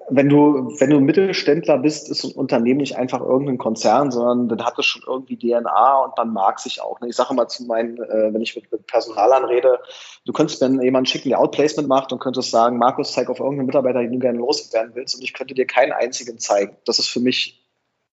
wenn 0.09 0.29
du, 0.29 0.73
wenn 0.79 0.91
du 0.91 1.01
Mittelständler 1.01 1.79
bist, 1.79 2.11
ist 2.11 2.25
ein 2.25 2.33
Unternehmen 2.33 2.79
nicht 2.79 2.97
einfach 2.97 3.21
irgendein 3.21 3.59
Konzern, 3.59 4.11
sondern 4.11 4.49
dann 4.49 4.65
hat 4.65 4.79
es 4.79 4.87
schon 4.87 5.03
irgendwie 5.07 5.37
DNA 5.37 6.05
und 6.05 6.17
man 6.17 6.33
mag 6.33 6.61
sich 6.61 6.81
auch. 6.81 7.01
Ich 7.03 7.17
sage 7.17 7.35
mal 7.35 7.49
zu 7.49 7.65
meinen, 7.65 7.99
äh, 7.99 8.33
wenn 8.33 8.41
ich 8.41 8.55
mit, 8.55 8.71
mit 8.71 8.87
Personalern 8.87 9.45
rede, 9.45 9.81
du 10.25 10.33
könntest 10.33 10.63
mir 10.63 10.85
jemanden 10.85 11.07
schicken, 11.07 11.31
der 11.31 11.41
Outplacement 11.41 11.89
macht 11.89 12.13
und 12.13 12.21
könntest 12.21 12.51
sagen, 12.51 12.79
Markus, 12.79 13.13
zeig 13.13 13.29
auf 13.29 13.41
irgendeinen 13.41 13.67
Mitarbeiter, 13.67 14.01
den 14.01 14.13
du 14.13 14.19
gerne 14.19 14.39
loswerden 14.39 14.93
willst 14.95 15.17
und 15.17 15.23
ich 15.23 15.33
könnte 15.33 15.55
dir 15.55 15.67
keinen 15.67 15.93
einzigen 15.93 16.39
zeigen. 16.39 16.77
Das 16.85 16.99
ist 16.99 17.09
für 17.09 17.21
mich 17.21 17.66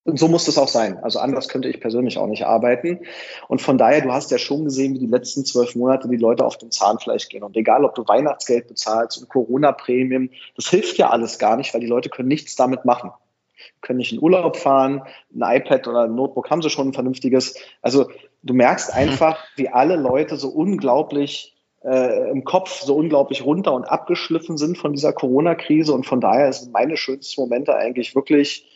und 0.06 0.20
so 0.20 0.28
muss 0.28 0.46
das 0.46 0.58
auch 0.58 0.68
sein. 0.68 1.02
Also 1.02 1.20
anders 1.20 1.48
könnte 1.48 1.70
ich 1.70 1.80
persönlich 1.80 2.18
auch 2.18 2.28
nicht 2.28 2.46
arbeiten. 2.46 3.00
Und 3.48 3.62
von 3.62 3.78
daher, 3.78 4.02
du 4.02 4.12
hast 4.12 4.32
ja 4.32 4.38
schon 4.38 4.66
gesehen, 4.66 4.96
wie 4.96 5.00
die 5.00 5.08
letzten 5.08 5.46
zwölf 5.46 5.76
Monate 5.76 6.10
die 6.10 6.18
Leute 6.18 6.46
auf 6.46 6.58
den 6.58 6.72
Zahnfleisch 6.72 7.30
gehen. 7.30 7.44
Und 7.44 7.56
egal, 7.56 7.86
ob 7.86 7.96
du 7.96 8.06
Weihnachtsgeld 8.06 8.68
bezahlst 8.68 9.18
und 9.18 9.30
Corona-Prämien, 9.30 10.32
das 10.58 10.68
hilft 10.68 10.98
ja 10.98 11.10
alles 11.10 11.40
gar 11.40 11.56
nicht, 11.56 11.74
weil 11.74 11.80
die 11.80 11.88
Leute 11.88 12.10
können 12.10 12.28
nichts 12.28 12.56
damit 12.56 12.84
machen. 12.84 13.12
Können 13.80 13.98
nicht 13.98 14.12
in 14.12 14.22
Urlaub 14.22 14.58
fahren, 14.58 15.04
ein 15.34 15.58
iPad 15.58 15.88
oder 15.88 16.02
ein 16.02 16.16
Notebook 16.16 16.50
haben 16.50 16.62
sie 16.62 16.70
schon 16.70 16.90
ein 16.90 16.94
vernünftiges. 16.94 17.56
Also 17.82 18.10
du 18.42 18.54
merkst 18.54 18.94
einfach, 18.94 19.42
wie 19.56 19.70
alle 19.70 19.96
Leute 19.96 20.36
so 20.36 20.50
unglaublich 20.50 21.56
äh, 21.82 22.30
im 22.30 22.44
Kopf 22.44 22.82
so 22.82 22.96
unglaublich 22.96 23.46
runter 23.46 23.74
und 23.74 23.86
abgeschliffen 23.86 24.58
sind 24.58 24.78
von 24.78 24.92
dieser 24.92 25.14
Corona-Krise. 25.14 25.94
Und 25.94 26.06
von 26.06 26.20
daher 26.20 26.52
sind 26.52 26.74
meine 26.74 26.98
schönsten 26.98 27.40
Momente 27.40 27.74
eigentlich 27.76 28.16
wirklich 28.16 28.68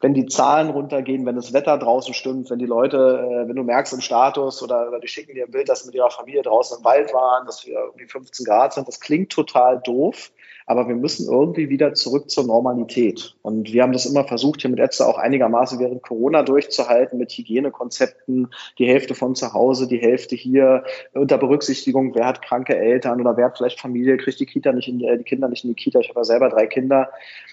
wenn 0.00 0.12
die 0.12 0.26
Zahlen 0.26 0.70
runtergehen, 0.70 1.24
wenn 1.24 1.36
das 1.36 1.52
Wetter 1.52 1.78
draußen 1.78 2.12
stimmt, 2.12 2.50
wenn 2.50 2.58
die 2.58 2.66
Leute, 2.66 2.96
äh, 2.96 3.48
wenn 3.48 3.56
du 3.56 3.62
merkst 3.62 3.94
im 3.94 4.00
Status 4.00 4.62
oder, 4.62 4.88
oder 4.88 5.00
die 5.00 5.08
schicken 5.08 5.34
dir 5.34 5.46
ein 5.46 5.50
Bild, 5.50 5.68
dass 5.68 5.80
sie 5.80 5.86
mit 5.86 5.94
ihrer 5.94 6.10
Familie 6.10 6.42
draußen 6.42 6.78
im 6.78 6.84
Wald 6.84 7.14
waren, 7.14 7.46
dass 7.46 7.66
wir 7.66 7.74
irgendwie 7.74 8.06
15 8.06 8.44
Grad 8.44 8.74
sind, 8.74 8.86
das 8.88 9.00
klingt 9.00 9.30
total 9.30 9.80
doof, 9.80 10.32
aber 10.66 10.88
wir 10.88 10.96
müssen 10.96 11.30
irgendwie 11.30 11.68
wieder 11.68 11.94
zurück 11.94 12.28
zur 12.28 12.44
Normalität. 12.44 13.36
Und 13.42 13.72
wir 13.72 13.84
haben 13.84 13.92
das 13.92 14.04
immer 14.04 14.24
versucht, 14.24 14.62
hier 14.62 14.70
mit 14.70 14.80
Ärzte 14.80 15.06
auch 15.06 15.16
einigermaßen 15.16 15.78
während 15.78 16.02
Corona 16.02 16.42
durchzuhalten 16.42 17.18
mit 17.18 17.30
Hygienekonzepten, 17.32 18.48
die 18.78 18.86
Hälfte 18.86 19.14
von 19.14 19.36
zu 19.36 19.52
Hause, 19.52 19.86
die 19.86 19.98
Hälfte 19.98 20.34
hier, 20.34 20.82
unter 21.14 21.38
Berücksichtigung, 21.38 22.16
wer 22.16 22.26
hat 22.26 22.42
kranke 22.42 22.76
Eltern 22.76 23.20
oder 23.20 23.36
wer 23.36 23.46
hat 23.46 23.58
vielleicht 23.58 23.80
Familie, 23.80 24.16
kriegt 24.16 24.40
die 24.40 24.46
Kita 24.46 24.72
nicht 24.72 24.88
in 24.88 24.98
die, 24.98 25.16
die 25.16 25.24
Kinder 25.24 25.48
nicht 25.48 25.64
in 25.64 25.70
die 25.70 25.76
Kita. 25.76 26.00
Ich 26.00 26.08
habe 26.08 26.20
ja 26.20 26.24
selber 26.24 26.48
drei 26.48 26.66
Kinder. 26.66 27.10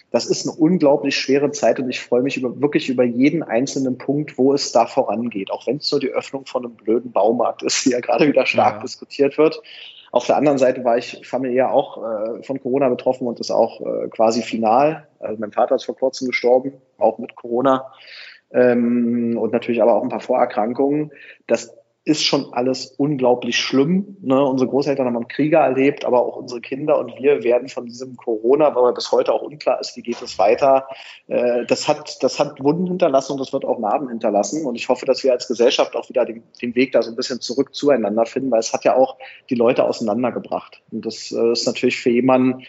Das 0.09 0.25
ist 0.25 0.47
eine 0.47 0.57
unglaublich 0.57 1.15
schwere 1.15 1.51
Zeit 1.51 1.79
und 1.79 1.89
ich 1.89 2.01
freue 2.01 2.23
mich 2.23 2.37
über, 2.37 2.61
wirklich 2.61 2.89
über 2.89 3.03
jeden 3.03 3.43
einzelnen 3.43 3.99
Punkt, 3.99 4.39
wo 4.39 4.53
es 4.53 4.71
da 4.71 4.87
vorangeht. 4.87 5.51
Auch 5.51 5.67
wenn 5.67 5.77
es 5.77 5.91
nur 5.91 6.01
die 6.01 6.09
Öffnung 6.09 6.47
von 6.47 6.65
einem 6.65 6.75
blöden 6.75 7.11
Baumarkt 7.11 7.61
ist, 7.61 7.85
die 7.85 7.91
ja 7.91 7.99
gerade 7.99 8.27
wieder 8.27 8.47
stark 8.47 8.77
ja. 8.77 8.81
diskutiert 8.81 9.37
wird. 9.37 9.61
Auf 10.13 10.27
der 10.27 10.37
anderen 10.37 10.59
Seite 10.59 10.83
war 10.83 10.95
ich 10.95 11.27
familiär 11.27 11.71
auch 11.71 11.97
äh, 11.97 12.43
von 12.43 12.61
Corona 12.61 12.87
betroffen 12.87 13.25
und 13.25 13.39
ist 13.39 13.49
auch 13.49 13.81
äh, 13.81 14.09
quasi 14.09 14.43
final. 14.43 15.07
Also 15.19 15.39
mein 15.39 15.51
Vater 15.51 15.73
ist 15.73 15.85
vor 15.85 15.95
kurzem 15.95 16.27
gestorben, 16.27 16.73
auch 16.99 17.17
mit 17.17 17.35
Corona. 17.35 17.91
Ähm, 18.51 19.35
und 19.39 19.51
natürlich 19.53 19.81
aber 19.81 19.95
auch 19.95 20.03
ein 20.03 20.09
paar 20.09 20.19
Vorerkrankungen. 20.19 21.11
Das 21.47 21.75
ist 22.05 22.25
schon 22.25 22.51
alles 22.53 22.87
unglaublich 22.97 23.57
schlimm. 23.57 24.17
Ne? 24.21 24.43
Unsere 24.43 24.69
Großeltern 24.69 25.05
haben 25.05 25.15
einen 25.15 25.29
Krieger 25.29 25.59
erlebt, 25.59 26.03
aber 26.03 26.25
auch 26.25 26.35
unsere 26.35 26.59
Kinder 26.59 26.99
und 26.99 27.15
wir 27.17 27.43
werden 27.43 27.69
von 27.69 27.85
diesem 27.85 28.17
Corona, 28.17 28.75
weil 28.75 28.93
bis 28.93 29.11
heute 29.13 29.31
auch 29.31 29.41
unklar 29.41 29.79
ist, 29.79 29.95
wie 29.95 30.01
geht 30.01 30.21
es 30.21 30.37
weiter, 30.37 30.87
äh, 31.27 31.65
das, 31.65 31.87
hat, 31.87 32.21
das 32.21 32.39
hat 32.39 32.61
Wunden 32.61 32.87
hinterlassen 32.87 33.33
und 33.33 33.39
das 33.39 33.53
wird 33.53 33.63
auch 33.63 33.79
Narben 33.79 34.09
hinterlassen. 34.09 34.65
Und 34.65 34.75
ich 34.75 34.89
hoffe, 34.89 35.05
dass 35.05 35.23
wir 35.23 35.31
als 35.31 35.47
Gesellschaft 35.47 35.95
auch 35.95 36.09
wieder 36.09 36.25
den, 36.25 36.43
den 36.61 36.75
Weg 36.75 36.91
da 36.91 37.01
so 37.01 37.09
ein 37.09 37.15
bisschen 37.15 37.39
zurück 37.39 37.73
zueinander 37.73 38.25
finden, 38.25 38.51
weil 38.51 38.59
es 38.59 38.73
hat 38.73 38.83
ja 38.83 38.97
auch 38.97 39.17
die 39.49 39.55
Leute 39.55 39.85
auseinandergebracht. 39.85 40.81
Und 40.91 41.05
das 41.05 41.31
äh, 41.31 41.51
ist 41.53 41.65
natürlich 41.65 41.97
für 41.97 42.09
jemanden, 42.09 42.65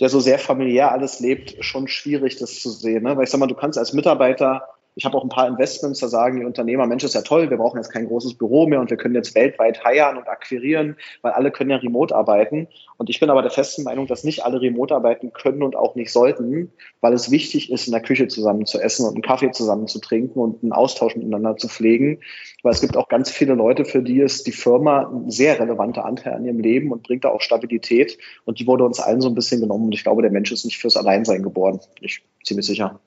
der 0.00 0.08
so 0.08 0.20
sehr 0.20 0.38
familiär 0.38 0.92
alles 0.92 1.20
lebt, 1.20 1.62
schon 1.62 1.88
schwierig, 1.88 2.36
das 2.36 2.60
zu 2.60 2.70
sehen. 2.70 3.02
Ne? 3.02 3.16
Weil 3.16 3.24
ich 3.24 3.30
sag 3.30 3.38
mal, 3.38 3.46
du 3.48 3.54
kannst 3.54 3.78
als 3.78 3.92
Mitarbeiter 3.92 4.62
ich 4.98 5.04
habe 5.04 5.16
auch 5.16 5.22
ein 5.22 5.28
paar 5.28 5.46
Investments, 5.46 6.00
da 6.00 6.08
sagen 6.08 6.40
die 6.40 6.44
Unternehmer, 6.44 6.84
Mensch, 6.84 7.04
ist 7.04 7.14
ja 7.14 7.22
toll, 7.22 7.50
wir 7.50 7.56
brauchen 7.56 7.76
jetzt 7.76 7.92
kein 7.92 8.08
großes 8.08 8.34
Büro 8.34 8.66
mehr 8.66 8.80
und 8.80 8.90
wir 8.90 8.96
können 8.96 9.14
jetzt 9.14 9.32
weltweit 9.36 9.84
heiern 9.84 10.16
und 10.16 10.26
akquirieren, 10.26 10.96
weil 11.22 11.30
alle 11.30 11.52
können 11.52 11.70
ja 11.70 11.76
remote 11.76 12.16
arbeiten. 12.16 12.66
Und 12.96 13.08
ich 13.08 13.20
bin 13.20 13.30
aber 13.30 13.42
der 13.42 13.52
festen 13.52 13.84
Meinung, 13.84 14.08
dass 14.08 14.24
nicht 14.24 14.44
alle 14.44 14.60
remote 14.60 14.92
arbeiten 14.92 15.32
können 15.32 15.62
und 15.62 15.76
auch 15.76 15.94
nicht 15.94 16.10
sollten, 16.10 16.72
weil 17.00 17.12
es 17.12 17.30
wichtig 17.30 17.70
ist, 17.70 17.86
in 17.86 17.92
der 17.92 18.02
Küche 18.02 18.26
zusammen 18.26 18.66
zu 18.66 18.80
essen 18.80 19.06
und 19.06 19.14
einen 19.14 19.22
Kaffee 19.22 19.52
zusammen 19.52 19.86
zu 19.86 20.00
trinken 20.00 20.40
und 20.40 20.64
einen 20.64 20.72
Austausch 20.72 21.14
miteinander 21.14 21.56
zu 21.56 21.68
pflegen. 21.68 22.18
Weil 22.64 22.72
es 22.72 22.80
gibt 22.80 22.96
auch 22.96 23.08
ganz 23.08 23.30
viele 23.30 23.54
Leute, 23.54 23.84
für 23.84 24.02
die 24.02 24.18
ist 24.18 24.48
die 24.48 24.52
Firma 24.52 25.08
ein 25.14 25.30
sehr 25.30 25.60
relevanter 25.60 26.06
Anteil 26.06 26.34
an 26.34 26.44
ihrem 26.44 26.58
Leben 26.58 26.90
und 26.90 27.04
bringt 27.04 27.22
da 27.22 27.28
auch 27.28 27.40
Stabilität. 27.40 28.18
Und 28.46 28.58
die 28.58 28.66
wurde 28.66 28.84
uns 28.84 28.98
allen 28.98 29.20
so 29.20 29.28
ein 29.28 29.36
bisschen 29.36 29.60
genommen. 29.60 29.84
Und 29.84 29.94
ich 29.94 30.02
glaube, 30.02 30.22
der 30.22 30.32
Mensch 30.32 30.50
ist 30.50 30.64
nicht 30.64 30.78
fürs 30.78 30.96
Alleinsein 30.96 31.44
geboren. 31.44 31.78
Ich 32.00 32.24
ziemlich 32.42 32.66
sicher. 32.66 32.98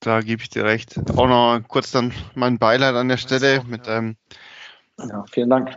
Da 0.00 0.20
gebe 0.20 0.42
ich 0.42 0.48
dir 0.48 0.64
recht. 0.64 0.98
Auch 1.16 1.26
noch 1.26 1.60
kurz 1.66 1.90
dann 1.90 2.12
mein 2.34 2.58
Beileid 2.58 2.94
an 2.94 3.08
der 3.08 3.16
Stelle 3.16 3.62
mit 3.64 3.88
einem. 3.88 4.16
Ja, 4.98 5.24
vielen 5.30 5.50
Dank. 5.50 5.76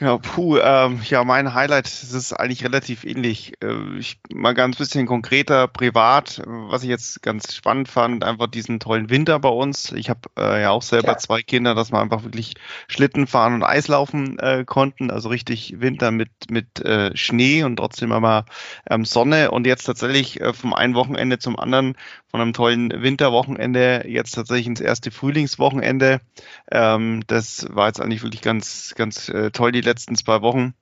Ja, 0.00 0.18
puh, 0.18 0.58
ähm, 0.58 1.00
ja, 1.04 1.22
mein 1.24 1.54
Highlight 1.54 1.86
das 1.86 2.12
ist 2.12 2.32
eigentlich 2.32 2.64
relativ 2.64 3.04
ähnlich. 3.04 3.52
Äh, 3.62 3.98
ich 3.98 4.18
mal 4.32 4.54
ganz 4.54 4.76
bisschen 4.76 5.06
konkreter, 5.06 5.68
privat, 5.68 6.42
was 6.46 6.82
ich 6.82 6.88
jetzt 6.88 7.22
ganz 7.22 7.54
spannend 7.54 7.88
fand, 7.88 8.24
einfach 8.24 8.46
diesen 8.46 8.80
tollen 8.80 9.10
Winter 9.10 9.38
bei 9.38 9.48
uns. 9.48 9.92
Ich 9.92 10.10
habe 10.10 10.20
äh, 10.36 10.62
ja 10.62 10.70
auch 10.70 10.82
selber 10.82 11.12
ja. 11.12 11.18
zwei 11.18 11.42
Kinder, 11.42 11.74
dass 11.74 11.92
wir 11.92 12.00
einfach 12.00 12.24
wirklich 12.24 12.54
Schlitten 12.88 13.26
fahren 13.26 13.54
und 13.54 13.62
Eislaufen 13.62 14.38
äh, 14.38 14.64
konnten, 14.64 15.10
also 15.10 15.28
richtig 15.28 15.80
Winter 15.80 16.10
mit 16.10 16.30
mit 16.50 16.80
äh, 16.80 17.16
Schnee 17.16 17.62
und 17.64 17.76
trotzdem 17.76 18.12
aber 18.12 18.46
ähm, 18.88 19.04
Sonne 19.04 19.50
und 19.50 19.66
jetzt 19.66 19.84
tatsächlich 19.84 20.40
äh, 20.40 20.52
vom 20.52 20.74
einen 20.74 20.94
Wochenende 20.94 21.38
zum 21.38 21.58
anderen 21.58 21.96
von 22.32 22.40
einem 22.40 22.54
tollen 22.54 22.90
Winterwochenende 23.02 24.04
jetzt 24.08 24.32
tatsächlich 24.32 24.66
ins 24.66 24.80
erste 24.80 25.10
Frühlingswochenende. 25.10 26.22
Ähm, 26.70 27.22
das 27.26 27.66
war 27.70 27.88
jetzt 27.88 28.00
eigentlich 28.00 28.22
wirklich 28.22 28.40
ganz, 28.40 28.94
ganz 28.96 29.28
äh, 29.28 29.50
toll 29.50 29.70
die 29.70 29.81
letzten 29.84 30.16
zwei 30.16 30.42
Wochen. 30.42 30.74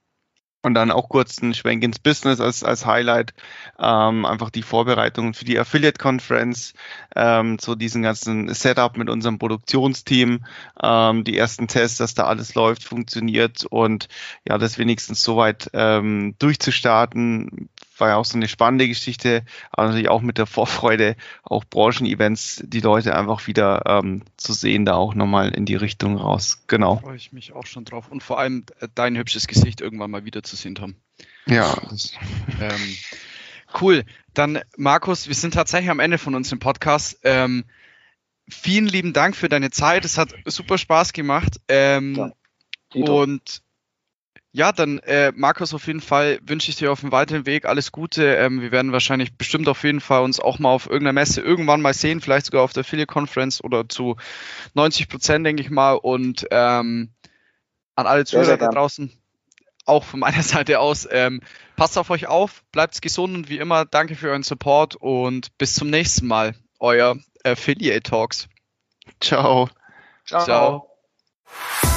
Und 0.63 0.75
dann 0.75 0.91
auch 0.91 1.09
kurz 1.09 1.41
ein 1.41 1.55
Schwenk 1.55 1.83
ins 1.83 1.99
Business 1.99 2.39
als, 2.39 2.63
als 2.63 2.85
Highlight. 2.85 3.33
Ähm, 3.79 4.27
einfach 4.27 4.51
die 4.51 4.63
Vorbereitungen 4.63 5.33
für 5.33 5.47
die 5.47 5.59
Affiliate 5.59 5.99
Conference, 5.99 6.75
ähm, 7.17 7.59
so 7.59 7.75
diesen 7.75 8.03
ganzen 8.03 8.53
Setup 8.53 8.95
mit 8.99 9.09
unserem 9.09 9.39
Produktionsteam, 9.39 10.45
ähm, 10.83 11.25
die 11.25 11.39
ersten 11.39 11.67
Tests, 11.67 11.97
dass 11.97 12.13
da 12.13 12.25
alles 12.25 12.55
läuft, 12.55 12.85
funktioniert 12.85 13.65
und 13.65 14.09
ja, 14.47 14.59
das 14.59 14.77
wenigstens 14.77 15.23
soweit 15.23 15.71
ähm, 15.73 16.35
durchzustarten 16.39 17.71
war 18.01 18.09
ja 18.09 18.17
auch 18.17 18.25
so 18.25 18.37
eine 18.37 18.49
spannende 18.49 18.89
Geschichte, 18.89 19.45
aber 19.71 19.89
natürlich 19.89 20.09
auch 20.09 20.23
mit 20.23 20.39
der 20.39 20.47
Vorfreude, 20.47 21.17
auch 21.43 21.65
Branchen-Events, 21.65 22.65
die 22.67 22.81
Leute 22.81 23.15
einfach 23.17 23.47
wieder 23.47 23.83
ähm, 23.87 24.23
zu 24.37 24.53
sehen, 24.53 24.85
da 24.85 24.95
auch 24.95 25.15
nochmal 25.15 25.51
in 25.51 25.67
die 25.67 25.77
Richtung 25.77 26.17
raus. 26.17 26.65
Genau. 26.67 26.97
Freue 26.97 27.17
ich 27.17 27.33
mich 27.33 27.53
auch 27.53 27.67
schon 27.67 27.85
drauf. 27.85 28.09
Und 28.11 28.23
vor 28.23 28.39
allem 28.39 28.65
äh, 28.81 28.89
dein 28.95 29.17
hübsches 29.17 29.47
Gesicht 29.47 29.81
irgendwann 29.81 30.11
mal 30.11 30.25
wieder 30.25 30.43
zu 30.43 30.57
sehen, 30.57 30.75
Tom. 30.75 30.95
Ja. 31.47 31.77
ähm, 32.61 32.97
cool. 33.81 34.05
Dann, 34.35 34.61
Markus, 34.77 35.29
wir 35.29 35.35
sind 35.35 35.55
tatsächlich 35.55 35.91
am 35.91 36.01
Ende 36.01 36.19
von 36.19 36.35
unserem 36.35 36.59
Podcast. 36.59 37.19
Ähm, 37.25 37.65
vielen 38.49 38.87
lieben 38.87 39.13
Dank 39.13 39.37
für 39.37 39.49
deine 39.49 39.71
Zeit. 39.71 40.05
Es 40.05 40.19
hat 40.19 40.35
super 40.47 40.79
Spaß 40.79 41.13
gemacht. 41.13 41.61
Ähm, 41.69 42.15
ja. 42.15 42.33
Und 43.05 43.63
ja, 44.53 44.73
dann 44.73 44.99
äh, 45.01 45.33
Markus, 45.35 45.75
auf 45.75 45.87
jeden 45.87 46.01
Fall 46.01 46.41
wünsche 46.43 46.71
ich 46.71 46.77
dir 46.77 46.91
auf 46.91 47.01
dem 47.01 47.13
weiteren 47.13 47.47
Weg 47.47 47.67
alles 47.67 47.93
Gute. 47.93 48.35
Ähm, 48.35 48.61
wir 48.61 48.73
werden 48.73 48.91
wahrscheinlich 48.91 49.37
bestimmt 49.37 49.69
auf 49.69 49.85
jeden 49.85 50.01
Fall 50.01 50.23
uns 50.23 50.41
auch 50.41 50.59
mal 50.59 50.71
auf 50.71 50.87
irgendeiner 50.87 51.13
Messe 51.13 51.41
irgendwann 51.41 51.81
mal 51.81 51.95
sehen, 51.95 52.21
vielleicht 52.21 52.47
sogar 52.47 52.63
auf 52.63 52.73
der 52.73 52.81
Affiliate 52.81 53.07
Conference 53.13 53.63
oder 53.63 53.89
zu 53.89 54.17
90 54.75 55.09
Prozent, 55.09 55.47
denke 55.47 55.63
ich 55.63 55.71
mal. 55.71 55.93
Und 55.93 56.47
ähm, 56.51 57.11
an 57.95 58.07
alle 58.07 58.25
Zuhörer 58.25 58.57
da 58.57 58.69
draußen, 58.69 59.13
auch 59.85 60.03
von 60.03 60.19
meiner 60.19 60.43
Seite 60.43 60.81
aus, 60.81 61.07
ähm, 61.11 61.43
passt 61.77 61.97
auf 61.97 62.11
euch 62.11 62.27
auf, 62.27 62.65
bleibt 62.73 63.01
gesund 63.03 63.37
und 63.37 63.49
wie 63.49 63.59
immer, 63.59 63.85
danke 63.85 64.17
für 64.17 64.31
euren 64.31 64.43
Support 64.43 64.97
und 64.97 65.57
bis 65.59 65.75
zum 65.77 65.91
nächsten 65.91 66.27
Mal. 66.27 66.57
Euer 66.81 67.17
Affiliate 67.45 68.03
Talks. 68.03 68.49
Ciao. 69.21 69.69
Ciao. 70.27 70.45
Ciao. 70.45 71.90